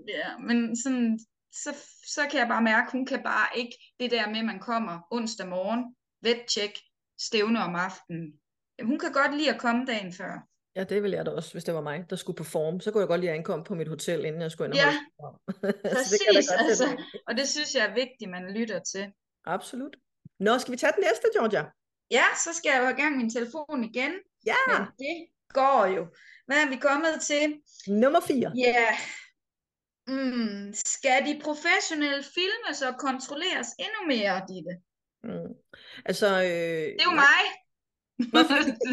ja, 0.09 0.29
men 0.39 0.77
sådan, 0.77 1.19
så, 1.53 1.71
så 2.15 2.21
kan 2.31 2.41
jeg 2.41 2.49
bare 2.49 2.63
mærke, 2.63 2.87
at 2.87 2.93
hun 2.93 3.07
kan 3.07 3.23
bare 3.23 3.49
ikke 3.57 3.77
det 4.01 4.11
der 4.11 4.29
med, 4.29 4.39
at 4.39 4.45
man 4.45 4.61
kommer 4.61 4.95
onsdag 5.11 5.49
morgen, 5.49 5.97
vettjek, 6.23 6.79
stævne 7.21 7.59
om 7.61 7.75
aftenen. 7.75 8.33
Hun 8.83 8.99
kan 8.99 9.13
godt 9.13 9.37
lide 9.37 9.51
at 9.55 9.61
komme 9.61 9.87
dagen 9.87 10.13
før. 10.13 10.49
Ja, 10.77 10.85
det 10.85 11.03
ville 11.03 11.17
jeg 11.17 11.27
da 11.27 11.31
også, 11.31 11.53
hvis 11.53 11.65
det 11.65 11.75
var 11.75 11.81
mig, 11.81 12.05
der 12.11 12.17
skulle 12.17 12.37
performe. 12.37 12.81
Så 12.81 12.91
kunne 12.91 13.01
jeg 13.01 13.09
godt 13.09 13.21
lige 13.21 13.33
ankomme 13.33 13.65
på 13.65 13.75
mit 13.75 13.89
hotel, 13.89 14.25
inden 14.25 14.43
jeg 14.43 14.51
skulle 14.51 14.67
ind 14.67 14.75
og 14.75 14.79
Ja, 14.79 14.93
præcis. 15.95 16.21
det 16.21 16.55
altså, 16.59 17.03
og 17.29 17.37
det 17.37 17.49
synes 17.49 17.75
jeg 17.75 17.87
er 17.91 17.95
vigtigt, 17.95 18.31
man 18.31 18.55
lytter 18.59 18.81
til. 18.93 19.13
Absolut. 19.45 19.97
Nå, 20.41 20.59
skal 20.59 20.73
vi 20.73 20.77
tage 20.77 20.93
den 20.97 21.05
næste, 21.09 21.27
Georgia? 21.39 21.65
Ja, 22.11 22.25
så 22.45 22.51
skal 22.53 22.71
jeg 22.71 22.79
jo 22.81 22.85
have 22.85 22.97
gang 22.97 23.17
min 23.17 23.31
telefon 23.31 23.85
igen. 23.85 24.13
Ja. 24.47 24.63
Men 24.69 24.87
det 24.99 25.27
går 25.49 25.87
jo. 25.87 26.07
Hvad 26.47 26.57
er 26.65 26.69
vi 26.69 26.77
kommet 26.77 27.15
til? 27.21 27.61
Nummer 27.87 28.21
4. 28.21 28.53
Ja. 28.57 28.87
Mm, 30.07 30.73
skal 30.75 31.27
de 31.27 31.41
professionelle 31.43 32.25
filmes 32.37 32.83
og 32.83 32.95
kontrolleres 32.99 33.69
endnu 33.79 34.01
mere, 34.07 34.35
Ditte? 34.49 34.75
Mm. 35.25 35.53
Altså, 36.05 36.27
øh, 36.27 36.87
det 36.97 37.03
er 37.07 37.11
jo 37.13 37.21
mig. 37.29 37.45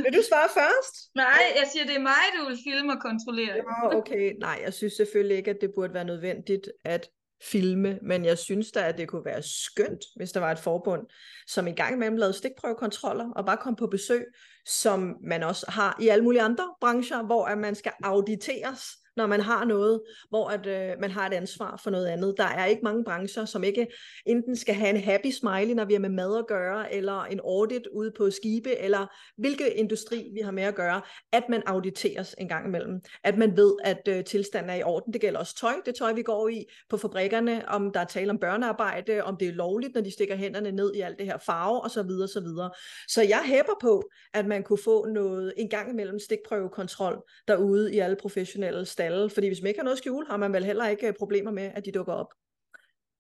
vil 0.04 0.14
du 0.20 0.24
svare 0.30 0.50
først? 0.54 0.96
Nej, 1.24 1.42
jeg 1.60 1.68
siger, 1.72 1.86
det 1.86 1.96
er 1.96 2.08
mig, 2.14 2.24
du 2.40 2.46
vil 2.50 2.60
filme 2.68 2.94
og 2.94 3.02
kontrollere. 3.02 3.56
Ja, 3.56 3.98
okay. 3.98 4.34
Nej, 4.40 4.60
jeg 4.64 4.74
synes 4.74 4.94
selvfølgelig 4.94 5.38
ikke, 5.38 5.52
at 5.52 5.62
det 5.62 5.72
burde 5.76 5.94
være 5.94 6.06
nødvendigt 6.06 6.72
at 6.86 7.10
filme, 7.42 8.00
men 8.02 8.26
jeg 8.26 8.38
synes 8.38 8.72
da, 8.72 8.88
at 8.88 8.98
det 8.98 9.08
kunne 9.08 9.26
være 9.26 9.44
skønt, 9.44 10.06
hvis 10.16 10.32
der 10.32 10.40
var 10.40 10.52
et 10.52 10.60
forbund, 10.60 11.02
som 11.48 11.68
i 11.68 11.72
gang 11.72 11.94
imellem 11.94 12.18
lavede 12.18 12.38
stikprøvekontroller 12.38 13.32
og 13.36 13.46
bare 13.46 13.58
kom 13.58 13.76
på 13.76 13.88
besøg, 13.88 14.26
som 14.66 15.16
man 15.24 15.44
også 15.44 15.66
har 15.70 15.98
i 16.02 16.08
alle 16.08 16.24
mulige 16.24 16.42
andre 16.42 16.74
brancher, 16.82 17.24
hvor 17.24 17.46
at 17.46 17.58
man 17.58 17.76
skal 17.76 17.92
auditeres 18.04 18.82
når 19.18 19.28
man 19.28 19.42
har 19.42 19.66
noget, 19.66 20.02
hvor 20.30 20.48
at, 20.48 20.66
øh, 20.66 21.00
man 21.02 21.12
har 21.12 21.28
et 21.28 21.34
ansvar 21.34 21.80
for 21.84 21.90
noget 21.90 22.08
andet. 22.08 22.34
Der 22.38 22.44
er 22.44 22.66
ikke 22.66 22.82
mange 22.84 23.04
brancher, 23.04 23.46
som 23.46 23.64
ikke 23.64 23.88
enten 24.26 24.56
skal 24.56 24.76
have 24.76 24.90
en 24.90 25.02
happy 25.02 25.32
smiley, 25.32 25.74
når 25.74 25.86
vi 25.86 25.94
har 25.94 26.00
med 26.00 26.10
mad 26.10 26.38
at 26.38 26.48
gøre, 26.48 26.94
eller 26.94 27.24
en 27.24 27.40
audit 27.40 27.88
ude 27.88 28.12
på 28.18 28.32
skibe, 28.32 28.80
eller 28.80 29.08
hvilke 29.38 29.74
industri 29.74 30.30
vi 30.34 30.40
har 30.40 30.52
med 30.52 30.64
at 30.64 30.76
gøre, 30.76 31.02
at 31.32 31.44
man 31.50 31.64
auditeres 31.66 32.36
en 32.38 32.48
gang 32.48 32.68
imellem. 32.68 33.02
At 33.24 33.38
man 33.38 33.58
ved, 33.58 33.76
at 33.84 34.08
øh, 34.08 34.24
tilstanden 34.24 34.70
er 34.70 34.76
i 34.76 34.84
orden. 34.84 35.14
Det 35.14 35.22
gælder 35.22 35.40
også 35.40 35.56
tøj, 35.56 35.74
det 35.86 35.96
tøj, 35.96 36.14
vi 36.14 36.22
går 36.22 36.50
i 36.50 36.66
på 36.90 36.98
fabrikkerne, 36.98 37.70
om 37.70 37.92
der 37.92 38.00
er 38.00 38.06
tale 38.06 38.30
om 38.30 38.40
børnearbejde, 38.40 39.24
om 39.24 39.38
det 39.38 39.48
er 39.48 39.52
lovligt, 39.52 39.96
når 39.96 40.02
de 40.02 40.12
stikker 40.12 40.36
hænderne 40.36 40.72
ned 40.72 40.94
i 40.96 41.02
alt 41.02 41.18
det 41.20 41.26
her 41.26 41.38
farve, 41.38 41.82
og 41.82 41.92
så 41.92 42.04
videre, 42.04 42.28
så 42.28 42.40
videre. 42.40 42.72
Så 43.08 43.22
jeg 43.22 43.42
hæpper 43.46 43.74
på, 43.82 44.10
at 44.34 44.46
man 44.46 44.64
kunne 44.64 44.80
få 44.84 45.06
noget 45.06 45.54
en 45.58 45.70
gang 45.70 45.90
imellem 45.90 46.20
stikprøvekontrol 46.20 47.22
derude 47.48 47.96
i 47.96 48.00
alle 48.00 48.16
professionelle 48.16 48.86
stalle, 49.00 49.30
fordi 49.36 49.48
hvis 49.48 49.62
man 49.62 49.70
ikke 49.70 49.80
har 49.82 49.90
noget 49.90 50.00
at 50.00 50.04
skjule, 50.04 50.26
har 50.32 50.38
man 50.44 50.52
vel 50.54 50.66
heller 50.72 50.88
ikke 50.94 51.08
øh, 51.08 51.14
problemer 51.22 51.52
med, 51.60 51.68
at 51.78 51.86
de 51.86 51.92
dukker 51.98 52.16
op. 52.22 52.32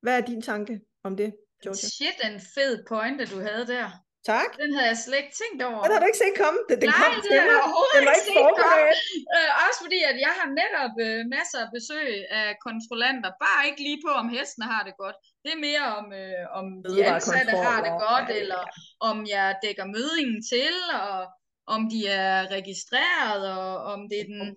Hvad 0.03 0.13
er 0.17 0.23
din 0.31 0.41
tanke 0.51 0.73
om 1.07 1.13
det, 1.21 1.29
Georgia? 1.63 1.87
Shit, 1.97 2.17
en 2.29 2.39
fed 2.55 2.73
pointe, 2.91 3.23
du 3.33 3.37
havde 3.47 3.65
der. 3.75 3.87
Tak. 4.33 4.49
Den 4.63 4.69
havde 4.75 4.89
jeg 4.93 4.99
slet 5.05 5.19
ikke 5.23 5.35
tænkt 5.41 5.61
over. 5.69 5.81
Den 5.85 5.91
har 5.93 5.99
du 6.01 6.07
ikke 6.11 6.23
set 6.25 6.37
komme? 6.43 6.59
Den, 6.69 6.77
den 6.83 6.89
Nej, 6.89 6.99
kom 7.01 7.11
det 7.25 7.39
har 7.41 7.47
jeg 7.51 7.61
overhovedet 7.65 7.95
den 7.97 8.07
ikke 8.17 8.27
set 8.29 8.51
komme. 8.63 8.91
Øh, 9.35 9.49
også 9.65 9.79
fordi, 9.85 9.99
at 10.11 10.17
jeg 10.25 10.33
har 10.39 10.47
netop 10.61 10.93
øh, 11.07 11.19
masser 11.35 11.59
af 11.65 11.69
besøg 11.77 12.09
af 12.39 12.47
kontrollanter, 12.67 13.31
bare 13.45 13.61
ikke 13.69 13.81
lige 13.87 13.99
på, 14.05 14.11
om 14.21 14.27
hestene 14.35 14.65
har 14.73 14.83
det 14.87 14.95
godt. 15.03 15.17
Det 15.43 15.51
er 15.55 15.61
mere 15.69 15.85
om, 15.99 16.05
øh, 16.21 16.43
om 16.59 16.65
de 16.89 16.97
ansatte 17.13 17.53
har 17.67 17.79
det 17.85 17.93
godt, 18.07 18.27
eller 18.41 18.61
om 19.09 19.17
jeg 19.35 19.47
dækker 19.63 19.85
mødingen 19.95 20.39
til, 20.53 20.75
og 21.07 21.17
om 21.75 21.89
de 21.89 22.07
er 22.07 22.51
registreret, 22.51 23.43
og 23.57 23.77
om 23.93 24.09
det 24.09 24.19
er 24.19 24.25
den... 24.25 24.41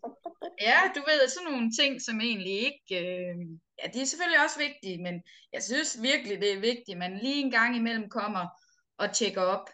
Ja, 0.60 0.78
du 0.94 1.00
ved, 1.00 1.28
sådan 1.28 1.52
nogle 1.52 1.70
ting, 1.80 2.02
som 2.02 2.20
egentlig 2.20 2.52
ikke... 2.52 2.90
Øh, 2.90 3.36
ja, 3.78 3.88
det 3.92 4.02
er 4.02 4.06
selvfølgelig 4.06 4.44
også 4.44 4.58
vigtigt, 4.58 5.02
men 5.02 5.22
jeg 5.52 5.62
synes 5.62 6.02
virkelig, 6.02 6.40
det 6.40 6.52
er 6.52 6.60
vigtigt, 6.60 6.90
at 6.90 6.98
man 6.98 7.18
lige 7.18 7.40
en 7.40 7.50
gang 7.50 7.76
imellem 7.76 8.08
kommer 8.08 8.46
og 8.98 9.12
tjekker 9.12 9.42
op. 9.42 9.68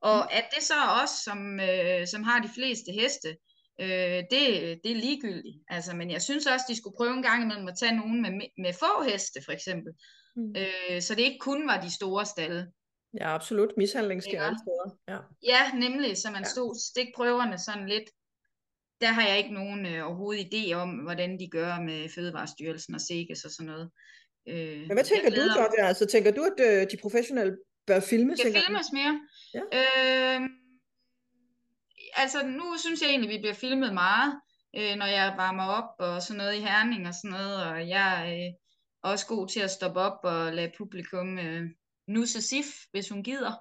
Og 0.00 0.16
mm. 0.16 0.36
at 0.38 0.44
det 0.54 0.62
så 0.62 0.74
os, 1.02 1.10
som, 1.10 1.60
øh, 1.60 2.06
som 2.06 2.22
har 2.22 2.38
de 2.42 2.50
fleste 2.54 2.92
heste, 2.92 3.36
øh, 3.80 4.22
det, 4.32 4.42
det 4.84 4.90
er 4.92 5.02
ligegyldigt. 5.06 5.58
Altså, 5.68 5.96
men 5.96 6.10
jeg 6.10 6.22
synes 6.22 6.46
også, 6.46 6.64
de 6.68 6.76
skulle 6.76 6.96
prøve 6.96 7.14
en 7.14 7.22
gang 7.22 7.42
imellem 7.42 7.68
at 7.68 7.78
tage 7.78 7.96
nogen 7.96 8.22
med, 8.22 8.30
med 8.58 8.72
få 8.72 9.02
heste, 9.02 9.40
for 9.44 9.52
eksempel. 9.52 9.92
Mm. 10.36 10.54
Øh, 10.56 11.02
så 11.02 11.14
det 11.14 11.22
ikke 11.22 11.38
kun 11.38 11.66
var 11.66 11.80
de 11.80 11.94
store 11.94 12.26
stalle. 12.26 12.66
Ja, 13.20 13.34
absolut. 13.34 13.70
Mishandling 13.76 14.22
sker 14.22 14.42
alle 14.42 14.58
steder. 14.64 14.96
Ja. 15.08 15.18
ja, 15.52 15.78
nemlig. 15.78 16.16
Så 16.16 16.30
man 16.30 16.44
stod 16.44 16.74
stikprøverne 16.90 17.58
sådan 17.58 17.88
lidt. 17.88 18.08
Der 19.00 19.08
har 19.08 19.26
jeg 19.28 19.38
ikke 19.38 19.54
nogen 19.54 19.86
øh, 19.86 20.06
overhovedet 20.06 20.54
idé 20.54 20.72
om, 20.72 20.90
hvordan 20.90 21.38
de 21.38 21.48
gør 21.50 21.80
med 21.80 22.08
Fødevarestyrelsen 22.08 22.94
og 22.94 23.00
SEGES 23.00 23.44
og 23.44 23.50
sådan 23.50 23.66
noget. 23.72 23.90
Øh, 24.48 24.78
Men 24.78 24.92
hvad 24.92 25.04
tænker 25.04 25.30
du, 25.30 25.42
Georgia? 25.56 25.86
Altså, 25.86 26.06
tænker 26.06 26.30
du, 26.30 26.42
at 26.42 26.58
øh, 26.66 26.90
de 26.90 26.96
professionelle 27.02 27.56
bør 27.86 28.00
filmes? 28.00 28.38
Skal 28.38 28.54
filmes 28.66 28.92
mere? 28.92 29.20
Ja. 29.54 29.62
Øh, 29.78 30.40
altså, 32.16 32.46
nu 32.46 32.64
synes 32.78 33.02
jeg 33.02 33.10
egentlig, 33.10 33.30
vi 33.30 33.38
bliver 33.38 33.54
filmet 33.54 33.94
meget, 33.94 34.40
øh, 34.76 34.96
når 34.96 35.06
jeg 35.06 35.34
varmer 35.36 35.66
op 35.66 35.90
og 35.98 36.22
sådan 36.22 36.38
noget 36.38 36.54
i 36.54 36.60
herning 36.60 37.08
og 37.08 37.14
sådan 37.14 37.30
noget, 37.30 37.64
og 37.64 37.88
jeg 37.88 38.08
er 38.20 38.46
øh, 38.46 38.52
også 39.02 39.26
god 39.26 39.48
til 39.48 39.60
at 39.60 39.70
stoppe 39.70 40.00
op 40.00 40.18
og 40.22 40.52
lade 40.52 40.72
publikum 40.78 41.38
øh, 41.38 41.70
nusse 42.12 42.42
Sif, 42.42 42.66
hvis 42.90 43.08
hun 43.08 43.22
gider. 43.22 43.52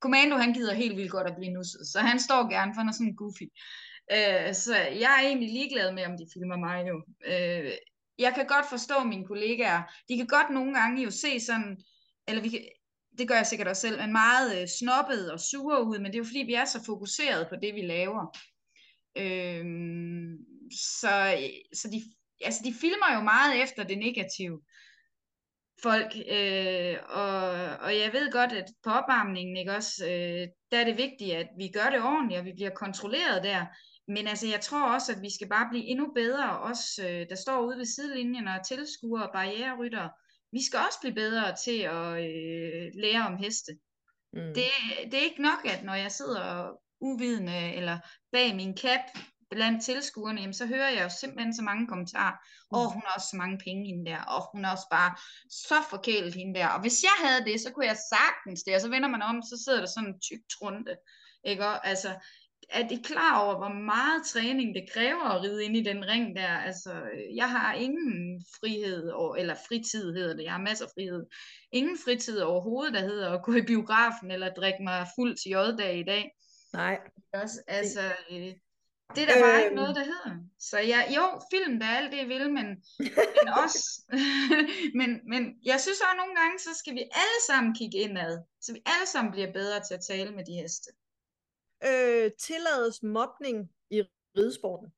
Commando, 0.00 0.36
han 0.36 0.52
gider 0.52 0.74
helt 0.74 0.96
vildt 0.96 1.10
godt 1.10 1.26
at 1.26 1.36
blive 1.36 1.52
nusset, 1.52 1.86
så 1.92 1.98
han 2.00 2.20
står 2.20 2.50
gerne, 2.50 2.74
for 2.74 2.80
han 2.80 2.88
er 2.88 2.92
sådan 2.92 3.16
goofy. 3.16 3.46
Øh, 4.12 4.54
så 4.54 4.76
jeg 4.76 5.12
er 5.18 5.26
egentlig 5.26 5.52
ligeglad 5.52 5.92
med, 5.92 6.04
om 6.06 6.16
de 6.16 6.26
filmer 6.34 6.56
mig 6.56 6.88
jo. 6.88 6.96
Øh, 7.26 7.72
jeg 8.18 8.32
kan 8.34 8.46
godt 8.46 8.66
forstå 8.68 9.04
mine 9.04 9.26
kollegaer. 9.26 9.82
De 10.08 10.16
kan 10.16 10.26
godt 10.26 10.50
nogle 10.50 10.74
gange 10.74 11.02
jo 11.02 11.10
se 11.10 11.40
sådan, 11.40 11.76
eller 12.28 12.42
vi 12.42 12.48
kan, 12.48 12.60
det 13.18 13.28
gør 13.28 13.34
jeg 13.34 13.46
sikkert 13.46 13.68
også 13.68 13.80
selv, 13.80 14.00
men 14.00 14.12
meget 14.12 14.60
øh, 14.60 14.68
snobbet 14.68 15.32
og 15.32 15.40
sure 15.40 15.84
ud, 15.84 15.98
men 15.98 16.06
det 16.06 16.14
er 16.14 16.24
jo 16.24 16.24
fordi, 16.24 16.44
vi 16.46 16.54
er 16.54 16.64
så 16.64 16.84
fokuseret 16.86 17.48
på 17.48 17.56
det, 17.62 17.74
vi 17.74 17.82
laver. 17.82 18.38
Øh, 19.16 19.64
så 20.72 21.12
så 21.74 21.88
de, 21.92 22.02
altså, 22.44 22.60
de 22.64 22.74
filmer 22.74 23.14
jo 23.14 23.20
meget 23.20 23.62
efter 23.62 23.84
det 23.84 23.98
negative 23.98 24.60
folk, 25.82 26.16
øh, 26.30 26.96
og, 27.08 27.40
og 27.84 27.98
jeg 27.98 28.10
ved 28.12 28.32
godt, 28.32 28.52
at 28.52 28.64
på 28.84 28.90
opvarmningen, 28.90 29.56
ikke 29.56 29.72
også, 29.72 30.04
øh, 30.04 30.48
der 30.70 30.78
er 30.80 30.84
det 30.84 30.96
vigtigt, 30.96 31.34
at 31.34 31.48
vi 31.58 31.68
gør 31.68 31.90
det 31.90 32.02
ordentligt, 32.02 32.38
og 32.38 32.44
vi 32.44 32.52
bliver 32.52 32.70
kontrolleret 32.70 33.44
der, 33.44 33.66
men 34.08 34.26
altså, 34.26 34.46
jeg 34.46 34.60
tror 34.60 34.94
også, 34.94 35.12
at 35.12 35.22
vi 35.22 35.34
skal 35.34 35.48
bare 35.48 35.68
blive 35.70 35.84
endnu 35.84 36.12
bedre, 36.14 36.60
os 36.60 36.98
øh, 36.98 37.28
der 37.28 37.34
står 37.34 37.60
ude 37.60 37.78
ved 37.78 37.84
sidelinjen 37.84 38.48
og 38.48 38.66
tilskuer 38.66 39.22
og 39.22 39.32
barriererytter, 39.32 40.08
vi 40.52 40.64
skal 40.66 40.80
også 40.86 40.98
blive 41.00 41.14
bedre 41.14 41.56
til 41.64 41.78
at 41.80 42.10
øh, 42.26 42.90
lære 42.94 43.26
om 43.26 43.36
heste. 43.36 43.72
Mm. 44.32 44.54
Det, 44.54 44.64
det 45.04 45.14
er 45.14 45.24
ikke 45.30 45.42
nok, 45.42 45.60
at 45.64 45.84
når 45.84 45.94
jeg 45.94 46.12
sidder 46.12 46.70
uvidende 47.00 47.74
eller 47.74 47.98
bag 48.32 48.56
min 48.56 48.76
cap 48.76 49.00
blandt 49.50 49.84
tilskuerne, 49.84 50.40
jamen, 50.40 50.54
så 50.54 50.66
hører 50.66 50.90
jeg 50.90 51.04
jo 51.04 51.08
simpelthen 51.08 51.54
så 51.54 51.62
mange 51.62 51.86
kommentarer. 51.86 52.36
Åh, 52.72 52.80
oh, 52.80 52.92
hun 52.92 53.02
har 53.06 53.14
også 53.14 53.28
så 53.30 53.36
mange 53.36 53.58
penge 53.58 53.86
hende 53.86 54.10
der, 54.10 54.20
og 54.22 54.50
hun 54.52 54.64
er 54.64 54.70
også 54.70 54.88
bare 54.90 55.16
så 55.48 55.74
forkælet 55.90 56.34
hende 56.34 56.54
der. 56.54 56.68
Og 56.68 56.80
hvis 56.80 57.02
jeg 57.02 57.28
havde 57.28 57.44
det, 57.44 57.60
så 57.60 57.72
kunne 57.72 57.86
jeg 57.86 57.98
sagtens 58.14 58.62
det, 58.62 58.74
og 58.74 58.80
så 58.80 58.88
vender 58.88 59.08
man 59.08 59.22
om, 59.22 59.42
så 59.42 59.62
sidder 59.64 59.80
der 59.80 59.86
sådan 59.86 60.08
en 60.08 60.20
tyk 60.20 60.42
trunde. 60.58 60.96
Ikke? 61.44 61.66
Og, 61.66 61.86
altså, 61.86 62.10
er 62.68 62.88
de 62.88 63.02
klar 63.02 63.40
over, 63.44 63.56
hvor 63.56 63.68
meget 63.68 64.26
træning 64.26 64.74
det 64.74 64.90
kræver 64.92 65.24
at 65.24 65.42
ride 65.42 65.64
ind 65.64 65.76
i 65.76 65.82
den 65.82 66.06
ring 66.06 66.36
der? 66.36 66.48
Altså, 66.48 66.92
jeg 67.34 67.50
har 67.50 67.74
ingen 67.74 68.44
frihed, 68.60 69.12
eller 69.38 69.54
fritid 69.68 70.14
hedder 70.14 70.36
det, 70.36 70.44
jeg 70.44 70.52
har 70.52 70.60
masser 70.60 70.84
af 70.84 70.90
frihed. 70.94 71.26
Ingen 71.72 71.98
fritid 72.04 72.40
overhovedet, 72.40 72.94
der 72.94 73.00
hedder 73.00 73.30
at 73.30 73.44
gå 73.44 73.54
i 73.54 73.62
biografen, 73.62 74.30
eller 74.30 74.54
drikke 74.54 74.82
mig 74.82 75.06
fuld 75.16 75.36
til 75.36 75.50
J-dag 75.50 75.98
i 75.98 76.04
dag. 76.04 76.30
Nej. 76.72 76.98
Også, 77.32 77.62
altså, 77.66 78.12
øh, 78.30 78.52
det 79.14 79.22
er 79.22 79.26
der 79.26 79.40
bare 79.40 79.58
ikke 79.58 79.66
øhm. 79.66 79.80
noget, 79.80 79.96
der 79.96 80.04
hedder. 80.04 80.32
Så 80.58 80.78
jeg, 80.78 81.12
jo, 81.16 81.24
film 81.52 81.80
der 81.80 81.86
er 81.86 81.96
alt 81.96 82.12
det, 82.12 82.18
jeg 82.18 82.28
vil, 82.28 82.52
men, 82.52 82.66
men 83.38 83.48
også, 83.64 83.82
men, 84.98 85.10
men 85.32 85.42
jeg 85.64 85.80
synes 85.80 86.00
også 86.00 86.16
nogle 86.16 86.36
gange, 86.40 86.58
så 86.58 86.70
skal 86.80 86.94
vi 86.94 87.02
alle 87.22 87.40
sammen 87.48 87.74
kigge 87.74 87.98
indad, 87.98 88.42
så 88.60 88.72
vi 88.72 88.80
alle 88.86 89.06
sammen 89.06 89.32
bliver 89.32 89.52
bedre 89.52 89.80
til 89.80 89.94
at 89.94 90.04
tale 90.10 90.30
med 90.32 90.44
de 90.44 90.54
heste 90.60 90.90
øh, 91.88 92.30
tillades 92.38 93.02
mobning 93.02 93.70
i 93.90 94.02
ridesporten? 94.36 94.88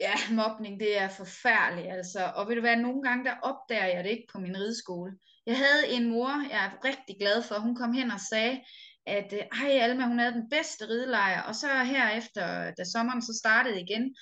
Ja, 0.00 0.14
mobning, 0.30 0.80
det 0.80 0.98
er 0.98 1.08
forfærdeligt, 1.08 1.92
altså. 1.92 2.32
Og 2.36 2.48
vil 2.48 2.56
du 2.56 2.62
være, 2.62 2.76
nogle 2.76 3.02
gange, 3.02 3.24
der 3.24 3.36
opdager 3.42 3.86
jeg 3.86 4.04
det 4.04 4.10
ikke 4.10 4.28
på 4.32 4.38
min 4.38 4.56
rideskole. 4.56 5.12
Jeg 5.46 5.56
havde 5.58 5.88
en 5.88 6.10
mor, 6.10 6.48
jeg 6.50 6.64
er 6.66 6.84
rigtig 6.84 7.16
glad 7.18 7.42
for, 7.42 7.58
hun 7.58 7.76
kom 7.76 7.92
hen 7.92 8.10
og 8.10 8.20
sagde, 8.20 8.64
at 9.06 9.32
ej 9.32 9.70
Alma, 9.70 10.06
hun 10.06 10.18
havde 10.18 10.32
den 10.32 10.48
bedste 10.50 10.88
ridelejr, 10.88 11.42
og 11.42 11.54
så 11.54 11.84
her 11.84 12.10
efter, 12.10 12.70
da 12.70 12.84
sommeren 12.84 13.22
så 13.22 13.38
startede 13.38 13.80
igen, 13.80 14.16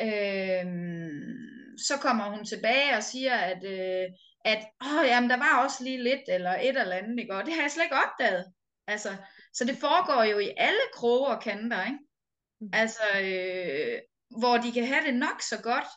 øh, 0.00 0.66
så 1.78 1.96
kommer 2.00 2.30
hun 2.30 2.44
tilbage 2.44 2.96
og 2.96 3.02
siger, 3.02 3.34
at, 3.34 3.64
øh, 3.64 4.06
at 4.44 4.66
åh, 4.84 5.06
jamen, 5.06 5.30
der 5.30 5.36
var 5.36 5.64
også 5.64 5.84
lige 5.84 6.02
lidt, 6.02 6.22
eller 6.28 6.50
et 6.50 6.68
eller 6.68 6.96
andet, 6.96 7.18
ikke? 7.18 7.34
og 7.34 7.46
det 7.46 7.54
har 7.54 7.62
jeg 7.62 7.70
slet 7.70 7.84
ikke 7.84 7.96
opdaget. 8.06 8.44
Altså, 8.86 9.08
så 9.54 9.64
det 9.64 9.76
foregår 9.76 10.22
jo 10.24 10.38
i 10.38 10.54
alle 10.56 10.86
kroge 10.94 11.26
og 11.26 11.42
kanter, 11.42 11.84
ikke? 11.84 11.98
Mm. 12.60 12.70
Altså, 12.72 13.02
øh, 13.22 13.98
hvor 14.40 14.56
de 14.56 14.72
kan 14.72 14.86
have 14.86 15.06
det 15.06 15.14
nok 15.14 15.42
så 15.42 15.60
godt, 15.62 15.88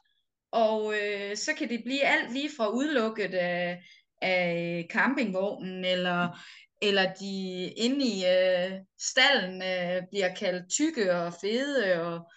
og 0.52 0.94
øh, 1.02 1.38
så 1.38 1.54
kan 1.58 1.70
det 1.70 1.84
blive 1.84 2.04
alt 2.04 2.34
lige 2.34 2.50
fra 2.58 2.70
udelukket 2.70 3.34
af, 3.34 3.84
af 4.22 4.86
campingvognen, 4.90 5.86
eller, 5.86 6.40
eller 6.82 7.13
de 7.13 7.65
inde 7.78 8.06
i 8.06 8.26
øh, 8.26 8.80
stallen 9.00 9.62
øh, 9.62 10.02
bliver 10.10 10.36
kaldt 10.36 10.72
tykke 10.72 11.15
og 11.15 11.34
fede, 11.41 12.02
og 12.02 12.32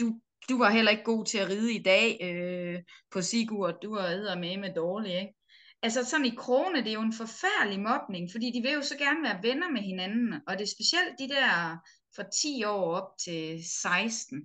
du, 0.00 0.20
du 0.48 0.58
var 0.58 0.70
heller 0.70 0.90
ikke 0.90 1.04
god 1.04 1.24
til 1.24 1.38
at 1.38 1.48
ride 1.48 1.74
i 1.74 1.82
dag 1.82 2.18
øh, 2.22 2.82
på 3.10 3.22
Sigurd, 3.22 3.80
du 3.82 3.94
var 3.94 4.38
med 4.38 4.56
med 4.56 4.74
dårlig, 4.74 5.14
ikke? 5.14 5.34
altså 5.82 6.04
sådan 6.04 6.26
i 6.26 6.34
krone, 6.38 6.78
det 6.78 6.88
er 6.88 6.92
jo 6.92 7.02
en 7.02 7.12
forfærdelig 7.12 7.80
mobning, 7.80 8.28
fordi 8.32 8.50
de 8.54 8.62
vil 8.62 8.72
jo 8.72 8.82
så 8.82 8.96
gerne 8.96 9.22
være 9.22 9.42
venner 9.42 9.70
med 9.70 9.82
hinanden, 9.82 10.34
og 10.46 10.58
det 10.58 10.64
er 10.64 10.74
specielt 10.76 11.18
de 11.18 11.28
der 11.28 11.76
fra 12.16 12.24
10 12.42 12.64
år 12.64 12.94
op 12.94 13.18
til 13.24 13.64
16, 13.82 14.42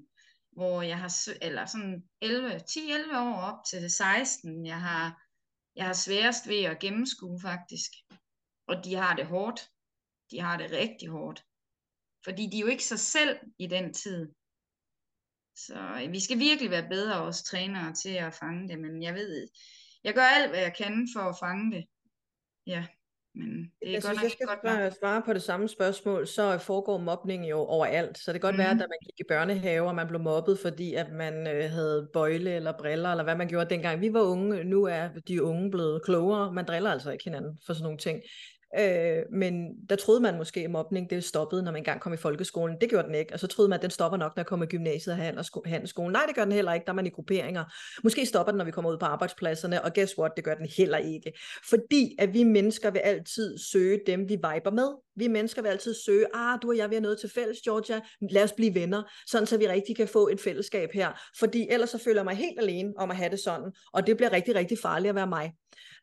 hvor 0.51 0.81
jeg 0.81 0.97
har, 0.97 1.29
eller 1.41 1.65
sådan 1.65 2.03
11, 2.21 2.55
10-11 2.55 3.17
år 3.17 3.35
op 3.41 3.59
til 3.69 3.91
16, 3.91 4.65
jeg 4.65 4.81
har, 4.81 5.21
jeg 5.75 5.85
har 5.85 5.93
sværest 5.93 6.47
ved 6.47 6.63
at 6.63 6.79
gennemskue 6.79 7.41
faktisk. 7.41 7.91
Og 8.67 8.85
de 8.85 8.95
har 8.95 9.15
det 9.15 9.25
hårdt. 9.25 9.69
De 10.31 10.39
har 10.39 10.57
det 10.57 10.71
rigtig 10.71 11.09
hårdt. 11.09 11.43
Fordi 12.23 12.49
de 12.51 12.57
er 12.57 12.61
jo 12.61 12.67
ikke 12.67 12.83
sig 12.83 12.99
selv 12.99 13.39
i 13.59 13.67
den 13.67 13.93
tid. 13.93 14.31
Så 15.55 16.07
vi 16.11 16.19
skal 16.19 16.39
virkelig 16.39 16.71
være 16.71 16.89
bedre 16.89 17.21
os 17.21 17.43
trænere 17.43 17.93
til 17.93 18.09
at 18.09 18.33
fange 18.33 18.67
det, 18.67 18.79
men 18.79 19.03
jeg 19.03 19.13
ved, 19.13 19.47
jeg 20.03 20.13
gør 20.13 20.21
alt, 20.21 20.49
hvad 20.49 20.59
jeg 20.59 20.75
kan 20.75 21.07
for 21.15 21.21
at 21.21 21.35
fange 21.39 21.75
det. 21.75 21.85
Ja, 22.67 22.85
men 23.35 23.71
det 23.81 23.89
er 23.89 23.91
jeg 23.91 24.01
godt 24.01 24.03
synes, 24.03 24.23
jeg 24.23 24.31
skal 24.31 24.47
godt 24.47 24.59
svare, 24.63 24.91
svare 24.91 25.21
på 25.25 25.33
det 25.33 25.43
samme 25.43 25.67
spørgsmål, 25.67 26.27
så 26.27 26.57
foregår 26.57 26.97
mobning 26.97 27.49
jo 27.49 27.57
overalt. 27.57 28.17
Så 28.17 28.33
det 28.33 28.41
kan 28.41 28.47
godt 28.47 28.55
mm. 28.55 28.59
være, 28.59 28.71
at 28.71 28.79
da 28.79 28.87
man 28.87 28.99
gik 29.05 29.19
i 29.19 29.23
børnehave, 29.27 29.87
og 29.87 29.95
man 29.95 30.07
blev 30.07 30.19
mobbet, 30.19 30.59
fordi 30.59 30.93
at 30.93 31.11
man 31.11 31.47
øh, 31.47 31.71
havde 31.71 32.09
bøjle 32.13 32.51
eller 32.51 32.77
briller, 32.77 33.11
eller 33.11 33.23
hvad 33.23 33.35
man 33.35 33.47
gjorde 33.47 33.69
dengang. 33.69 34.01
Vi 34.01 34.13
var 34.13 34.21
unge, 34.21 34.63
nu 34.63 34.83
er 34.83 35.09
de 35.27 35.43
unge 35.43 35.71
blevet 35.71 36.03
klogere. 36.03 36.53
Man 36.53 36.65
driller 36.65 36.91
altså 36.91 37.11
ikke 37.11 37.23
hinanden 37.23 37.59
for 37.65 37.73
sådan 37.73 37.83
nogle 37.83 37.97
ting. 37.97 38.21
Øh, 38.79 39.23
men 39.31 39.69
der 39.89 39.95
troede 39.95 40.21
man 40.21 40.37
måske, 40.37 40.59
at 40.59 40.71
mobning 40.71 41.09
det 41.09 41.23
stoppede, 41.23 41.63
når 41.63 41.71
man 41.71 41.79
engang 41.79 42.01
kom 42.01 42.13
i 42.13 42.17
folkeskolen. 42.17 42.77
Det 42.81 42.89
gjorde 42.89 43.07
den 43.07 43.15
ikke. 43.15 43.33
Og 43.33 43.39
så 43.39 43.47
troede 43.47 43.69
man, 43.69 43.77
at 43.77 43.81
den 43.81 43.91
stopper 43.91 44.17
nok, 44.17 44.35
når 44.35 44.41
jeg 44.41 44.45
kommer 44.45 44.65
i 44.65 44.69
gymnasiet 44.69 45.13
og 45.13 45.49
handelsskolen. 45.65 46.11
Nej, 46.11 46.23
det 46.27 46.35
gør 46.35 46.43
den 46.43 46.53
heller 46.53 46.73
ikke. 46.73 46.85
Der 46.85 46.91
er 46.91 46.95
man 46.95 47.07
i 47.07 47.09
grupperinger. 47.09 47.63
Måske 48.03 48.25
stopper 48.25 48.51
den, 48.51 48.57
når 48.57 48.65
vi 48.65 48.71
kommer 48.71 48.91
ud 48.91 48.97
på 48.97 49.05
arbejdspladserne. 49.05 49.83
Og 49.83 49.93
guess 49.93 50.17
what? 50.17 50.31
Det 50.35 50.43
gør 50.43 50.55
den 50.55 50.67
heller 50.77 50.97
ikke. 50.97 51.33
Fordi 51.69 52.15
at 52.19 52.33
vi 52.33 52.43
mennesker 52.43 52.91
vil 52.91 52.99
altid 52.99 53.57
søge 53.57 53.99
dem, 54.07 54.29
vi 54.29 54.35
viber 54.35 54.71
med. 54.71 55.04
Vi 55.15 55.27
mennesker 55.27 55.61
vil 55.61 55.69
altid 55.69 55.95
søge, 56.05 56.25
ah, 56.33 56.59
du 56.61 56.69
og 56.69 56.77
jeg, 56.77 56.89
vi 56.89 56.95
har 56.95 57.01
noget 57.01 57.19
til 57.19 57.29
fælles, 57.35 57.57
Georgia. 57.61 58.01
Lad 58.31 58.43
os 58.43 58.51
blive 58.51 58.75
venner, 58.75 59.03
sådan 59.27 59.47
så 59.47 59.57
vi 59.57 59.67
rigtig 59.67 59.95
kan 59.95 60.07
få 60.07 60.27
et 60.27 60.41
fællesskab 60.41 60.89
her. 60.93 61.11
Fordi 61.39 61.67
ellers 61.69 61.89
så 61.89 61.97
føler 61.97 62.19
jeg 62.19 62.25
mig 62.25 62.35
helt 62.35 62.59
alene 62.59 62.93
om 62.97 63.11
at 63.11 63.17
have 63.17 63.29
det 63.29 63.39
sådan. 63.39 63.71
Og 63.93 64.07
det 64.07 64.17
bliver 64.17 64.31
rigtig, 64.31 64.55
rigtig 64.55 64.77
farligt 64.79 65.09
at 65.09 65.15
være 65.15 65.27
mig. 65.27 65.51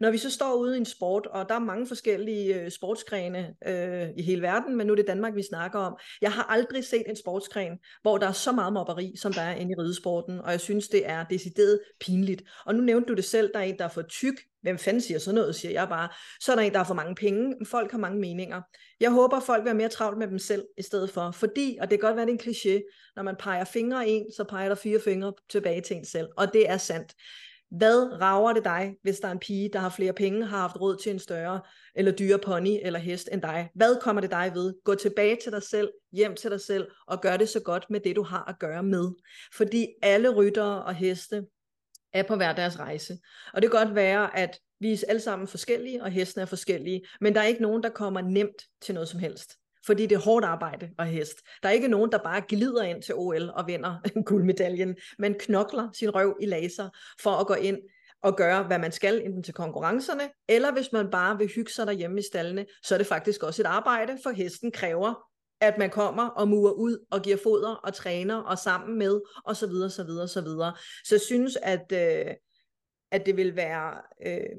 Når 0.00 0.10
vi 0.10 0.18
så 0.18 0.30
står 0.30 0.54
ude 0.54 0.76
i 0.76 0.78
en 0.78 0.86
sport, 0.86 1.26
og 1.26 1.48
der 1.48 1.54
er 1.54 1.58
mange 1.58 1.86
forskellige 1.86 2.60
øh, 2.60 2.70
sportsgrene 2.70 3.54
øh, 3.66 4.08
i 4.16 4.22
hele 4.22 4.42
verden, 4.42 4.76
men 4.76 4.86
nu 4.86 4.92
er 4.92 4.96
det 4.96 5.06
Danmark, 5.06 5.34
vi 5.34 5.42
snakker 5.42 5.78
om. 5.78 5.96
Jeg 6.20 6.32
har 6.32 6.42
aldrig 6.42 6.84
set 6.84 7.02
en 7.06 7.16
sportsgren, 7.16 7.78
hvor 8.02 8.18
der 8.18 8.28
er 8.28 8.32
så 8.32 8.52
meget 8.52 8.72
mobberi, 8.72 9.14
som 9.16 9.32
der 9.32 9.42
er 9.42 9.54
inde 9.54 9.72
i 9.72 9.80
ridesporten, 9.80 10.40
og 10.40 10.50
jeg 10.50 10.60
synes, 10.60 10.88
det 10.88 11.08
er 11.08 11.24
decideret 11.24 11.80
pinligt. 12.00 12.42
Og 12.66 12.74
nu 12.74 12.82
nævnte 12.82 13.08
du 13.08 13.14
det 13.14 13.24
selv, 13.24 13.50
der 13.52 13.58
er 13.58 13.64
en, 13.64 13.76
der 13.76 13.82
har 13.82 13.90
for 13.90 14.02
tyk. 14.02 14.34
Hvem 14.62 14.78
fanden 14.78 15.00
siger 15.00 15.18
sådan 15.18 15.34
noget, 15.34 15.54
siger 15.54 15.72
jeg 15.72 15.88
bare. 15.88 16.08
Så 16.40 16.52
er 16.52 16.56
der 16.56 16.62
en, 16.62 16.72
der 16.72 16.78
har 16.78 16.84
for 16.84 16.94
mange 16.94 17.14
penge. 17.14 17.66
Folk 17.66 17.90
har 17.90 17.98
mange 17.98 18.20
meninger. 18.20 18.62
Jeg 19.00 19.10
håber, 19.10 19.40
folk 19.40 19.60
vil 19.60 19.64
være 19.64 19.74
mere 19.74 19.88
travlt 19.88 20.18
med 20.18 20.28
dem 20.28 20.38
selv 20.38 20.64
i 20.78 20.82
stedet 20.82 21.10
for. 21.10 21.30
Fordi, 21.30 21.78
og 21.80 21.90
det 21.90 22.00
kan 22.00 22.08
godt 22.08 22.16
være, 22.16 22.26
det 22.26 22.32
er 22.32 22.48
en 22.48 22.52
kliché, 22.52 23.12
når 23.16 23.22
man 23.22 23.36
peger 23.38 23.64
fingre 23.64 24.08
en, 24.08 24.26
så 24.36 24.44
peger 24.44 24.68
der 24.68 24.74
fire 24.74 25.00
fingre 25.00 25.32
tilbage 25.50 25.80
til 25.80 25.96
en 25.96 26.04
selv. 26.04 26.28
Og 26.36 26.52
det 26.52 26.70
er 26.70 26.76
sandt. 26.76 27.14
Hvad 27.76 28.20
rager 28.20 28.52
det 28.52 28.64
dig, 28.64 28.96
hvis 29.02 29.20
der 29.20 29.28
er 29.28 29.32
en 29.32 29.38
pige, 29.38 29.70
der 29.72 29.78
har 29.78 29.88
flere 29.88 30.12
penge, 30.12 30.46
har 30.46 30.58
haft 30.58 30.80
råd 30.80 30.96
til 30.96 31.12
en 31.12 31.18
større 31.18 31.60
eller 31.94 32.12
dyre 32.12 32.38
pony 32.38 32.78
eller 32.82 32.98
hest 32.98 33.28
end 33.32 33.42
dig? 33.42 33.70
Hvad 33.74 33.96
kommer 34.00 34.20
det 34.20 34.30
dig 34.30 34.50
ved? 34.54 34.74
Gå 34.84 34.94
tilbage 34.94 35.38
til 35.42 35.52
dig 35.52 35.62
selv, 35.62 35.90
hjem 36.12 36.34
til 36.34 36.50
dig 36.50 36.60
selv, 36.60 36.86
og 37.06 37.20
gør 37.20 37.36
det 37.36 37.48
så 37.48 37.60
godt 37.60 37.86
med 37.90 38.00
det, 38.00 38.16
du 38.16 38.22
har 38.22 38.44
at 38.48 38.58
gøre 38.58 38.82
med. 38.82 39.10
Fordi 39.56 39.86
alle 40.02 40.28
ryttere 40.28 40.84
og 40.84 40.94
heste 40.94 41.44
er 42.14 42.22
på 42.22 42.36
hver 42.36 42.52
deres 42.52 42.78
rejse. 42.78 43.18
Og 43.54 43.62
det 43.62 43.70
kan 43.70 43.84
godt 43.84 43.94
være, 43.94 44.36
at 44.36 44.58
vi 44.80 44.92
er 44.92 45.04
alle 45.08 45.20
sammen 45.20 45.48
forskellige, 45.48 46.02
og 46.02 46.10
hestene 46.10 46.42
er 46.42 46.46
forskellige, 46.46 47.06
men 47.20 47.34
der 47.34 47.40
er 47.40 47.44
ikke 47.44 47.62
nogen, 47.62 47.82
der 47.82 47.88
kommer 47.88 48.20
nemt 48.20 48.62
til 48.80 48.94
noget 48.94 49.08
som 49.08 49.20
helst 49.20 49.52
fordi 49.86 50.06
det 50.06 50.14
er 50.16 50.20
hårdt 50.20 50.44
arbejde 50.44 50.90
at 50.98 51.08
hest. 51.08 51.42
Der 51.62 51.68
er 51.68 51.72
ikke 51.72 51.88
nogen, 51.88 52.12
der 52.12 52.18
bare 52.18 52.42
glider 52.48 52.82
ind 52.82 53.02
til 53.02 53.14
OL 53.14 53.50
og 53.54 53.66
vinder 53.66 53.96
guldmedaljen, 54.26 54.96
men 55.18 55.34
knokler 55.34 55.88
sin 55.92 56.14
røv 56.14 56.36
i 56.40 56.46
laser 56.46 56.88
for 57.22 57.30
at 57.30 57.46
gå 57.46 57.54
ind 57.54 57.78
og 58.22 58.36
gøre, 58.36 58.62
hvad 58.62 58.78
man 58.78 58.92
skal, 58.92 59.22
enten 59.24 59.42
til 59.42 59.54
konkurrencerne, 59.54 60.30
eller 60.48 60.72
hvis 60.72 60.92
man 60.92 61.10
bare 61.10 61.38
vil 61.38 61.52
hygge 61.54 61.72
sig 61.72 61.86
derhjemme 61.86 62.18
i 62.18 62.22
stallene, 62.22 62.66
så 62.82 62.94
er 62.94 62.98
det 62.98 63.06
faktisk 63.06 63.42
også 63.42 63.62
et 63.62 63.66
arbejde, 63.66 64.18
for 64.22 64.30
hesten 64.30 64.70
kræver, 64.72 65.14
at 65.62 65.78
man 65.78 65.90
kommer 65.90 66.28
og 66.28 66.48
murer 66.48 66.72
ud 66.72 66.98
og 67.10 67.22
giver 67.22 67.36
foder 67.42 67.74
og 67.74 67.94
træner 67.94 68.36
og 68.36 68.58
sammen 68.58 68.98
med, 68.98 69.20
og 69.44 69.56
så 69.56 69.66
videre, 69.66 69.90
så 69.90 70.04
videre, 70.04 70.28
så 70.28 70.40
videre. 70.40 70.74
Så 71.04 71.14
jeg 71.14 71.20
synes, 71.20 71.58
at, 71.62 71.92
øh, 71.92 72.34
at 73.10 73.26
det 73.26 73.36
vil 73.36 73.56
være 73.56 73.94
øh, 74.26 74.56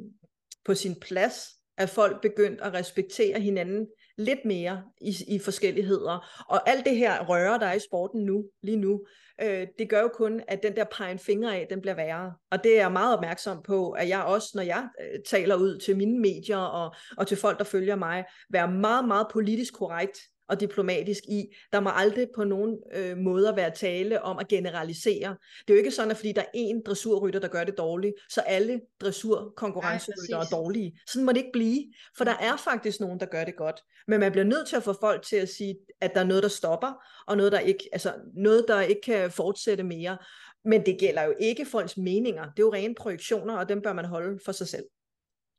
på 0.65 0.73
sin 0.73 0.95
plads, 0.99 1.47
at 1.77 1.89
folk 1.89 2.21
begyndte 2.21 2.63
at 2.63 2.73
respektere 2.73 3.39
hinanden 3.39 3.87
lidt 4.17 4.45
mere 4.45 4.83
i, 5.01 5.15
i 5.27 5.39
forskelligheder. 5.39 6.43
Og 6.49 6.69
alt 6.69 6.85
det 6.85 6.97
her 6.97 7.25
røre, 7.25 7.59
der 7.59 7.65
er 7.65 7.73
i 7.73 7.79
sporten 7.79 8.25
nu, 8.25 8.45
lige 8.61 8.77
nu, 8.77 9.05
øh, 9.41 9.67
det 9.79 9.89
gør 9.89 10.01
jo 10.01 10.07
kun, 10.07 10.41
at 10.47 10.63
den 10.63 10.75
der 10.75 10.83
pegen 10.83 11.19
finger 11.19 11.51
af, 11.51 11.67
den 11.69 11.81
bliver 11.81 11.95
værre. 11.95 12.33
Og 12.51 12.63
det 12.63 12.71
er 12.71 12.81
jeg 12.81 12.91
meget 12.91 13.17
opmærksom 13.17 13.63
på, 13.63 13.91
at 13.91 14.09
jeg 14.09 14.23
også, 14.23 14.51
når 14.55 14.63
jeg 14.63 14.87
øh, 15.01 15.19
taler 15.29 15.55
ud 15.55 15.79
til 15.79 15.97
mine 15.97 16.19
medier 16.19 16.57
og, 16.57 16.95
og 17.17 17.27
til 17.27 17.37
folk, 17.37 17.57
der 17.57 17.63
følger 17.63 17.95
mig, 17.95 18.25
være 18.49 18.71
meget, 18.71 19.07
meget 19.07 19.27
politisk 19.31 19.73
korrekt 19.73 20.17
og 20.49 20.59
diplomatisk 20.59 21.23
i. 21.23 21.45
Der 21.73 21.79
må 21.79 21.89
aldrig 21.93 22.27
på 22.35 22.43
nogen 22.43 22.77
øh, 22.93 23.17
måder 23.17 23.55
være 23.55 23.71
tale 23.71 24.21
om 24.21 24.39
at 24.39 24.47
generalisere. 24.47 25.37
Det 25.59 25.69
er 25.69 25.73
jo 25.73 25.77
ikke 25.77 25.91
sådan, 25.91 26.11
at 26.11 26.17
fordi 26.17 26.31
der 26.31 26.41
er 26.41 26.45
én 26.55 26.83
dressurrytter, 26.83 27.39
der 27.39 27.47
gør 27.47 27.63
det 27.63 27.77
dårligt, 27.77 28.13
så 28.29 28.41
alle 28.41 28.81
dressurkonkurrencerytter 29.01 30.37
er 30.37 30.45
dårlige. 30.51 30.99
Sådan 31.07 31.25
må 31.25 31.31
det 31.31 31.37
ikke 31.37 31.51
blive, 31.53 31.93
for 32.17 32.23
der 32.23 32.35
er 32.39 32.57
faktisk 32.57 32.99
nogen, 32.99 33.19
der 33.19 33.25
gør 33.25 33.43
det 33.43 33.55
godt. 33.55 33.81
Men 34.07 34.19
man 34.19 34.31
bliver 34.31 34.45
nødt 34.45 34.67
til 34.67 34.75
at 34.75 34.83
få 34.83 34.93
folk 34.99 35.25
til 35.25 35.35
at 35.35 35.49
sige, 35.49 35.75
at 36.01 36.13
der 36.13 36.21
er 36.21 36.25
noget, 36.25 36.43
der 36.43 36.49
stopper, 36.49 37.03
og 37.27 37.37
noget, 37.37 37.51
der 37.51 37.59
ikke, 37.59 37.89
altså 37.91 38.13
noget, 38.33 38.65
der 38.67 38.81
ikke 38.81 39.01
kan 39.01 39.31
fortsætte 39.31 39.83
mere. 39.83 40.17
Men 40.65 40.85
det 40.85 40.99
gælder 40.99 41.23
jo 41.23 41.33
ikke 41.39 41.65
folks 41.65 41.97
meninger. 41.97 42.43
Det 42.43 42.59
er 42.59 42.63
jo 42.63 42.73
rene 42.73 42.95
projektioner, 42.95 43.57
og 43.57 43.69
dem 43.69 43.81
bør 43.81 43.93
man 43.93 44.05
holde 44.05 44.39
for 44.45 44.51
sig 44.51 44.67
selv. 44.67 44.85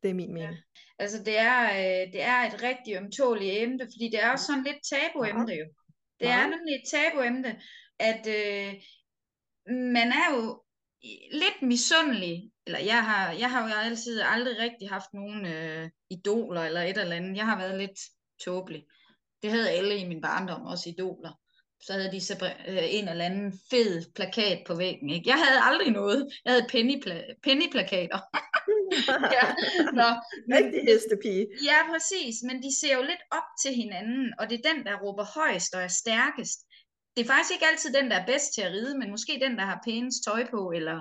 Det 0.02 0.10
er 0.10 0.14
min 0.14 0.34
mening. 0.34 0.52
Ja. 0.52 0.56
Altså 0.98 1.18
det 1.24 1.38
er, 1.38 1.62
øh, 1.64 2.12
det 2.12 2.22
er 2.22 2.40
et 2.40 2.62
rigtig 2.62 2.96
ømtåligt 2.96 3.62
emne, 3.62 3.84
fordi 3.84 4.08
det 4.12 4.22
er 4.22 4.30
også 4.30 4.46
sådan 4.46 4.64
lidt 4.64 4.82
tabu 4.90 5.24
emne 5.24 5.52
jo. 5.52 5.64
Det 5.64 6.20
Det 6.20 6.28
er 6.28 6.46
nemlig 6.46 6.74
et 6.74 6.88
tabuemne, 6.90 7.62
at 7.98 8.26
øh, 8.26 8.74
man 9.68 10.08
er 10.12 10.34
jo 10.34 10.62
lidt 11.32 11.62
misundelig, 11.62 12.50
eller 12.66 12.78
jeg 12.78 13.04
har, 13.04 13.32
jeg 13.32 13.50
har 13.50 13.68
jo 13.68 13.74
altid 13.74 14.20
aldrig 14.20 14.58
rigtig 14.58 14.88
haft 14.88 15.14
nogen 15.14 15.46
øh, 15.46 15.90
idoler 16.10 16.62
eller 16.62 16.80
et 16.82 16.98
eller 16.98 17.16
andet. 17.16 17.36
Jeg 17.36 17.46
har 17.46 17.58
været 17.58 17.78
lidt 17.78 18.00
tåbelig. 18.44 18.84
Det 19.42 19.50
havde 19.50 19.70
alle 19.70 19.98
i 19.98 20.08
min 20.08 20.20
barndom, 20.20 20.62
også 20.62 20.88
idoler. 20.88 21.40
Så 21.82 21.92
havde 21.92 22.12
de 22.12 22.20
så 22.20 22.54
øh, 22.68 22.78
en 22.90 23.08
eller 23.08 23.24
anden 23.24 23.52
fed 23.70 24.12
plakat 24.14 24.62
på 24.66 24.74
væggen. 24.74 25.10
Ikke? 25.10 25.28
Jeg 25.28 25.36
havde 25.36 25.60
aldrig 25.62 25.90
noget. 25.90 26.28
Jeg 26.44 26.52
havde 26.52 26.66
pennypla- 26.72 27.40
pennyplakater. 27.42 28.18
ja. 29.36 29.46
Nå, 30.00 30.08
Rigtig 30.56 30.82
hestepige. 30.88 31.46
Ja, 31.68 31.78
præcis. 31.92 32.34
Men 32.48 32.56
de 32.62 32.70
ser 32.80 32.94
jo 32.98 33.02
lidt 33.02 33.24
op 33.38 33.48
til 33.62 33.72
hinanden, 33.74 34.34
og 34.38 34.50
det 34.50 34.56
er 34.58 34.68
den, 34.70 34.86
der 34.86 35.00
råber 35.04 35.26
højst 35.38 35.74
og 35.74 35.82
er 35.82 35.92
stærkest. 36.02 36.58
Det 37.16 37.22
er 37.22 37.32
faktisk 37.32 37.52
ikke 37.52 37.66
altid 37.70 37.92
den, 37.92 38.10
der 38.10 38.16
er 38.16 38.26
bedst 38.26 38.54
til 38.54 38.62
at 38.62 38.72
ride, 38.72 38.98
men 38.98 39.10
måske 39.10 39.40
den, 39.44 39.58
der 39.58 39.64
har 39.64 39.80
pænest 39.84 40.24
tøj 40.24 40.50
på, 40.50 40.70
eller, 40.70 40.98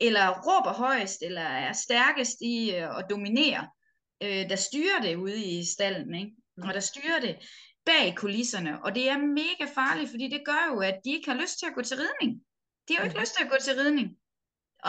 eller 0.00 0.26
råber 0.46 0.72
højst, 0.72 1.22
eller 1.22 1.46
er 1.66 1.72
stærkest 1.72 2.36
i 2.40 2.74
øh, 2.76 2.98
at 2.98 3.06
dominere, 3.10 3.68
øh, 4.22 4.48
der 4.50 4.56
styrer 4.56 5.00
det 5.02 5.14
ude 5.16 5.44
i 5.44 5.64
stallen, 5.74 6.14
ikke? 6.14 6.32
Mm. 6.56 6.68
og 6.68 6.74
der 6.74 6.80
styrer 6.80 7.20
det 7.20 7.36
bag 7.86 8.14
kulisserne. 8.16 8.84
Og 8.84 8.94
det 8.94 9.08
er 9.08 9.18
mega 9.18 9.66
farligt, 9.74 10.10
fordi 10.10 10.28
det 10.28 10.42
gør 10.46 10.62
jo, 10.72 10.80
at 10.80 10.96
de 11.04 11.10
ikke 11.10 11.30
har 11.30 11.40
lyst 11.42 11.58
til 11.58 11.66
at 11.66 11.74
gå 11.74 11.82
til 11.82 11.96
ridning. 11.96 12.42
De 12.88 12.94
har 12.94 13.00
jo 13.00 13.04
ikke 13.04 13.18
mm. 13.18 13.20
lyst 13.20 13.34
til 13.36 13.44
at 13.44 13.50
gå 13.50 13.56
til 13.60 13.74
ridning. 13.80 14.08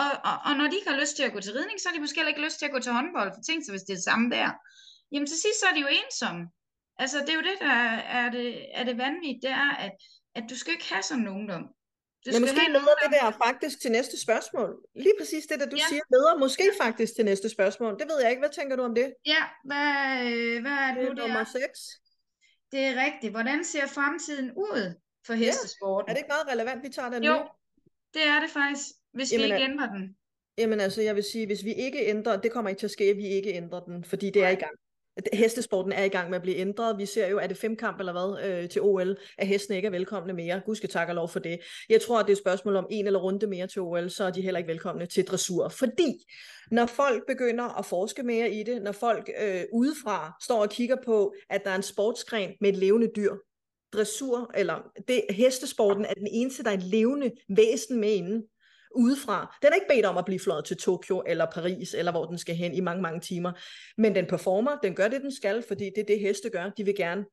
Og, 0.01 0.09
og, 0.29 0.35
og 0.47 0.53
når 0.57 0.65
de 0.67 0.75
ikke 0.75 0.89
har 0.89 0.99
lyst 0.99 1.15
til 1.15 1.23
at 1.23 1.33
gå 1.33 1.39
til 1.39 1.53
ridning, 1.57 1.77
så 1.79 1.85
har 1.89 1.95
de 1.95 2.01
måske 2.01 2.19
heller 2.19 2.33
ikke 2.33 2.45
lyst 2.47 2.59
til 2.59 2.65
at 2.65 2.71
gå 2.75 2.79
til 2.79 2.91
håndbold, 2.91 3.31
for 3.35 3.41
tænk 3.41 3.59
sig, 3.65 3.71
hvis 3.73 3.85
det 3.87 3.93
er 3.93 3.99
det 4.01 4.09
samme 4.11 4.25
der. 4.35 4.49
Jamen 5.11 5.27
til 5.27 5.39
sidst 5.43 5.59
så 5.59 5.65
er 5.71 5.75
de 5.75 5.85
jo 5.87 5.91
ensomme. 6.01 6.43
Altså 7.03 7.17
det 7.19 7.29
er 7.29 7.39
jo 7.41 7.45
det, 7.49 7.57
der 7.59 7.77
er 8.19 8.27
det, 8.37 8.47
er 8.79 8.83
det 8.83 8.97
vanvittigt, 8.97 9.43
det 9.45 9.51
er, 9.51 9.69
at, 9.85 9.95
at 10.35 10.43
du 10.49 10.55
skal 10.57 10.73
ikke 10.73 10.93
have 10.93 11.03
sådan 11.03 11.23
en 11.23 11.33
ungdom. 11.37 11.63
Du 12.25 12.29
Men 12.33 12.41
måske 12.41 12.65
leder 12.77 12.95
det 13.03 13.11
der 13.11 13.31
faktisk 13.45 13.81
til 13.81 13.91
næste 13.91 14.21
spørgsmål. 14.25 14.69
Lige 14.95 15.15
præcis 15.19 15.45
det, 15.45 15.59
der 15.59 15.65
du 15.65 15.75
ja. 15.75 15.87
siger, 15.89 16.03
leder 16.15 16.37
måske 16.37 16.71
faktisk 16.81 17.15
til 17.15 17.25
næste 17.25 17.49
spørgsmål. 17.49 17.93
Det 17.99 18.07
ved 18.11 18.21
jeg 18.21 18.29
ikke. 18.29 18.39
Hvad 18.39 18.49
tænker 18.49 18.75
du 18.75 18.83
om 18.83 18.95
det? 18.95 19.13
Ja, 19.25 19.43
hvad, 19.65 19.85
hvad 20.63 20.77
er 20.85 20.91
det, 20.93 20.97
det 20.97 21.03
er 21.03 21.09
nu, 21.09 21.09
det 21.09 21.17
nummer 21.17 21.43
6. 21.43 21.61
Det 22.71 22.81
er 22.89 22.93
rigtigt. 23.05 23.31
Hvordan 23.33 23.63
ser 23.63 23.87
fremtiden 23.87 24.51
ud 24.51 25.01
for 25.25 25.33
hestesporten? 25.33 26.07
Ja. 26.07 26.11
Er 26.11 26.13
det 26.13 26.19
ikke 26.19 26.33
meget 26.35 26.47
relevant, 26.53 26.83
vi 26.83 26.89
tager 26.89 27.09
den 27.09 27.23
jo, 27.23 27.33
nu? 27.33 27.39
det 28.13 28.23
er 28.33 28.39
det 28.39 28.49
faktisk, 28.49 28.85
hvis 29.15 29.33
Jamen, 29.33 29.47
vi 29.47 29.53
ikke 29.53 29.63
ændrer 29.63 29.93
den. 29.93 30.15
Jamen 30.57 30.79
altså, 30.79 31.01
jeg 31.01 31.15
vil 31.15 31.23
sige, 31.23 31.45
hvis 31.45 31.65
vi 31.65 31.73
ikke 31.73 32.05
ændrer, 32.05 32.41
det 32.41 32.51
kommer 32.51 32.69
ikke 32.69 32.79
til 32.79 32.87
at 32.87 32.91
ske, 32.91 33.03
at 33.03 33.17
vi 33.17 33.27
ikke 33.27 33.53
ændrer 33.53 33.79
den, 33.79 34.03
fordi 34.03 34.29
det 34.29 34.43
er 34.43 34.49
i 34.49 34.55
gang. 34.55 34.71
Hestesporten 35.33 35.91
er 35.91 36.03
i 36.03 36.09
gang 36.09 36.29
med 36.29 36.35
at 36.35 36.41
blive 36.41 36.57
ændret. 36.57 36.97
Vi 36.97 37.05
ser 37.05 37.27
jo, 37.27 37.37
at 37.37 37.49
det 37.49 37.57
femkamp 37.57 37.99
eller 37.99 38.11
hvad 38.11 38.49
øh, 38.49 38.69
til 38.69 38.81
OL, 38.81 39.17
at 39.37 39.47
hestene 39.47 39.75
ikke 39.75 39.85
er 39.85 39.91
velkomne 39.91 40.33
mere. 40.33 40.61
Gud 40.65 40.75
skal 40.75 40.89
takke 40.89 41.11
og 41.11 41.15
lov 41.15 41.29
for 41.29 41.39
det. 41.39 41.59
Jeg 41.89 42.01
tror, 42.01 42.19
at 42.19 42.25
det 42.25 42.31
er 42.31 42.35
et 42.35 42.41
spørgsmål 42.41 42.75
om 42.75 42.87
en 42.91 43.07
eller 43.07 43.19
runde 43.19 43.47
mere 43.47 43.67
til 43.67 43.81
OL, 43.81 44.09
så 44.09 44.23
er 44.23 44.31
de 44.31 44.41
heller 44.41 44.57
ikke 44.57 44.67
velkomne 44.67 45.05
til 45.05 45.27
dressur. 45.27 45.69
Fordi 45.69 46.25
når 46.71 46.85
folk 46.85 47.23
begynder 47.27 47.79
at 47.79 47.85
forske 47.85 48.23
mere 48.23 48.51
i 48.51 48.63
det, 48.63 48.81
når 48.81 48.91
folk 48.91 49.29
øh, 49.41 49.63
udefra 49.73 50.33
står 50.43 50.61
og 50.61 50.69
kigger 50.69 50.97
på, 51.05 51.33
at 51.49 51.63
der 51.63 51.69
er 51.69 51.75
en 51.75 51.83
sportsgren 51.83 52.51
med 52.61 52.69
et 52.69 52.77
levende 52.77 53.11
dyr, 53.15 53.33
dressur, 53.93 54.51
eller 54.55 54.91
det, 55.07 55.21
hestesporten 55.29 56.05
er 56.05 56.13
den 56.13 56.27
eneste, 56.31 56.63
der 56.63 56.69
er 56.69 56.77
et 56.77 56.83
levende 56.83 57.31
væsen 57.49 57.99
med 57.99 58.09
inden 58.09 58.43
udefra. 58.95 59.57
Den 59.61 59.69
er 59.69 59.75
ikke 59.75 59.87
bedt 59.89 60.05
om 60.05 60.17
at 60.17 60.25
blive 60.25 60.39
fløjet 60.39 60.65
til 60.65 60.77
Tokyo 60.77 61.23
eller 61.27 61.45
Paris, 61.53 61.93
eller 61.93 62.11
hvor 62.11 62.25
den 62.25 62.37
skal 62.37 62.55
hen 62.55 62.73
i 62.73 62.79
mange, 62.79 63.01
mange 63.01 63.19
timer. 63.19 63.51
Men 63.97 64.15
den 64.15 64.25
performer, 64.25 64.77
den 64.83 64.95
gør 64.95 65.07
det, 65.07 65.21
den 65.21 65.35
skal, 65.35 65.63
fordi 65.67 65.89
det 65.95 66.01
er 66.01 66.05
det, 66.05 66.19
heste 66.19 66.49
gør. 66.49 66.69
De 66.77 66.85
vil 66.85 66.95
gerne 66.95 67.25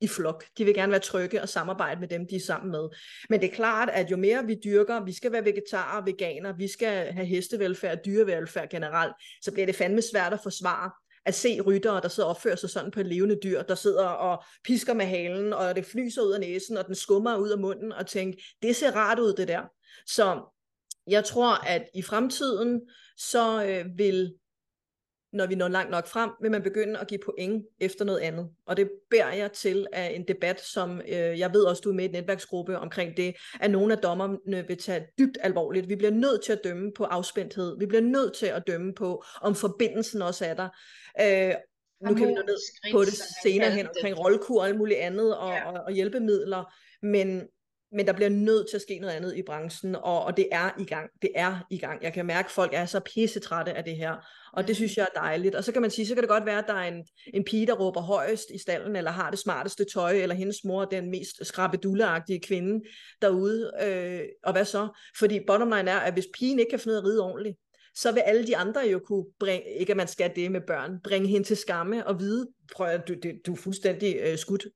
i 0.00 0.08
flok. 0.08 0.44
De 0.58 0.64
vil 0.64 0.74
gerne 0.74 0.92
være 0.92 1.00
trygge 1.00 1.42
og 1.42 1.48
samarbejde 1.48 2.00
med 2.00 2.08
dem, 2.08 2.26
de 2.28 2.36
er 2.36 2.40
sammen 2.40 2.70
med. 2.70 2.88
Men 3.30 3.40
det 3.40 3.50
er 3.50 3.54
klart, 3.54 3.90
at 3.92 4.10
jo 4.10 4.16
mere 4.16 4.46
vi 4.46 4.56
dyrker, 4.64 5.04
vi 5.04 5.12
skal 5.12 5.32
være 5.32 5.44
vegetarer, 5.44 6.04
veganer, 6.04 6.52
vi 6.56 6.68
skal 6.68 7.12
have 7.12 7.26
hestevelfærd, 7.26 7.98
dyrevelfærd 8.04 8.68
generelt, 8.68 9.12
så 9.42 9.52
bliver 9.52 9.66
det 9.66 9.76
fandme 9.76 10.02
svært 10.02 10.32
at 10.32 10.40
forsvare 10.42 10.90
at 11.26 11.34
se 11.34 11.60
ryttere, 11.60 12.00
der 12.00 12.08
sidder 12.08 12.28
og 12.28 12.30
opfører 12.30 12.56
sig 12.56 12.70
sådan 12.70 12.90
på 12.90 13.00
et 13.00 13.06
levende 13.06 13.38
dyr, 13.42 13.62
der 13.62 13.74
sidder 13.74 14.06
og 14.06 14.44
pisker 14.64 14.94
med 14.94 15.06
halen, 15.06 15.52
og 15.52 15.76
det 15.76 15.86
flyser 15.86 16.22
ud 16.22 16.32
af 16.32 16.40
næsen, 16.40 16.76
og 16.76 16.86
den 16.86 16.94
skummer 16.94 17.36
ud 17.36 17.50
af 17.50 17.58
munden, 17.58 17.92
og 17.92 18.06
tænker, 18.06 18.38
det 18.62 18.76
ser 18.76 18.90
rart 18.90 19.18
ud, 19.18 19.32
det 19.32 19.48
der. 19.48 19.62
Så 20.06 20.55
jeg 21.06 21.24
tror, 21.24 21.66
at 21.66 21.84
i 21.94 22.02
fremtiden, 22.02 22.80
så 23.16 23.64
øh, 23.64 23.98
vil, 23.98 24.34
når 25.32 25.46
vi 25.46 25.54
når 25.54 25.68
langt 25.68 25.90
nok 25.90 26.06
frem, 26.06 26.30
vil 26.42 26.50
man 26.50 26.62
begynde 26.62 26.98
at 26.98 27.08
give 27.08 27.20
point 27.24 27.64
efter 27.80 28.04
noget 28.04 28.20
andet. 28.20 28.48
Og 28.66 28.76
det 28.76 28.90
bærer 29.10 29.34
jeg 29.34 29.52
til 29.52 29.86
af 29.92 30.12
en 30.14 30.28
debat, 30.28 30.60
som 30.60 31.00
øh, 31.00 31.38
jeg 31.38 31.52
ved 31.52 31.62
også, 31.62 31.80
du 31.80 31.90
er 31.90 31.94
med 31.94 32.04
i 32.04 32.06
et 32.06 32.12
netværksgruppe 32.12 32.78
omkring 32.78 33.16
det, 33.16 33.34
at 33.60 33.70
nogle 33.70 33.92
af 33.92 33.98
dommerne 33.98 34.66
vil 34.68 34.78
tage 34.78 35.06
dybt 35.18 35.38
alvorligt. 35.40 35.88
Vi 35.88 35.96
bliver 35.96 36.12
nødt 36.12 36.44
til 36.44 36.52
at 36.52 36.60
dømme 36.64 36.92
på 36.96 37.04
afspændthed. 37.04 37.78
Vi 37.78 37.86
bliver 37.86 38.02
nødt 38.02 38.34
til 38.34 38.46
at 38.46 38.62
dømme 38.66 38.94
på, 38.94 39.24
om 39.42 39.54
forbindelsen 39.54 40.22
også 40.22 40.46
er 40.46 40.54
der. 40.54 40.68
Øh, 41.20 41.54
nu 42.00 42.14
kan 42.14 42.28
vi 42.28 42.32
nå 42.32 42.42
ned 42.42 42.56
på 42.92 43.00
det 43.04 43.14
senere 43.42 43.70
hen 43.70 43.86
omkring 43.86 44.18
rollkur 44.18 44.60
og 44.60 44.68
alt 44.68 44.78
muligt 44.78 45.00
andet 45.00 45.36
og, 45.36 45.48
ja. 45.48 45.70
og, 45.70 45.84
og 45.84 45.92
hjælpemidler, 45.92 46.74
men 47.02 47.48
men 47.92 48.06
der 48.06 48.12
bliver 48.12 48.28
nødt 48.28 48.68
til 48.68 48.76
at 48.76 48.82
ske 48.82 48.98
noget 48.98 49.14
andet 49.14 49.36
i 49.36 49.42
branchen, 49.42 49.96
og, 49.96 50.24
og 50.24 50.36
det 50.36 50.48
er 50.52 50.70
i 50.80 50.84
gang. 50.84 51.10
Det 51.22 51.30
er 51.34 51.66
i 51.70 51.78
gang. 51.78 52.02
Jeg 52.02 52.12
kan 52.12 52.26
mærke, 52.26 52.46
at 52.46 52.50
folk 52.50 52.70
er 52.74 52.86
så 52.86 53.00
pissetrætte 53.00 53.72
af 53.72 53.84
det 53.84 53.96
her, 53.96 54.16
og 54.52 54.68
det 54.68 54.76
synes 54.76 54.96
jeg 54.96 55.02
er 55.14 55.20
dejligt. 55.20 55.54
Og 55.54 55.64
så 55.64 55.72
kan 55.72 55.82
man 55.82 55.90
sige, 55.90 56.06
så 56.06 56.14
kan 56.14 56.22
det 56.22 56.28
godt 56.28 56.46
være, 56.46 56.58
at 56.58 56.64
der 56.66 56.74
er 56.74 56.88
en, 56.88 57.04
en 57.34 57.44
pige, 57.44 57.66
der 57.66 57.74
råber 57.74 58.00
højest 58.00 58.50
i 58.54 58.58
stallen, 58.58 58.96
eller 58.96 59.10
har 59.10 59.30
det 59.30 59.38
smarteste 59.38 59.84
tøj, 59.84 60.12
eller 60.12 60.34
hendes 60.34 60.64
mor 60.64 60.82
er 60.82 60.86
den 60.86 61.10
mest 61.10 61.46
skrabedulleagtige 61.46 62.40
kvinde 62.40 62.84
derude. 63.22 63.70
Øh, 63.82 64.22
og 64.44 64.52
hvad 64.52 64.64
så? 64.64 64.88
Fordi 65.18 65.40
bottom 65.46 65.68
line 65.68 65.90
er, 65.90 65.98
at 65.98 66.12
hvis 66.12 66.26
pigen 66.38 66.58
ikke 66.58 66.70
kan 66.70 66.78
finde 66.78 66.92
ud 66.92 66.96
af 66.96 67.02
at 67.02 67.06
ride 67.06 67.22
ordentligt, 67.22 67.56
så 67.94 68.12
vil 68.12 68.20
alle 68.20 68.46
de 68.46 68.56
andre 68.56 68.80
jo 68.80 68.98
kunne 68.98 69.24
bringe, 69.40 69.78
ikke 69.78 69.90
at 69.90 69.96
man 69.96 70.08
skal 70.08 70.32
det 70.36 70.52
med 70.52 70.60
børn, 70.66 71.00
bringe 71.04 71.28
hende 71.28 71.46
til 71.46 71.56
skamme 71.56 72.06
og 72.06 72.20
vide, 72.20 72.48
prøv 72.72 72.86
at 72.86 73.08
du, 73.08 73.14
du, 73.14 73.28
du 73.46 73.52
er 73.52 73.56
fuldstændig 73.56 74.16
øh, 74.22 74.38
skudt 74.38 74.66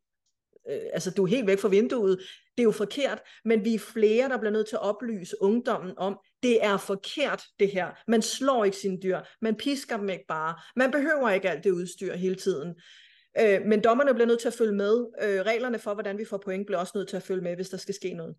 øh, 0.71 0.81
altså 0.93 1.11
du 1.11 1.25
er 1.25 1.29
helt 1.29 1.47
væk 1.47 1.59
fra 1.59 1.69
vinduet, 1.69 2.19
det 2.57 2.63
er 2.63 2.65
jo 2.65 2.71
forkert, 2.71 3.19
men 3.45 3.65
vi 3.65 3.75
er 3.75 3.79
flere, 3.79 4.29
der 4.29 4.39
bliver 4.39 4.53
nødt 4.53 4.69
til 4.69 4.77
at 4.77 4.83
oplyse 4.83 5.37
ungdommen 5.43 5.95
om, 5.97 6.19
det 6.43 6.65
er 6.65 6.77
forkert 6.77 7.43
det 7.61 7.71
her. 7.71 7.91
Man 8.09 8.23
slår 8.23 8.65
ikke 8.65 8.77
sine 8.77 8.99
dyr, 9.03 9.21
man 9.43 9.57
pisker 9.57 9.97
dem 9.97 10.09
ikke 10.09 10.25
bare, 10.29 10.55
man 10.77 10.91
behøver 10.91 11.31
ikke 11.31 11.51
alt 11.51 11.65
det 11.65 11.71
udstyr 11.71 12.17
hele 12.17 12.35
tiden. 12.35 12.75
Øh, 13.41 13.63
men 13.67 13.81
dommerne 13.81 14.15
bliver 14.15 14.27
nødt 14.27 14.41
til 14.41 14.49
at 14.49 14.55
følge 14.55 14.73
med. 14.73 15.07
Øh, 15.23 15.41
reglerne 15.41 15.79
for, 15.79 15.95
hvordan 15.95 16.19
vi 16.19 16.25
får 16.25 16.43
point, 16.45 16.67
bliver 16.67 16.79
også 16.79 16.93
nødt 16.95 17.09
til 17.09 17.17
at 17.17 17.23
følge 17.23 17.43
med, 17.43 17.57
hvis 17.57 17.69
der 17.69 17.77
skal 17.77 17.95
ske 17.95 18.15
noget. 18.15 18.37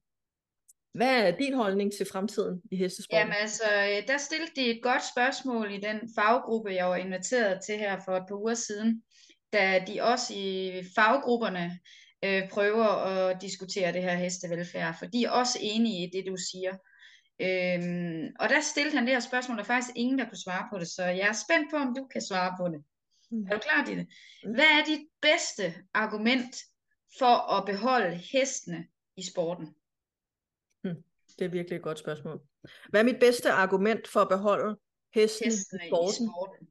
Hvad 0.93 1.27
er 1.27 1.37
din 1.37 1.53
holdning 1.53 1.93
til 1.93 2.05
fremtiden 2.11 2.61
i 2.71 2.75
hestesporten? 2.75 3.19
Jamen 3.19 3.35
altså, 3.41 3.63
øh, 3.63 4.07
der 4.07 4.17
stillede 4.17 4.51
de 4.55 4.77
et 4.77 4.83
godt 4.83 5.01
spørgsmål 5.13 5.71
i 5.71 5.77
den 5.77 5.99
faggruppe, 6.15 6.73
jeg 6.73 6.85
var 6.85 6.95
inviteret 6.95 7.59
til 7.65 7.77
her 7.77 7.99
for 8.05 8.17
et 8.17 8.23
par 8.27 8.35
uger 8.35 8.53
siden, 8.53 9.03
da 9.53 9.83
de 9.87 10.01
også 10.01 10.33
i 10.33 10.81
faggrupperne 10.95 11.79
øh, 12.23 12.49
prøver 12.49 12.85
at 12.85 13.41
diskutere 13.41 13.93
det 13.93 14.01
her 14.01 14.15
hestevelfærd, 14.15 14.95
for 14.99 15.05
de 15.05 15.23
er 15.23 15.29
også 15.29 15.57
enige 15.61 16.07
i 16.07 16.11
det, 16.13 16.23
du 16.27 16.37
siger. 16.51 16.73
Øhm, 17.41 18.35
og 18.39 18.49
der 18.49 18.61
stillede 18.61 18.95
han 18.97 19.05
det 19.05 19.13
her 19.13 19.19
spørgsmål, 19.19 19.57
der 19.57 19.63
er 19.63 19.67
faktisk 19.67 19.95
ingen, 19.95 20.19
der 20.19 20.29
kunne 20.29 20.37
svare 20.37 20.67
på 20.71 20.79
det, 20.79 20.87
så 20.87 21.03
jeg 21.03 21.27
er 21.27 21.43
spændt 21.45 21.71
på, 21.71 21.77
om 21.77 21.95
du 21.95 22.07
kan 22.11 22.21
svare 22.21 22.55
på 22.59 22.67
det. 22.67 22.83
Mm. 23.31 23.45
Er 23.45 23.53
du 23.53 23.59
klar 23.59 23.85
til 23.85 23.97
det? 23.97 24.07
Mm. 24.43 24.53
Hvad 24.53 24.65
er 24.65 24.85
dit 24.85 25.07
bedste 25.21 25.75
argument 25.93 26.55
for 27.19 27.57
at 27.57 27.65
beholde 27.65 28.15
hestene 28.15 28.87
i 29.17 29.23
sporten? 29.23 29.75
Mm. 30.83 31.03
Det 31.39 31.45
er 31.45 31.49
virkelig 31.49 31.75
et 31.75 31.83
godt 31.83 31.99
spørgsmål. 31.99 32.41
Hvad 32.89 33.01
er 33.01 33.05
mit 33.05 33.19
bedste 33.19 33.51
argument 33.51 34.07
for 34.07 34.19
at 34.19 34.29
beholde 34.29 34.77
hestene, 35.13 35.51
hestene 35.51 35.85
i 35.85 35.89
sporten? 35.89 36.25
I 36.25 36.29
sporten? 36.29 36.67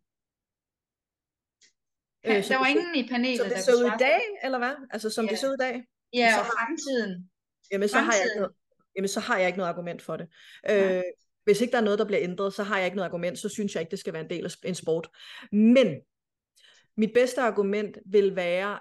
Øh, 2.26 2.48
der 2.48 2.58
var 2.58 2.66
ingen 2.66 2.94
i 2.94 3.08
panelet, 3.08 3.38
som 3.38 3.48
det 3.48 3.58
så 3.64 3.74
ud 3.74 3.84
i 3.84 3.98
dag, 3.98 4.20
eller 4.44 4.58
hvad? 4.58 4.74
Altså 4.90 5.10
som 5.10 5.24
ja. 5.24 5.30
det 5.30 5.38
så 5.38 5.48
ud 5.48 5.54
i 5.54 5.56
dag? 5.60 5.84
Ja, 6.12 6.40
og 6.40 6.46
fremtiden. 6.46 7.30
Jamen 7.72 7.88
så, 7.88 7.94
fremtiden. 7.94 8.10
har 8.10 8.14
jeg 8.14 8.24
ikke 8.24 8.36
noget, 8.36 8.52
jamen, 8.96 9.08
så 9.08 9.20
har 9.20 9.38
jeg 9.38 9.46
ikke 9.46 9.58
noget 9.58 9.70
argument 9.70 10.02
for 10.02 10.16
det. 10.16 10.28
Øh, 10.70 11.02
hvis 11.44 11.60
ikke 11.60 11.72
der 11.72 11.78
er 11.78 11.82
noget, 11.84 11.98
der 11.98 12.04
bliver 12.04 12.22
ændret, 12.22 12.54
så 12.54 12.62
har 12.62 12.76
jeg 12.76 12.86
ikke 12.86 12.96
noget 12.96 13.08
argument, 13.08 13.38
så 13.38 13.48
synes 13.48 13.74
jeg 13.74 13.80
ikke, 13.80 13.90
det 13.90 13.98
skal 13.98 14.12
være 14.12 14.22
en 14.22 14.30
del 14.30 14.44
af 14.44 14.68
en 14.68 14.74
sport. 14.74 15.08
Men 15.52 16.00
mit 16.96 17.10
bedste 17.14 17.40
argument 17.40 17.98
vil 18.06 18.36
være, 18.36 18.78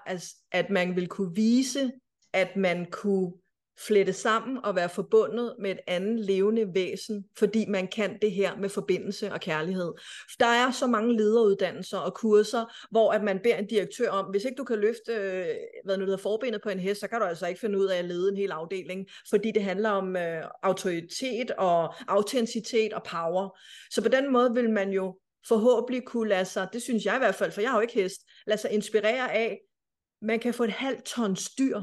at 0.52 0.70
man 0.70 0.96
vil 0.96 1.08
kunne 1.08 1.34
vise, 1.34 1.92
at 2.32 2.56
man 2.56 2.86
kunne 2.90 3.32
flette 3.78 4.12
sammen 4.12 4.64
og 4.64 4.76
være 4.76 4.88
forbundet 4.88 5.54
med 5.58 5.70
et 5.70 5.78
andet 5.86 6.20
levende 6.20 6.66
væsen, 6.74 7.24
fordi 7.38 7.66
man 7.68 7.88
kan 7.88 8.18
det 8.22 8.32
her 8.32 8.56
med 8.56 8.68
forbindelse 8.68 9.32
og 9.32 9.40
kærlighed. 9.40 9.92
Der 10.40 10.46
er 10.46 10.70
så 10.70 10.86
mange 10.86 11.16
lederuddannelser 11.16 11.98
og 11.98 12.14
kurser, 12.14 12.64
hvor 12.90 13.12
at 13.12 13.22
man 13.22 13.40
beder 13.42 13.56
en 13.56 13.66
direktør 13.66 14.10
om, 14.10 14.30
hvis 14.30 14.44
ikke 14.44 14.56
du 14.56 14.64
kan 14.64 14.78
løfte, 14.78 15.12
øh, 15.12 15.46
hvad 15.84 15.96
nu 15.96 16.04
hedder, 16.04 16.18
forbenet 16.18 16.62
på 16.62 16.68
en 16.68 16.78
hest, 16.78 17.00
så 17.00 17.08
kan 17.08 17.20
du 17.20 17.24
altså 17.24 17.46
ikke 17.46 17.60
finde 17.60 17.78
ud 17.78 17.86
af 17.86 17.98
at 17.98 18.04
lede 18.04 18.30
en 18.30 18.36
hel 18.36 18.50
afdeling, 18.50 19.06
fordi 19.30 19.50
det 19.50 19.62
handler 19.62 19.90
om 19.90 20.16
øh, 20.16 20.44
autoritet 20.62 21.50
og 21.50 21.94
autenticitet 22.08 22.92
og 22.92 23.02
power. 23.02 23.58
Så 23.90 24.02
på 24.02 24.08
den 24.08 24.32
måde 24.32 24.54
vil 24.54 24.70
man 24.70 24.90
jo 24.90 25.18
forhåbentlig 25.48 26.04
kunne 26.04 26.28
lade 26.28 26.44
sig, 26.44 26.68
det 26.72 26.82
synes 26.82 27.04
jeg 27.04 27.14
i 27.14 27.18
hvert 27.18 27.34
fald, 27.34 27.52
for 27.52 27.60
jeg 27.60 27.70
har 27.70 27.76
jo 27.76 27.82
ikke 27.82 27.94
hest, 27.94 28.20
lade 28.46 28.60
sig 28.60 28.70
inspirere 28.70 29.32
af, 29.32 29.58
man 30.22 30.38
kan 30.38 30.54
få 30.54 30.64
et 30.64 30.70
halvt 30.70 31.04
tons 31.04 31.50
dyr 31.58 31.80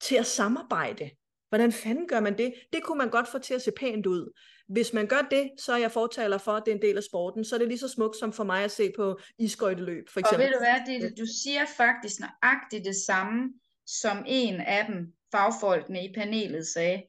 til 0.00 0.16
at 0.16 0.26
samarbejde. 0.26 1.10
Hvordan 1.48 1.72
fanden 1.72 2.08
gør 2.08 2.20
man 2.20 2.38
det? 2.38 2.54
Det 2.72 2.82
kunne 2.82 2.98
man 2.98 3.10
godt 3.10 3.28
få 3.28 3.38
til 3.38 3.54
at 3.54 3.62
se 3.62 3.70
pænt 3.70 4.06
ud. 4.06 4.32
Hvis 4.68 4.92
man 4.92 5.06
gør 5.06 5.26
det, 5.30 5.50
så 5.58 5.72
er 5.72 5.76
jeg 5.76 5.92
fortaler 5.92 6.38
for, 6.38 6.52
at 6.52 6.62
det 6.66 6.72
er 6.72 6.76
en 6.76 6.82
del 6.82 6.96
af 6.96 7.02
sporten. 7.02 7.44
Så 7.44 7.54
er 7.54 7.58
det 7.58 7.68
lige 7.68 7.78
så 7.78 7.88
smukt 7.88 8.16
som 8.16 8.32
for 8.32 8.44
mig 8.44 8.64
at 8.64 8.70
se 8.70 8.92
på 8.96 9.18
isskøjteløb, 9.38 10.08
for 10.08 10.20
eksempel. 10.20 10.46
Og 10.46 10.48
ved 10.48 10.52
du 10.52 10.58
hvad, 10.58 11.00
det, 11.00 11.18
du 11.18 11.26
siger 11.42 11.64
faktisk 11.76 12.20
nøjagtigt 12.20 12.84
det 12.84 12.96
samme, 12.96 13.52
som 13.86 14.24
en 14.26 14.60
af 14.60 14.86
dem, 14.86 15.12
fagfolkene 15.32 16.04
i 16.04 16.12
panelet, 16.14 16.66
sagde. 16.66 17.02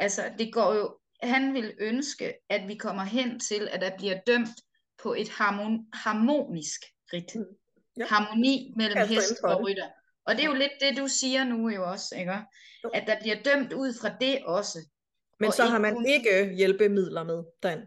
Altså, 0.00 0.22
det 0.38 0.52
går 0.52 0.74
jo, 0.74 0.96
han 1.22 1.54
vil 1.54 1.74
ønske, 1.80 2.32
at 2.50 2.68
vi 2.68 2.74
kommer 2.74 3.04
hen 3.04 3.40
til, 3.40 3.68
at 3.72 3.80
der 3.80 3.90
bliver 3.98 4.20
dømt 4.26 4.48
på 5.02 5.14
et 5.14 5.28
harmon, 5.28 5.86
harmonisk 5.92 6.80
rit. 7.12 7.34
Mm. 7.34 7.44
Ja. 7.98 8.06
Harmoni 8.06 8.72
mellem 8.76 9.08
hest 9.08 9.40
og 9.44 9.60
rytter. 9.66 9.88
Og 10.28 10.34
det 10.36 10.42
er 10.44 10.48
jo 10.48 10.54
lidt 10.54 10.72
det, 10.80 10.96
du 10.96 11.06
siger 11.08 11.44
nu 11.44 11.68
jo 11.68 11.90
også, 11.90 12.14
ikke? 12.18 12.32
At 12.94 13.04
der 13.06 13.20
bliver 13.20 13.42
dømt 13.42 13.72
ud 13.72 13.90
fra 14.00 14.08
det 14.20 14.44
også. 14.44 14.78
Men 15.40 15.46
og 15.48 15.52
så 15.54 15.64
har 15.64 15.78
man 15.78 15.94
kun- 15.94 16.06
ikke 16.06 16.54
hjælpemidler 16.54 17.22
med, 17.24 17.44
Dan. 17.62 17.78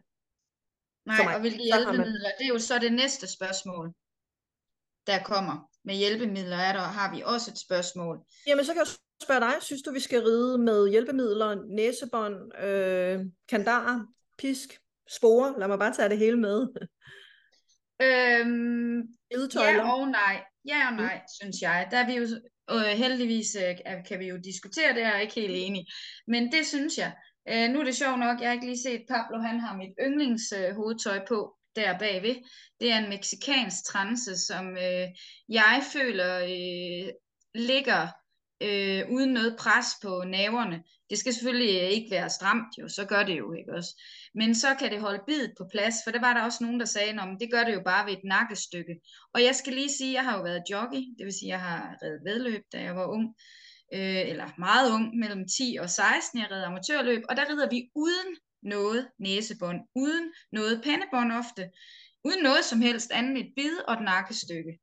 Nej, 1.06 1.34
og 1.36 1.39
hvilke 1.42 1.58
Så 1.58 1.74
har 1.74 1.80
man- 1.86 1.96
hjælpemidler, 1.96 2.30
det 2.39 2.44
er 2.46 2.54
jo 2.56 2.60
så 2.60 2.80
det 2.80 2.94
næste 2.94 3.28
spørgsmål, 3.28 3.94
der 5.08 5.24
kommer. 5.24 5.70
Med 5.84 5.96
hjælpemidler 5.96 6.58
er 6.58 6.74
der, 6.74 6.80
har 6.80 7.16
vi 7.16 7.22
også 7.26 7.52
et 7.52 7.58
spørgsmål. 7.60 8.18
Jamen, 8.48 8.66
så 8.66 8.74
kan 8.74 8.80
jeg 8.80 8.88
spørge 9.24 9.39
dig. 9.39 9.54
Synes 9.62 9.82
du, 9.82 9.92
vi 9.92 10.00
skal 10.00 10.22
ride 10.24 10.58
med 10.58 10.89
hjælpemidler, 10.89 11.56
næsebånd, 11.76 12.58
øh, 12.64 13.20
kandar, 13.50 14.06
pisk, 14.38 14.80
spore? 15.18 15.60
Lad 15.60 15.68
mig 15.68 15.80
bare 15.80 15.94
tage 15.94 16.10
det 16.10 16.18
hele 16.18 16.39
med. 16.39 16.60
Øhm, 18.02 19.02
Ridetøjler. 19.34 19.84
ja 19.86 19.92
og 19.94 20.08
nej. 20.08 20.44
Ja 20.68 20.88
og 20.88 20.93
Mm. 20.93 20.97
nej, 20.97 21.22
synes 21.41 21.62
jeg. 21.62 21.88
Der 21.91 21.97
er 21.97 22.05
vi 22.05 22.14
jo 22.14 22.26
øh, 22.72 22.97
heldigvis, 22.97 23.55
øh, 23.55 23.76
kan 24.07 24.20
vi 24.20 24.28
jo 24.28 24.38
diskutere 24.38 24.93
det, 24.95 25.01
jeg 25.01 25.16
er 25.16 25.20
ikke 25.20 25.34
helt 25.34 25.55
enig. 25.55 25.86
Men 26.28 26.51
det 26.51 26.66
synes 26.66 26.97
jeg. 26.97 27.16
Øh, 27.49 27.70
nu 27.70 27.80
er 27.80 27.84
det 27.84 27.95
sjovt 27.95 28.20
nok, 28.20 28.41
jeg 28.41 28.47
har 28.49 28.53
ikke 28.53 28.66
lige 28.66 28.82
set 28.82 29.05
Pablo, 29.09 29.39
han 29.39 29.59
har 29.59 29.78
mit 29.78 29.93
yndlingshovedtøj 30.01 30.70
øh, 30.70 30.76
hovedtøj 30.76 31.26
på 31.28 31.55
der 31.76 31.99
bagved. 31.99 32.36
Det 32.80 32.91
er 32.91 32.97
en 32.97 33.09
meksikansk 33.09 33.86
transe, 33.86 34.38
som 34.38 34.78
øh, 34.78 35.07
jeg 35.49 35.84
føler 35.93 36.39
øh, 36.39 37.14
ligger 37.55 38.07
øh, 38.62 39.09
uden 39.09 39.34
noget 39.34 39.55
pres 39.59 39.88
på 40.01 40.24
naverne. 40.28 40.84
Det 41.09 41.18
skal 41.18 41.34
selvfølgelig 41.34 41.82
øh, 41.82 41.89
ikke 41.89 42.12
være 42.12 42.30
stramt 42.30 42.78
jo, 42.80 42.88
så 42.88 43.05
gør 43.05 43.24
det 43.24 43.38
jo 43.38 43.53
ikke 43.53 43.74
også. 43.74 44.01
Men 44.36 44.55
så 44.55 44.76
kan 44.80 44.91
det 44.91 44.99
holde 44.99 45.24
bidet 45.28 45.53
på 45.57 45.66
plads, 45.72 45.95
for 46.03 46.12
der 46.12 46.20
var 46.20 46.34
der 46.34 46.41
også 46.41 46.64
nogen, 46.64 46.80
der 46.80 46.86
sagde, 46.86 47.22
at 47.22 47.38
det 47.39 47.51
gør 47.51 47.64
det 47.64 47.74
jo 47.74 47.82
bare 47.86 48.05
ved 48.05 48.14
et 48.14 48.24
nakkestykke. 48.24 48.95
Og 49.34 49.43
jeg 49.43 49.55
skal 49.55 49.74
lige 49.74 49.93
sige, 49.97 50.09
at 50.09 50.14
jeg 50.14 50.24
har 50.24 50.38
jo 50.38 50.43
været 50.43 50.64
jockey, 50.72 51.01
det 51.18 51.26
vil 51.26 51.34
sige, 51.39 51.53
at 51.53 51.59
jeg 51.59 51.62
har 51.62 51.95
reddet 52.03 52.22
vedløb, 52.26 52.64
da 52.74 52.82
jeg 52.82 52.95
var 52.95 53.05
ung, 53.05 53.28
øh, 53.93 54.30
eller 54.32 54.47
meget 54.57 54.91
ung, 54.91 55.18
mellem 55.18 55.45
10 55.57 55.78
og 55.82 55.89
16, 55.89 56.39
jeg 56.39 56.51
redder 56.51 56.68
amatørløb, 56.68 57.24
og 57.30 57.36
der 57.36 57.49
rider 57.49 57.70
vi 57.70 57.89
uden 57.95 58.30
noget 58.64 59.07
næsebånd, 59.20 59.80
uden 59.95 60.26
noget 60.51 60.82
pandebånd 60.84 61.32
ofte, 61.32 61.70
uden 62.24 62.43
noget 62.43 62.66
som 62.66 62.82
helst 62.82 63.12
andet 63.12 63.38
et 63.38 63.53
bid 63.55 63.78
og 63.88 63.93
et 63.93 64.01
nakkestykke. 64.01 64.80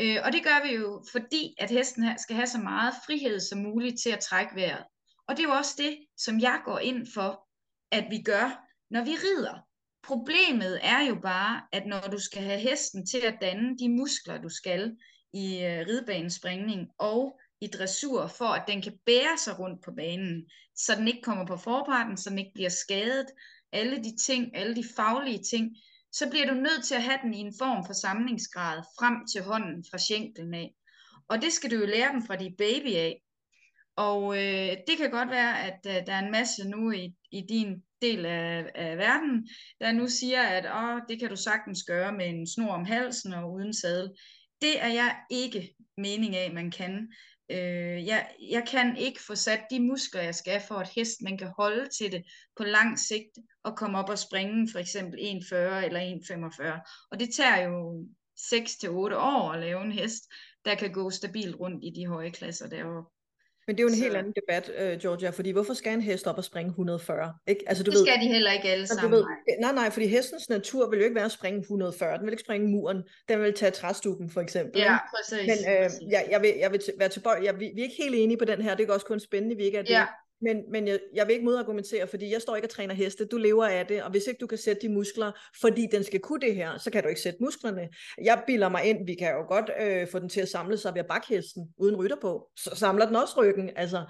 Øh, 0.00 0.16
og 0.24 0.32
det 0.32 0.42
gør 0.44 0.68
vi 0.68 0.74
jo, 0.74 1.04
fordi 1.12 1.54
at 1.58 1.70
hesten 1.70 2.18
skal 2.18 2.36
have 2.36 2.46
så 2.46 2.58
meget 2.58 2.94
frihed 3.06 3.40
som 3.40 3.58
muligt 3.58 4.00
til 4.02 4.10
at 4.10 4.20
trække 4.20 4.54
vejret. 4.54 4.84
Og 5.28 5.36
det 5.36 5.42
er 5.42 5.48
jo 5.48 5.54
også 5.54 5.74
det, 5.78 5.98
som 6.16 6.40
jeg 6.40 6.60
går 6.64 6.78
ind 6.78 7.06
for, 7.14 7.48
at 7.92 8.06
vi 8.10 8.22
gør, 8.22 8.60
når 8.90 9.04
vi 9.04 9.10
rider. 9.10 9.58
Problemet 10.02 10.80
er 10.82 11.00
jo 11.08 11.14
bare, 11.22 11.62
at 11.72 11.86
når 11.86 12.00
du 12.00 12.18
skal 12.18 12.42
have 12.42 12.60
hesten 12.60 13.06
til 13.06 13.18
at 13.18 13.38
danne 13.40 13.78
de 13.78 13.88
muskler, 13.88 14.42
du 14.42 14.48
skal 14.48 14.96
i 15.32 15.64
øh, 15.64 15.86
ridebanespringning 15.86 16.88
og 16.98 17.40
i 17.60 17.66
dressur, 17.66 18.26
for 18.26 18.44
at 18.44 18.64
den 18.68 18.82
kan 18.82 18.98
bære 19.06 19.38
sig 19.38 19.58
rundt 19.58 19.84
på 19.84 19.92
banen, 19.96 20.50
så 20.76 20.94
den 20.94 21.08
ikke 21.08 21.22
kommer 21.22 21.46
på 21.46 21.56
forparten, 21.56 22.16
så 22.16 22.30
den 22.30 22.38
ikke 22.38 22.54
bliver 22.54 22.68
skadet, 22.68 23.26
alle 23.72 23.96
de 23.96 24.16
ting, 24.26 24.56
alle 24.56 24.76
de 24.76 24.84
faglige 24.96 25.42
ting, 25.42 25.76
så 26.12 26.30
bliver 26.30 26.46
du 26.46 26.54
nødt 26.54 26.84
til 26.84 26.94
at 26.94 27.02
have 27.02 27.18
den 27.22 27.34
i 27.34 27.38
en 27.38 27.54
form 27.58 27.86
for 27.86 27.92
samlingsgrad 27.92 28.82
frem 28.98 29.26
til 29.32 29.42
hånden 29.42 29.84
fra 29.90 29.98
skænklen 29.98 30.54
af. 30.54 30.74
Og 31.28 31.42
det 31.42 31.52
skal 31.52 31.70
du 31.70 31.76
jo 31.76 31.86
lære 31.86 32.12
dem 32.12 32.22
fra 32.22 32.36
de 32.36 32.54
baby 32.58 32.94
af. 32.94 33.22
Og 33.96 34.36
øh, 34.36 34.76
det 34.86 34.96
kan 34.98 35.10
godt 35.10 35.30
være, 35.30 35.62
at 35.62 35.80
øh, 35.86 36.06
der 36.06 36.12
er 36.12 36.18
en 36.18 36.32
masse 36.32 36.68
nu 36.68 36.90
i, 36.90 37.14
i 37.30 37.40
din 37.48 37.82
del 38.02 38.26
af, 38.26 38.70
af 38.74 38.98
verden, 38.98 39.48
der 39.80 39.92
nu 39.92 40.08
siger, 40.08 40.42
at 40.42 40.66
Åh, 40.76 41.00
det 41.08 41.20
kan 41.20 41.28
du 41.28 41.36
sagtens 41.36 41.82
gøre 41.82 42.12
med 42.12 42.26
en 42.26 42.46
snor 42.46 42.72
om 42.72 42.84
halsen 42.84 43.32
og 43.32 43.52
uden 43.52 43.74
sadel. 43.74 44.10
Det 44.60 44.82
er 44.82 44.88
jeg 44.88 45.16
ikke 45.30 45.74
mening 45.96 46.36
af, 46.36 46.52
man 46.52 46.70
kan. 46.70 47.12
Øh, 47.50 48.06
jeg, 48.06 48.30
jeg 48.50 48.64
kan 48.68 48.96
ikke 48.96 49.20
få 49.26 49.34
sat 49.34 49.60
de 49.70 49.80
muskler, 49.80 50.22
jeg 50.22 50.34
skal, 50.34 50.60
for 50.68 50.74
at 50.74 50.88
hesten 50.88 51.38
kan 51.38 51.52
holde 51.56 51.88
til 51.88 52.12
det 52.12 52.24
på 52.56 52.64
lang 52.64 52.98
sigt 52.98 53.38
og 53.64 53.76
komme 53.76 53.98
op 53.98 54.08
og 54.08 54.18
springe 54.18 54.68
for 54.72 54.78
eksempel 54.78 55.18
1,40 55.18 55.54
eller 55.54 56.00
1,45. 56.80 57.08
Og 57.10 57.20
det 57.20 57.34
tager 57.34 57.62
jo 57.62 58.06
6-8 58.38 58.88
år 59.16 59.52
at 59.52 59.60
lave 59.60 59.82
en 59.82 59.92
hest, 59.92 60.24
der 60.64 60.74
kan 60.74 60.92
gå 60.92 61.10
stabilt 61.10 61.60
rundt 61.60 61.84
i 61.84 61.90
de 61.90 62.06
høje 62.06 62.30
klasser 62.30 62.68
deroppe. 62.68 63.10
Men 63.70 63.76
det 63.76 63.82
er 63.82 63.84
jo 63.84 63.88
en 63.88 63.94
Så- 63.96 64.02
helt 64.02 64.16
anden 64.16 64.32
debat, 64.40 64.70
øh, 64.78 64.98
Georgia, 64.98 65.30
fordi 65.30 65.50
hvorfor 65.50 65.74
skal 65.74 65.92
en 65.92 66.00
hest 66.00 66.26
op 66.26 66.38
og 66.38 66.44
springe 66.44 66.68
140? 66.70 67.34
Ikke? 67.46 67.64
Altså, 67.66 67.84
du 67.84 67.90
Det 67.90 67.98
ved, 67.98 68.06
skal 68.06 68.20
de 68.22 68.28
heller 68.32 68.52
ikke 68.52 68.68
alle 68.68 68.86
sammen. 68.86 69.10
du 69.10 69.16
ved, 69.16 69.24
nej. 69.60 69.72
nej, 69.72 69.90
fordi 69.90 70.06
hestens 70.06 70.48
natur 70.48 70.90
vil 70.90 70.98
jo 70.98 71.04
ikke 71.04 71.14
være 71.14 71.24
at 71.24 71.32
springe 71.32 71.60
140. 71.60 72.18
Den 72.18 72.26
vil 72.26 72.32
ikke 72.32 72.42
springe 72.42 72.68
muren. 72.68 73.02
Den 73.28 73.40
vil 73.42 73.54
tage 73.54 73.70
træstuben, 73.70 74.30
for 74.30 74.40
eksempel. 74.40 74.80
Ja, 74.80 74.96
præcis. 75.16 75.46
Men 75.48 75.74
øh, 75.74 75.82
præcis. 75.84 76.00
jeg, 76.10 76.26
jeg, 76.30 76.42
vil, 76.42 76.52
jeg 76.58 76.72
vil 76.72 76.80
være 76.98 77.08
tilbøjelig. 77.08 77.46
Jeg, 77.46 77.60
vi, 77.60 77.70
vi 77.74 77.80
er 77.80 77.84
ikke 77.84 78.02
helt 78.02 78.14
enige 78.14 78.36
på 78.38 78.44
den 78.44 78.62
her. 78.62 78.74
Det 78.74 78.88
er 78.88 78.92
også 78.94 79.06
kun 79.06 79.20
spændende, 79.20 79.56
vi 79.56 79.62
ikke 79.64 79.78
er 79.78 79.82
det. 79.82 79.90
Ja. 79.90 80.04
Men, 80.40 80.70
men 80.70 80.88
jeg, 80.88 80.98
jeg 81.14 81.26
vil 81.26 81.32
ikke 81.32 81.44
modargumentere, 81.44 82.06
fordi 82.06 82.32
jeg 82.32 82.42
står 82.42 82.56
ikke 82.56 82.66
og 82.66 82.70
træner 82.70 82.94
heste. 82.94 83.24
Du 83.24 83.36
lever 83.36 83.66
af 83.66 83.86
det, 83.86 84.02
og 84.02 84.10
hvis 84.10 84.26
ikke 84.26 84.38
du 84.38 84.46
kan 84.46 84.58
sætte 84.58 84.82
de 84.82 84.92
muskler, 84.92 85.32
fordi 85.60 85.86
den 85.92 86.04
skal 86.04 86.20
kunne 86.20 86.40
det 86.40 86.54
her, 86.54 86.78
så 86.78 86.90
kan 86.90 87.02
du 87.02 87.08
ikke 87.08 87.20
sætte 87.20 87.42
musklerne. 87.42 87.88
Jeg 88.24 88.42
bilder 88.46 88.68
mig 88.68 88.84
ind, 88.84 89.06
vi 89.06 89.14
kan 89.14 89.32
jo 89.32 89.46
godt 89.48 89.70
øh, 89.80 90.08
få 90.08 90.18
den 90.18 90.28
til 90.28 90.40
at 90.40 90.48
samle 90.48 90.76
sig 90.76 90.94
ved 90.94 91.00
at 91.00 91.06
bakke 91.06 91.28
hesten, 91.28 91.74
uden 91.78 91.96
rytter 91.96 92.16
på. 92.20 92.50
Så 92.56 92.70
samler 92.74 93.06
den 93.06 93.16
også 93.16 93.34
ryggen. 93.42 93.70
Altså, 93.76 94.04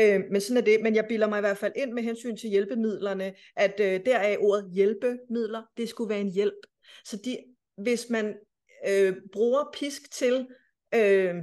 øh, 0.00 0.20
men 0.30 0.40
sådan 0.40 0.56
er 0.56 0.64
det. 0.64 0.82
Men 0.82 0.94
jeg 0.94 1.04
bilder 1.08 1.28
mig 1.28 1.38
i 1.38 1.40
hvert 1.40 1.58
fald 1.58 1.72
ind 1.76 1.92
med 1.92 2.02
hensyn 2.02 2.36
til 2.36 2.50
hjælpemidlerne, 2.50 3.34
at 3.56 3.80
øh, 3.80 4.00
der 4.06 4.16
er 4.16 4.36
ordet 4.40 4.70
hjælpemidler, 4.74 5.62
det 5.76 5.88
skulle 5.88 6.10
være 6.10 6.20
en 6.20 6.32
hjælp. 6.32 6.66
Så 7.04 7.16
de, 7.24 7.36
hvis 7.82 8.10
man 8.10 8.34
øh, 8.88 9.16
bruger 9.32 9.64
pisk 9.72 10.12
til 10.12 10.46
øh, 10.94 11.34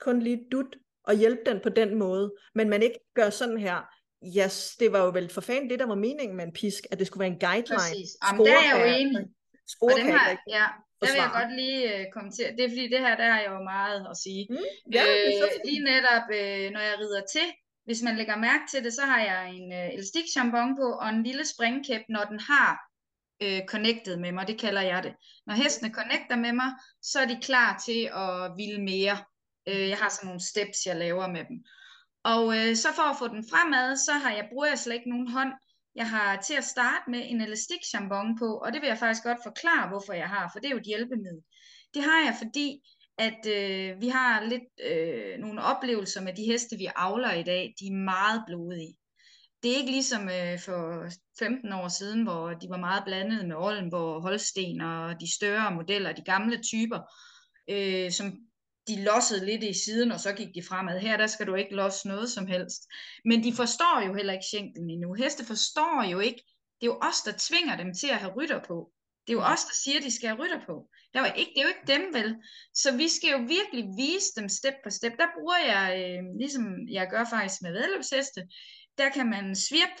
kun 0.00 0.22
lige 0.22 0.44
dut 0.52 0.76
og 1.08 1.14
hjælpe 1.14 1.42
den 1.46 1.60
på 1.60 1.68
den 1.68 1.94
måde, 1.94 2.32
men 2.54 2.68
man 2.68 2.82
ikke 2.82 2.98
gør 3.14 3.30
sådan 3.30 3.58
her, 3.58 3.78
yes, 4.36 4.76
det 4.80 4.92
var 4.92 5.04
jo 5.04 5.10
vel 5.10 5.28
for 5.28 5.40
fanden 5.40 5.70
det, 5.70 5.78
der 5.78 5.86
var 5.86 5.94
meningen 5.94 6.36
med 6.36 6.44
en 6.44 6.52
pisk, 6.52 6.82
at 6.90 6.98
det 6.98 7.06
skulle 7.06 7.20
være 7.20 7.34
en 7.36 7.42
guideline. 7.46 7.78
Præcis. 7.78 8.10
Jamen, 8.24 8.46
der 8.46 8.52
er 8.52 8.64
jeg 8.70 8.76
jo 8.80 8.86
enig. 9.00 9.24
Og 9.82 9.90
den 9.96 10.06
ikke 10.06 10.42
ja, 10.56 10.66
der 11.00 11.06
vil 11.12 11.20
jeg 11.24 11.30
godt 11.40 11.52
lige 11.62 11.80
øh, 11.92 12.04
kommentere. 12.12 12.50
Det 12.56 12.64
er 12.64 12.68
fordi, 12.68 12.86
det 12.94 13.00
her, 13.06 13.16
der 13.16 13.28
har 13.32 13.40
jeg 13.40 13.50
jo 13.56 13.62
meget 13.74 14.06
at 14.10 14.16
sige. 14.24 14.46
Mm, 14.50 14.56
ja, 14.94 15.02
det 15.02 15.26
er 15.28 15.38
så 15.42 15.48
øh, 15.54 15.60
lige 15.68 15.82
netop, 15.92 16.26
øh, 16.40 16.64
når 16.74 16.82
jeg 16.88 16.96
rider 17.02 17.22
til, 17.34 17.48
hvis 17.84 18.02
man 18.02 18.16
lægger 18.16 18.36
mærke 18.36 18.64
til 18.70 18.84
det, 18.84 18.92
så 18.92 19.02
har 19.02 19.20
jeg 19.30 19.40
en 19.58 19.72
øh, 19.72 19.94
elastik 19.94 20.26
jambon 20.36 20.76
på, 20.80 20.88
og 21.02 21.08
en 21.08 21.22
lille 21.22 21.44
springkæp, 21.54 22.04
når 22.08 22.24
den 22.32 22.40
har 22.40 22.70
øh, 23.44 23.60
connected 23.72 24.16
med 24.16 24.32
mig, 24.32 24.48
det 24.48 24.58
kalder 24.60 24.82
jeg 24.92 25.02
det. 25.02 25.14
Når 25.46 25.54
hestene 25.54 25.94
connecter 25.94 26.36
med 26.36 26.52
mig, 26.52 26.70
så 27.02 27.16
er 27.20 27.26
de 27.26 27.38
klar 27.42 27.82
til 27.86 28.00
at 28.24 28.56
ville 28.56 28.80
mere. 28.92 29.16
Øh, 29.68 29.88
jeg 29.88 29.98
har 29.98 30.08
sådan 30.08 30.26
nogle 30.26 30.48
steps, 30.50 30.86
jeg 30.86 30.96
laver 30.96 31.26
med 31.26 31.44
dem. 31.50 31.58
Og 32.34 32.44
øh, 32.58 32.76
så 32.76 32.88
for 32.98 33.06
at 33.12 33.18
få 33.18 33.28
den 33.28 33.44
fremad, 33.50 33.96
så 33.96 34.12
har 34.12 34.32
jeg, 34.32 34.48
bruger 34.50 34.66
jeg 34.66 34.78
slet 34.78 34.94
ikke 34.94 35.10
nogen 35.10 35.30
hånd. 35.30 35.52
Jeg 35.94 36.10
har 36.10 36.36
til 36.46 36.54
at 36.54 36.64
starte 36.64 37.10
med 37.10 37.22
en 37.24 37.40
elastik 37.40 37.82
jambon 37.94 38.38
på, 38.38 38.48
og 38.64 38.72
det 38.72 38.80
vil 38.80 38.88
jeg 38.88 38.98
faktisk 38.98 39.24
godt 39.24 39.38
forklare, 39.48 39.88
hvorfor 39.88 40.12
jeg 40.12 40.28
har, 40.28 40.50
for 40.52 40.58
det 40.58 40.66
er 40.66 40.74
jo 40.76 40.82
et 40.84 40.90
hjælpemiddel. 40.92 41.42
Det 41.94 42.02
har 42.02 42.20
jeg, 42.26 42.34
fordi 42.42 42.68
at 43.18 43.46
øh, 43.46 44.00
vi 44.00 44.08
har 44.08 44.44
lidt 44.44 44.68
øh, 44.90 45.38
nogle 45.38 45.62
oplevelser 45.62 46.20
med 46.20 46.32
de 46.34 46.44
heste, 46.44 46.76
vi 46.76 46.88
avler 46.96 47.32
i 47.32 47.42
dag. 47.42 47.74
De 47.80 47.86
er 47.86 48.04
meget 48.04 48.42
blodige. 48.46 48.96
Det 49.62 49.72
er 49.72 49.76
ikke 49.76 49.90
ligesom 49.90 50.22
øh, 50.28 50.58
for 50.60 51.08
15 51.38 51.72
år 51.72 51.88
siden, 51.88 52.22
hvor 52.22 52.48
de 52.50 52.66
var 52.70 52.76
meget 52.78 53.04
blandet 53.04 53.48
med 53.48 53.56
Oldenborg, 53.56 54.22
Holsten 54.22 54.80
og 54.80 55.20
de 55.20 55.34
større 55.34 55.74
modeller, 55.74 56.12
de 56.12 56.24
gamle 56.24 56.62
typer, 56.62 57.00
øh, 57.70 58.10
som 58.10 58.47
de 58.88 59.04
lossede 59.04 59.46
lidt 59.46 59.62
i 59.62 59.74
siden, 59.84 60.12
og 60.12 60.20
så 60.20 60.32
gik 60.32 60.54
de 60.54 60.62
fremad. 60.62 61.00
Her 61.00 61.16
der 61.16 61.26
skal 61.26 61.46
du 61.46 61.54
ikke 61.54 61.74
losse 61.74 62.08
noget 62.08 62.30
som 62.30 62.46
helst. 62.46 62.82
Men 63.24 63.44
de 63.44 63.52
forstår 63.52 64.06
jo 64.06 64.14
heller 64.14 64.32
ikke 64.32 64.46
skænken 64.52 64.90
endnu. 64.90 65.14
Heste 65.14 65.44
forstår 65.44 66.04
jo 66.12 66.18
ikke. 66.18 66.42
Det 66.80 66.86
er 66.86 66.92
jo 66.92 66.98
os, 67.02 67.20
der 67.22 67.32
tvinger 67.38 67.76
dem 67.76 67.94
til 67.94 68.06
at 68.06 68.16
have 68.16 68.32
rytter 68.36 68.60
på. 68.64 68.92
Det 69.26 69.32
er 69.32 69.36
jo 69.36 69.42
os, 69.42 69.64
der 69.64 69.74
siger, 69.74 70.00
de 70.00 70.10
skal 70.16 70.28
have 70.28 70.40
rytter 70.42 70.60
på. 70.66 70.88
Det 71.12 71.18
er, 71.18 71.26
jo 71.26 71.32
ikke, 71.36 71.52
det 71.54 71.60
er 71.60 71.66
jo 71.68 71.74
ikke 71.74 71.92
dem 71.94 72.14
vel. 72.14 72.36
Så 72.74 72.96
vi 72.96 73.08
skal 73.08 73.30
jo 73.30 73.38
virkelig 73.38 73.84
vise 73.96 74.30
dem 74.36 74.48
step 74.48 74.74
for 74.82 74.90
step. 74.90 75.12
Der 75.18 75.28
bruger 75.38 75.58
jeg, 75.72 75.86
øh, 76.00 76.22
ligesom 76.38 76.64
jeg 76.88 77.08
gør 77.10 77.24
faktisk 77.24 77.62
med 77.62 77.72
vedløbsheste, 77.72 78.40
der 78.98 79.08
kan 79.08 79.26
man 79.30 79.56
svirpe, 79.56 80.00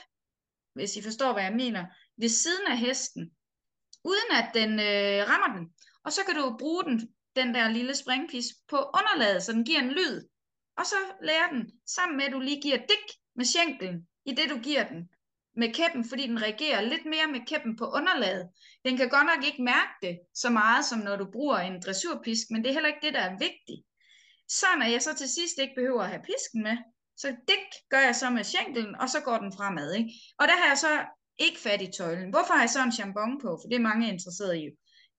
hvis 0.74 0.96
I 0.96 1.02
forstår, 1.02 1.32
hvad 1.32 1.42
jeg 1.42 1.52
mener, 1.52 1.84
ved 2.16 2.28
siden 2.28 2.66
af 2.66 2.78
hesten, 2.78 3.30
uden 4.04 4.30
at 4.40 4.50
den 4.54 4.72
øh, 4.72 5.28
rammer 5.30 5.58
den. 5.58 5.64
Og 6.04 6.12
så 6.12 6.20
kan 6.26 6.34
du 6.34 6.56
bruge 6.58 6.84
den, 6.84 7.08
den 7.38 7.54
der 7.54 7.68
lille 7.68 7.94
springpis 7.94 8.46
på 8.68 8.76
underlaget, 8.76 9.42
så 9.42 9.52
den 9.52 9.64
giver 9.64 9.80
en 9.80 9.90
lyd. 9.90 10.28
og 10.78 10.86
så 10.86 10.96
lærer 11.22 11.48
den, 11.52 11.62
sammen 11.86 12.16
med 12.16 12.24
at 12.24 12.32
du 12.32 12.40
lige 12.40 12.62
giver 12.62 12.76
dik 12.76 13.06
med 13.36 13.44
sjænklen, 13.44 14.06
i 14.24 14.32
det 14.32 14.50
du 14.50 14.58
giver 14.58 14.88
den 14.88 15.08
med 15.56 15.74
kæppen, 15.74 16.04
fordi 16.08 16.26
den 16.26 16.42
reagerer 16.42 16.80
lidt 16.80 17.04
mere 17.04 17.26
med 17.34 17.40
kæppen 17.46 17.76
på 17.76 17.86
underlaget. 17.98 18.48
Den 18.84 18.96
kan 18.96 19.08
godt 19.08 19.26
nok 19.26 19.44
ikke 19.44 19.62
mærke 19.62 19.94
det 20.02 20.18
så 20.34 20.50
meget, 20.50 20.84
som 20.84 20.98
når 20.98 21.16
du 21.16 21.26
bruger 21.32 21.58
en 21.58 21.82
dressurpisk, 21.82 22.44
men 22.50 22.62
det 22.62 22.68
er 22.68 22.72
heller 22.72 22.92
ikke 22.92 23.06
det, 23.06 23.14
der 23.14 23.20
er 23.20 23.38
vigtigt. 23.46 23.82
Så 24.48 24.66
når 24.78 24.86
jeg 24.86 25.02
så 25.02 25.14
til 25.14 25.28
sidst 25.28 25.58
ikke 25.58 25.74
behøver 25.76 26.02
at 26.02 26.08
have 26.08 26.22
pisken 26.30 26.62
med, 26.62 26.76
så 27.16 27.28
det 27.48 27.58
gør 27.90 28.00
jeg 28.00 28.16
så 28.16 28.30
med 28.30 28.44
skænkelen, 28.44 28.94
og 29.00 29.08
så 29.08 29.20
går 29.20 29.38
den 29.38 29.52
fremad. 29.52 29.92
Ikke? 29.94 30.10
Og 30.38 30.48
der 30.48 30.56
har 30.60 30.68
jeg 30.68 30.78
så 30.78 30.92
ikke 31.38 31.60
fat 31.60 31.82
i 31.82 31.90
tøjlen. 31.98 32.30
Hvorfor 32.30 32.52
har 32.52 32.60
jeg 32.60 32.70
så 32.70 32.82
en 32.82 32.96
jambon 32.98 33.40
på? 33.40 33.48
For 33.60 33.68
det 33.68 33.76
er 33.76 33.88
mange 33.90 34.08
interesseret 34.08 34.56
i. 34.56 34.66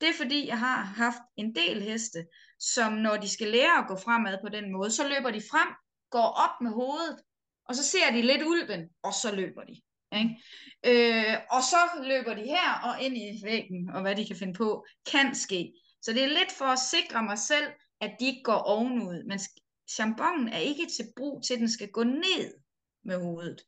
Det 0.02 0.10
er 0.10 0.14
fordi, 0.18 0.47
jeg 0.47 0.60
har 0.60 0.84
haft 0.84 1.22
en 1.38 1.56
del 1.56 1.82
heste, 1.82 2.26
som 2.60 2.93
når 2.93 3.18
de 3.18 3.30
skal 3.30 3.47
lære 3.47 3.78
at 3.78 3.88
gå 3.88 3.95
fremad 3.95 4.38
på 4.43 4.50
den 4.50 4.72
måde, 4.72 4.91
så 4.91 5.08
løber 5.08 5.32
de 5.32 5.41
frem, 5.52 5.68
går 6.10 6.28
op 6.45 6.62
med 6.62 6.72
hovedet, 6.72 7.18
og 7.66 7.76
så 7.76 7.84
ser 7.84 8.12
de 8.12 8.22
lidt 8.22 8.43
ulven, 8.43 8.89
og 9.04 9.14
så 9.14 9.36
løber 9.36 9.64
de. 9.64 9.82
Ikke? 10.18 10.36
Øh, 10.86 11.38
og 11.52 11.62
så 11.64 11.78
løber 12.04 12.34
de 12.34 12.43
her 12.43 12.70
og 12.84 13.02
ind 13.02 13.18
i 13.18 13.41
væggen, 13.43 13.89
og 13.89 14.02
hvad 14.02 14.16
de 14.16 14.28
kan 14.28 14.36
finde 14.36 14.54
på, 14.54 14.86
kan 15.12 15.36
ske. 15.36 15.74
Så 16.02 16.14
det 16.14 16.24
er 16.24 16.28
lidt 16.28 16.52
for 16.52 16.66
at 16.66 16.80
sikre 16.80 17.24
mig 17.24 17.38
selv, 17.38 17.68
at 18.02 18.12
de 18.20 18.26
ikke 18.26 18.43
går 18.43 18.58
ovenud. 18.58 19.24
Men 19.24 19.39
champonen 19.89 20.47
er 20.47 20.58
ikke 20.58 20.86
til 20.86 21.06
brug 21.16 21.43
til, 21.43 21.54
at 21.54 21.60
den 21.60 21.70
skal 21.70 21.91
gå 21.91 22.04
ned 22.04 22.54
med 23.04 23.18
hovedet. 23.22 23.62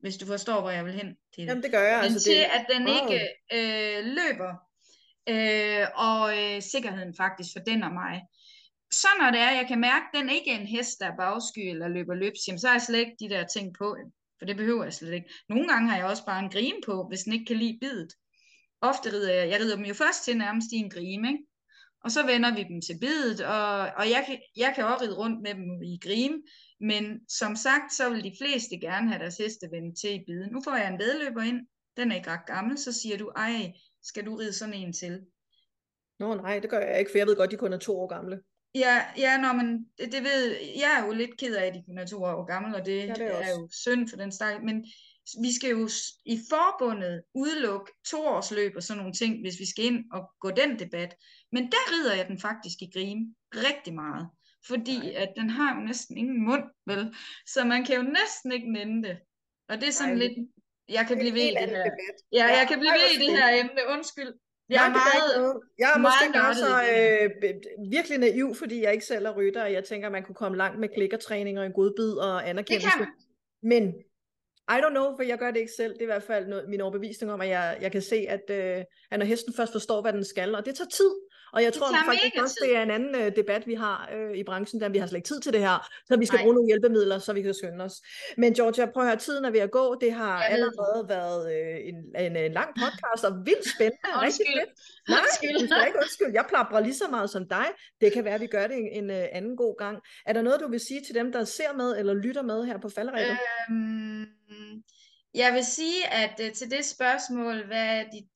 Hvis 0.00 0.16
du 0.16 0.26
forstår, 0.26 0.60
hvor 0.60 0.70
jeg 0.70 0.84
vil 0.84 0.92
hen 0.92 1.16
til 1.34 1.42
det. 1.42 1.46
Jamen 1.48 1.62
det 1.62 1.70
gør 1.70 1.82
jeg. 1.82 1.96
Men 1.96 2.04
altså, 2.04 2.28
til, 2.28 2.36
det... 2.36 2.42
at 2.42 2.66
den 2.72 2.88
wow. 2.88 2.96
ikke 2.96 3.20
øh, 3.52 4.04
løber, 4.04 4.54
øh, 5.28 5.86
og 5.94 6.38
øh, 6.38 6.62
sikkerheden 6.62 7.14
faktisk 7.16 7.50
for 7.52 7.60
den 7.60 7.82
og 7.82 7.92
mig. 7.92 8.22
Så 8.90 9.08
når 9.20 9.30
det 9.30 9.40
er, 9.40 9.50
jeg 9.50 9.66
kan 9.68 9.80
mærke, 9.80 10.04
at 10.12 10.20
den 10.20 10.30
ikke 10.30 10.50
er 10.50 10.58
en 10.58 10.66
hest, 10.66 11.00
der 11.00 11.06
er 11.06 11.16
bagsky 11.16 11.58
eller 11.58 11.88
løber 11.88 12.14
løbs, 12.14 12.48
jamen, 12.48 12.58
så 12.58 12.66
har 12.66 12.74
jeg 12.74 12.82
slet 12.82 12.98
ikke 12.98 13.16
de 13.20 13.28
der 13.28 13.46
ting 13.46 13.74
på. 13.78 13.96
For 14.38 14.46
det 14.46 14.56
behøver 14.56 14.84
jeg 14.84 14.94
slet 14.94 15.12
ikke. 15.12 15.30
Nogle 15.48 15.68
gange 15.68 15.90
har 15.90 15.96
jeg 15.96 16.06
også 16.06 16.24
bare 16.26 16.44
en 16.44 16.50
grime 16.50 16.80
på, 16.86 17.08
hvis 17.08 17.20
den 17.20 17.32
ikke 17.32 17.44
kan 17.44 17.56
lide 17.56 17.78
bidet. 17.80 18.12
Ofte 18.80 19.12
rider 19.12 19.32
jeg, 19.34 19.48
jeg 19.50 19.60
rider 19.60 19.76
dem 19.76 19.84
jo 19.84 19.94
først 19.94 20.24
til 20.24 20.36
nærmest 20.36 20.72
i 20.72 20.76
en 20.76 20.90
grime, 20.90 21.28
ikke? 21.28 21.44
Og 22.04 22.10
så 22.10 22.26
vender 22.26 22.54
vi 22.54 22.62
dem 22.62 22.80
til 22.80 22.98
bidet, 23.00 23.40
og, 23.40 23.78
og 23.80 24.10
jeg, 24.10 24.24
kan, 24.26 24.38
jeg 24.56 24.72
kan 24.74 24.84
også 24.84 25.04
ride 25.04 25.16
rundt 25.16 25.42
med 25.42 25.54
dem 25.54 25.82
i 25.82 25.98
grime, 26.02 26.42
men 26.80 27.20
som 27.28 27.56
sagt, 27.56 27.92
så 27.92 28.10
vil 28.10 28.24
de 28.24 28.32
fleste 28.40 28.78
gerne 28.80 29.08
have 29.08 29.18
deres 29.18 29.36
heste 29.36 29.66
vendt 29.72 29.98
til 29.98 30.14
i 30.14 30.24
biden. 30.26 30.52
Nu 30.52 30.60
får 30.64 30.76
jeg 30.76 30.88
en 30.88 30.98
vedløber 30.98 31.42
ind, 31.42 31.60
den 31.96 32.12
er 32.12 32.16
ikke 32.16 32.30
ret 32.30 32.46
gammel, 32.46 32.78
så 32.78 32.92
siger 32.92 33.18
du, 33.18 33.28
ej, 33.36 33.72
skal 34.06 34.26
du 34.26 34.36
ride 34.36 34.52
sådan 34.52 34.74
en 34.74 34.92
til? 34.92 35.20
Nå 36.18 36.34
nej, 36.34 36.58
det 36.58 36.70
gør 36.70 36.80
jeg 36.80 36.98
ikke, 36.98 37.10
for 37.10 37.18
jeg 37.18 37.26
ved 37.26 37.36
godt, 37.36 37.50
de 37.50 37.56
kun 37.56 37.72
er 37.72 37.78
to 37.78 38.00
år 38.00 38.06
gamle. 38.06 38.40
Ja, 38.74 39.04
ja 39.16 39.40
nå, 39.40 39.52
men 39.52 39.86
det, 39.98 40.12
det 40.12 40.22
ved, 40.22 40.56
jeg 40.76 40.98
er 41.00 41.06
jo 41.06 41.12
lidt 41.12 41.36
ked 41.38 41.54
af, 41.54 41.66
at 41.66 41.74
de 41.74 41.82
kun 41.86 41.98
er 41.98 42.06
to 42.06 42.22
år 42.22 42.44
gamle, 42.44 42.76
og 42.76 42.86
det, 42.86 42.96
ja, 43.06 43.14
det 43.14 43.26
er, 43.26 43.36
er 43.36 43.50
jo 43.50 43.68
synd 43.72 44.08
for 44.08 44.16
den 44.16 44.32
stak, 44.32 44.62
men 44.62 44.86
vi 45.42 45.54
skal 45.54 45.70
jo 45.70 45.88
i 46.24 46.40
forbundet 46.50 47.22
udelukke 47.34 47.92
toårsløb 48.10 48.72
og 48.76 48.82
sådan 48.82 48.98
nogle 48.98 49.12
ting, 49.12 49.40
hvis 49.40 49.60
vi 49.60 49.66
skal 49.66 49.84
ind 49.84 50.04
og 50.12 50.30
gå 50.40 50.50
den 50.50 50.78
debat. 50.78 51.14
Men 51.52 51.62
der 51.64 51.92
rider 51.92 52.14
jeg 52.14 52.28
den 52.28 52.40
faktisk 52.40 52.82
i 52.82 52.90
grim 52.94 53.18
rigtig 53.54 53.94
meget, 53.94 54.28
fordi 54.66 54.98
Nej. 54.98 55.12
at 55.16 55.32
den 55.36 55.50
har 55.50 55.74
jo 55.74 55.86
næsten 55.86 56.16
ingen 56.16 56.44
mund, 56.44 56.64
vel? 56.86 57.14
Så 57.46 57.64
man 57.64 57.84
kan 57.84 57.96
jo 57.96 58.02
næsten 58.02 58.52
ikke 58.52 58.72
nænde 58.72 59.08
det. 59.08 59.18
Og 59.68 59.80
det 59.80 59.88
er 59.88 59.92
sådan 59.92 60.16
Nej. 60.16 60.26
lidt, 60.26 60.48
jeg 60.88 61.04
kan 61.08 61.18
blive 61.18 61.34
ved 61.34 61.42
i 61.42 61.54
det 61.60 61.68
her. 61.68 61.84
Ja, 62.32 62.44
jeg 62.58 62.66
kan 62.68 62.78
blive 62.78 62.92
ved 62.92 63.10
i 63.16 63.26
det 63.26 63.38
her 63.38 63.48
emne, 63.60 63.80
undskyld. 63.94 64.32
Jeg 64.68 64.86
er, 64.86 64.90
meget, 64.90 65.60
jeg 65.78 65.92
er 65.94 65.98
måske 65.98 66.28
meget 66.32 66.56
så 66.56 66.72
øh, 66.94 67.30
virkelig 67.90 68.18
naiv, 68.18 68.54
fordi 68.54 68.82
jeg 68.82 68.92
ikke 68.92 69.04
selv 69.04 69.26
er 69.26 69.30
rytter, 69.36 69.62
og 69.62 69.72
jeg 69.72 69.84
tænker, 69.84 70.06
at 70.08 70.12
man 70.12 70.22
kunne 70.22 70.34
komme 70.34 70.58
langt 70.58 70.80
med 70.80 70.88
klikkertræning 70.88 71.58
og 71.58 71.66
en 71.66 71.72
god 71.72 71.92
bid 71.96 72.12
og 72.12 72.48
anerkendelse. 72.48 73.06
Men 73.62 73.94
I 74.70 74.78
don't 74.82 74.90
know, 74.90 75.16
for 75.16 75.22
jeg 75.22 75.38
gør 75.38 75.50
det 75.50 75.60
ikke 75.60 75.72
selv. 75.76 75.92
Det 75.92 75.98
er 75.98 76.04
i 76.04 76.12
hvert 76.14 76.22
fald 76.22 76.46
noget, 76.46 76.68
min 76.68 76.80
overbevisning 76.80 77.32
om, 77.32 77.40
at 77.40 77.48
jeg, 77.48 77.78
jeg 77.80 77.92
kan 77.92 78.02
se, 78.02 78.26
at, 78.28 78.50
øh, 78.50 78.84
at 79.10 79.18
når 79.18 79.26
hesten 79.26 79.54
først 79.54 79.72
forstår, 79.72 80.02
hvad 80.02 80.12
den 80.12 80.24
skal, 80.24 80.54
og 80.54 80.66
det 80.66 80.74
tager 80.74 80.88
tid. 80.88 81.10
Og 81.52 81.62
jeg 81.62 81.72
tror 81.72 81.86
faktisk 82.04 82.42
også, 82.42 82.56
det 82.62 82.76
er 82.76 82.82
en 82.82 82.90
anden 82.90 83.14
uh, 83.14 83.36
debat, 83.36 83.66
vi 83.66 83.74
har 83.74 84.10
uh, 84.16 84.36
i 84.36 84.44
branchen, 84.44 84.80
der 84.80 84.88
vi 84.88 84.98
har 84.98 85.06
slet 85.06 85.16
ikke 85.18 85.26
tid 85.26 85.40
til 85.40 85.52
det 85.52 85.60
her, 85.60 85.88
så 86.06 86.16
vi 86.16 86.26
skal 86.26 86.36
Nej. 86.36 86.44
bruge 86.44 86.54
nogle 86.54 86.68
hjælpemidler, 86.68 87.18
så 87.18 87.32
vi 87.32 87.42
kan 87.42 87.54
skynde 87.54 87.84
os. 87.84 88.02
Men 88.36 88.54
Georgia, 88.54 88.86
prøv 88.86 89.02
at 89.02 89.08
høre, 89.08 89.18
tiden 89.18 89.44
er 89.44 89.50
ved 89.50 89.60
at 89.60 89.70
gå. 89.70 89.96
Det 90.00 90.12
har 90.12 90.42
allerede 90.42 91.00
det. 91.00 91.08
været 91.08 91.40
uh, 91.44 91.88
en, 91.88 92.26
en, 92.26 92.36
en 92.36 92.52
lang 92.52 92.70
podcast, 92.82 93.24
og 93.24 93.32
vildt 93.46 93.68
spændende. 93.74 94.20
rigtig 94.26 94.46
fedt. 94.56 94.70
Nej, 95.08 95.18
undskyld. 95.18 95.60
du 95.60 95.66
skal 95.66 95.86
ikke 95.86 95.98
undskylde. 96.04 96.34
Jeg 96.34 96.44
plapper 96.48 96.80
lige 96.80 96.94
så 96.94 97.08
meget 97.10 97.30
som 97.30 97.48
dig. 97.48 97.66
Det 98.00 98.12
kan 98.12 98.24
være, 98.24 98.34
at 98.34 98.40
vi 98.40 98.46
gør 98.46 98.66
det 98.66 98.76
en, 98.76 98.88
en 99.04 99.10
uh, 99.10 99.26
anden 99.32 99.56
god 99.56 99.74
gang. 99.78 99.98
Er 100.26 100.32
der 100.32 100.42
noget, 100.42 100.60
du 100.60 100.68
vil 100.68 100.80
sige 100.80 101.00
til 101.06 101.14
dem, 101.14 101.32
der 101.32 101.44
ser 101.44 101.72
med 101.76 101.98
eller 101.98 102.14
lytter 102.14 102.42
med 102.42 102.64
her 102.64 102.78
på 102.78 102.88
falderæbet? 102.88 103.38
Øhm, 103.70 104.26
jeg 105.34 105.54
vil 105.54 105.64
sige, 105.64 106.08
at 106.12 106.40
uh, 106.44 106.52
til 106.52 106.70
det 106.70 106.84
spørgsmål, 106.84 107.66
hvad 107.66 107.86
er 107.98 108.04
dit 108.12 108.35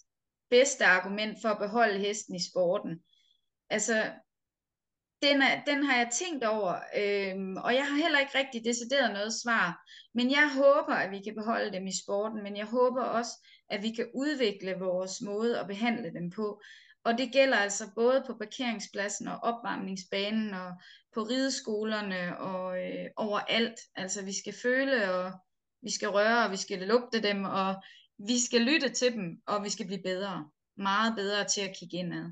bedste 0.51 0.85
argument 0.85 1.39
for 1.43 1.49
at 1.49 1.59
beholde 1.59 1.99
hesten 1.99 2.35
i 2.35 2.51
sporten? 2.51 3.01
Altså, 3.71 4.13
den, 5.23 5.43
er, 5.43 5.65
den 5.65 5.85
har 5.85 5.97
jeg 5.97 6.11
tænkt 6.13 6.45
over, 6.45 6.75
øhm, 6.97 7.57
og 7.57 7.75
jeg 7.75 7.87
har 7.87 7.97
heller 7.97 8.19
ikke 8.19 8.39
rigtig 8.39 8.65
decideret 8.65 9.13
noget 9.13 9.33
svar. 9.43 9.89
Men 10.15 10.31
jeg 10.31 10.51
håber, 10.55 10.95
at 10.95 11.11
vi 11.11 11.21
kan 11.23 11.35
beholde 11.35 11.73
dem 11.73 11.87
i 11.87 11.99
sporten, 12.05 12.43
men 12.43 12.57
jeg 12.57 12.67
håber 12.67 13.05
også, 13.05 13.33
at 13.71 13.83
vi 13.83 13.91
kan 13.91 14.11
udvikle 14.15 14.75
vores 14.79 15.21
måde 15.21 15.61
at 15.61 15.67
behandle 15.67 16.13
dem 16.13 16.31
på. 16.31 16.63
Og 17.05 17.19
det 17.19 17.33
gælder 17.33 17.57
altså 17.57 17.85
både 17.95 18.25
på 18.27 18.35
parkeringspladsen 18.35 19.29
og 19.29 19.39
opvarmningsbanen 19.43 20.55
og 20.55 20.73
på 21.15 21.23
rideskolerne 21.23 22.39
og 22.39 22.79
øh, 22.79 23.07
overalt. 23.17 23.81
Altså 23.97 24.25
vi 24.25 24.33
skal 24.39 24.55
føle, 24.63 25.15
og 25.15 25.33
vi 25.83 25.93
skal 25.93 26.09
røre, 26.09 26.45
og 26.45 26.51
vi 26.51 26.57
skal 26.57 26.79
lugte 26.79 27.23
dem, 27.23 27.45
og 27.45 27.75
vi 28.27 28.45
skal 28.47 28.61
lytte 28.61 28.89
til 28.89 29.13
dem, 29.13 29.25
og 29.47 29.65
vi 29.65 29.71
skal 29.71 29.87
blive 29.87 30.03
bedre. 30.05 30.49
Meget 30.77 31.15
bedre 31.17 31.45
til 31.45 31.61
at 31.61 31.77
kigge 31.79 31.97
indad. 31.97 32.25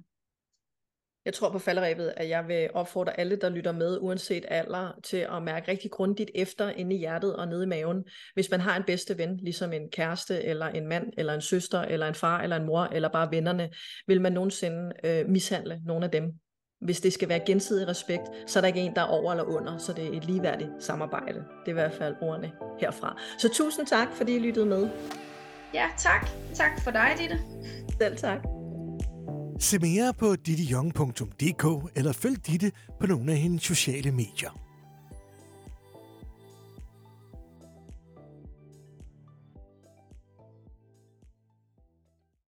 Jeg 1.25 1.35
tror 1.35 1.51
på 1.51 1.59
falderæbet, 1.59 2.15
at 2.17 2.29
jeg 2.29 2.49
vil 2.49 2.71
opfordre 2.75 3.21
alle, 3.21 3.37
der 3.37 3.49
lytter 3.49 3.73
med, 3.73 3.99
uanset 4.01 4.45
alder, 4.49 4.93
til 5.05 5.17
at 5.17 5.43
mærke 5.43 5.71
rigtig 5.71 5.91
grundigt 5.91 6.31
efter 6.35 6.71
inde 6.71 6.97
i 6.97 6.99
hjertet 6.99 7.37
og 7.37 7.49
nede 7.49 7.65
i 7.65 7.67
maven. 7.67 8.05
Hvis 8.35 8.51
man 8.51 8.61
har 8.61 8.77
en 8.77 8.83
bedste 8.87 9.19
ven, 9.19 9.37
ligesom 9.37 9.73
en 9.73 9.91
kæreste, 9.91 10.45
eller 10.45 10.67
en 10.67 10.87
mand, 10.87 11.13
eller 11.19 11.35
en 11.35 11.41
søster, 11.41 11.81
eller 11.81 12.09
en 12.09 12.15
far, 12.15 12.41
eller 12.41 12.57
en 12.57 12.67
mor, 12.67 12.85
eller 12.85 13.09
bare 13.09 13.31
vennerne, 13.31 13.71
vil 14.07 14.21
man 14.21 14.33
nogensinde 14.33 14.93
øh, 15.05 15.29
mishandle 15.29 15.81
nogle 15.85 16.05
af 16.05 16.11
dem. 16.11 16.25
Hvis 16.81 17.01
det 17.01 17.13
skal 17.13 17.29
være 17.29 17.41
gensidig 17.47 17.89
respekt, 17.89 18.23
så 18.47 18.59
er 18.59 18.61
der 18.61 18.69
ikke 18.69 18.81
en, 18.81 18.95
der 18.95 19.01
er 19.01 19.07
over 19.07 19.33
eller 19.33 19.45
under, 19.45 19.79
så 19.79 19.93
det 19.93 20.07
er 20.07 20.17
et 20.17 20.25
ligeværdigt 20.25 20.71
samarbejde. 20.81 21.39
Det 21.39 21.67
er 21.67 21.71
i 21.71 21.73
hvert 21.73 21.93
fald 21.93 22.15
ordene 22.21 22.53
herfra. 22.81 23.21
Så 23.39 23.49
tusind 23.53 23.87
tak, 23.87 24.09
fordi 24.13 24.37
I 24.37 24.39
lyttede 24.39 24.67
med. 24.67 24.89
Ja, 25.75 25.87
tak. 25.99 26.29
Tak 26.55 26.83
for 26.85 26.91
dig, 26.91 27.11
Ditte. 27.19 27.39
Selv 28.01 28.17
tak. 28.17 28.39
Se 29.61 29.79
mere 29.79 30.15
på 30.19 30.37
dittejong.dk 30.37 31.93
eller 31.97 32.13
følg 32.13 32.47
Ditte 32.47 32.73
på 33.01 33.07
nogle 33.07 33.33
af 33.33 33.39
hendes 33.39 33.63
sociale 33.63 34.11
medier. 34.11 34.68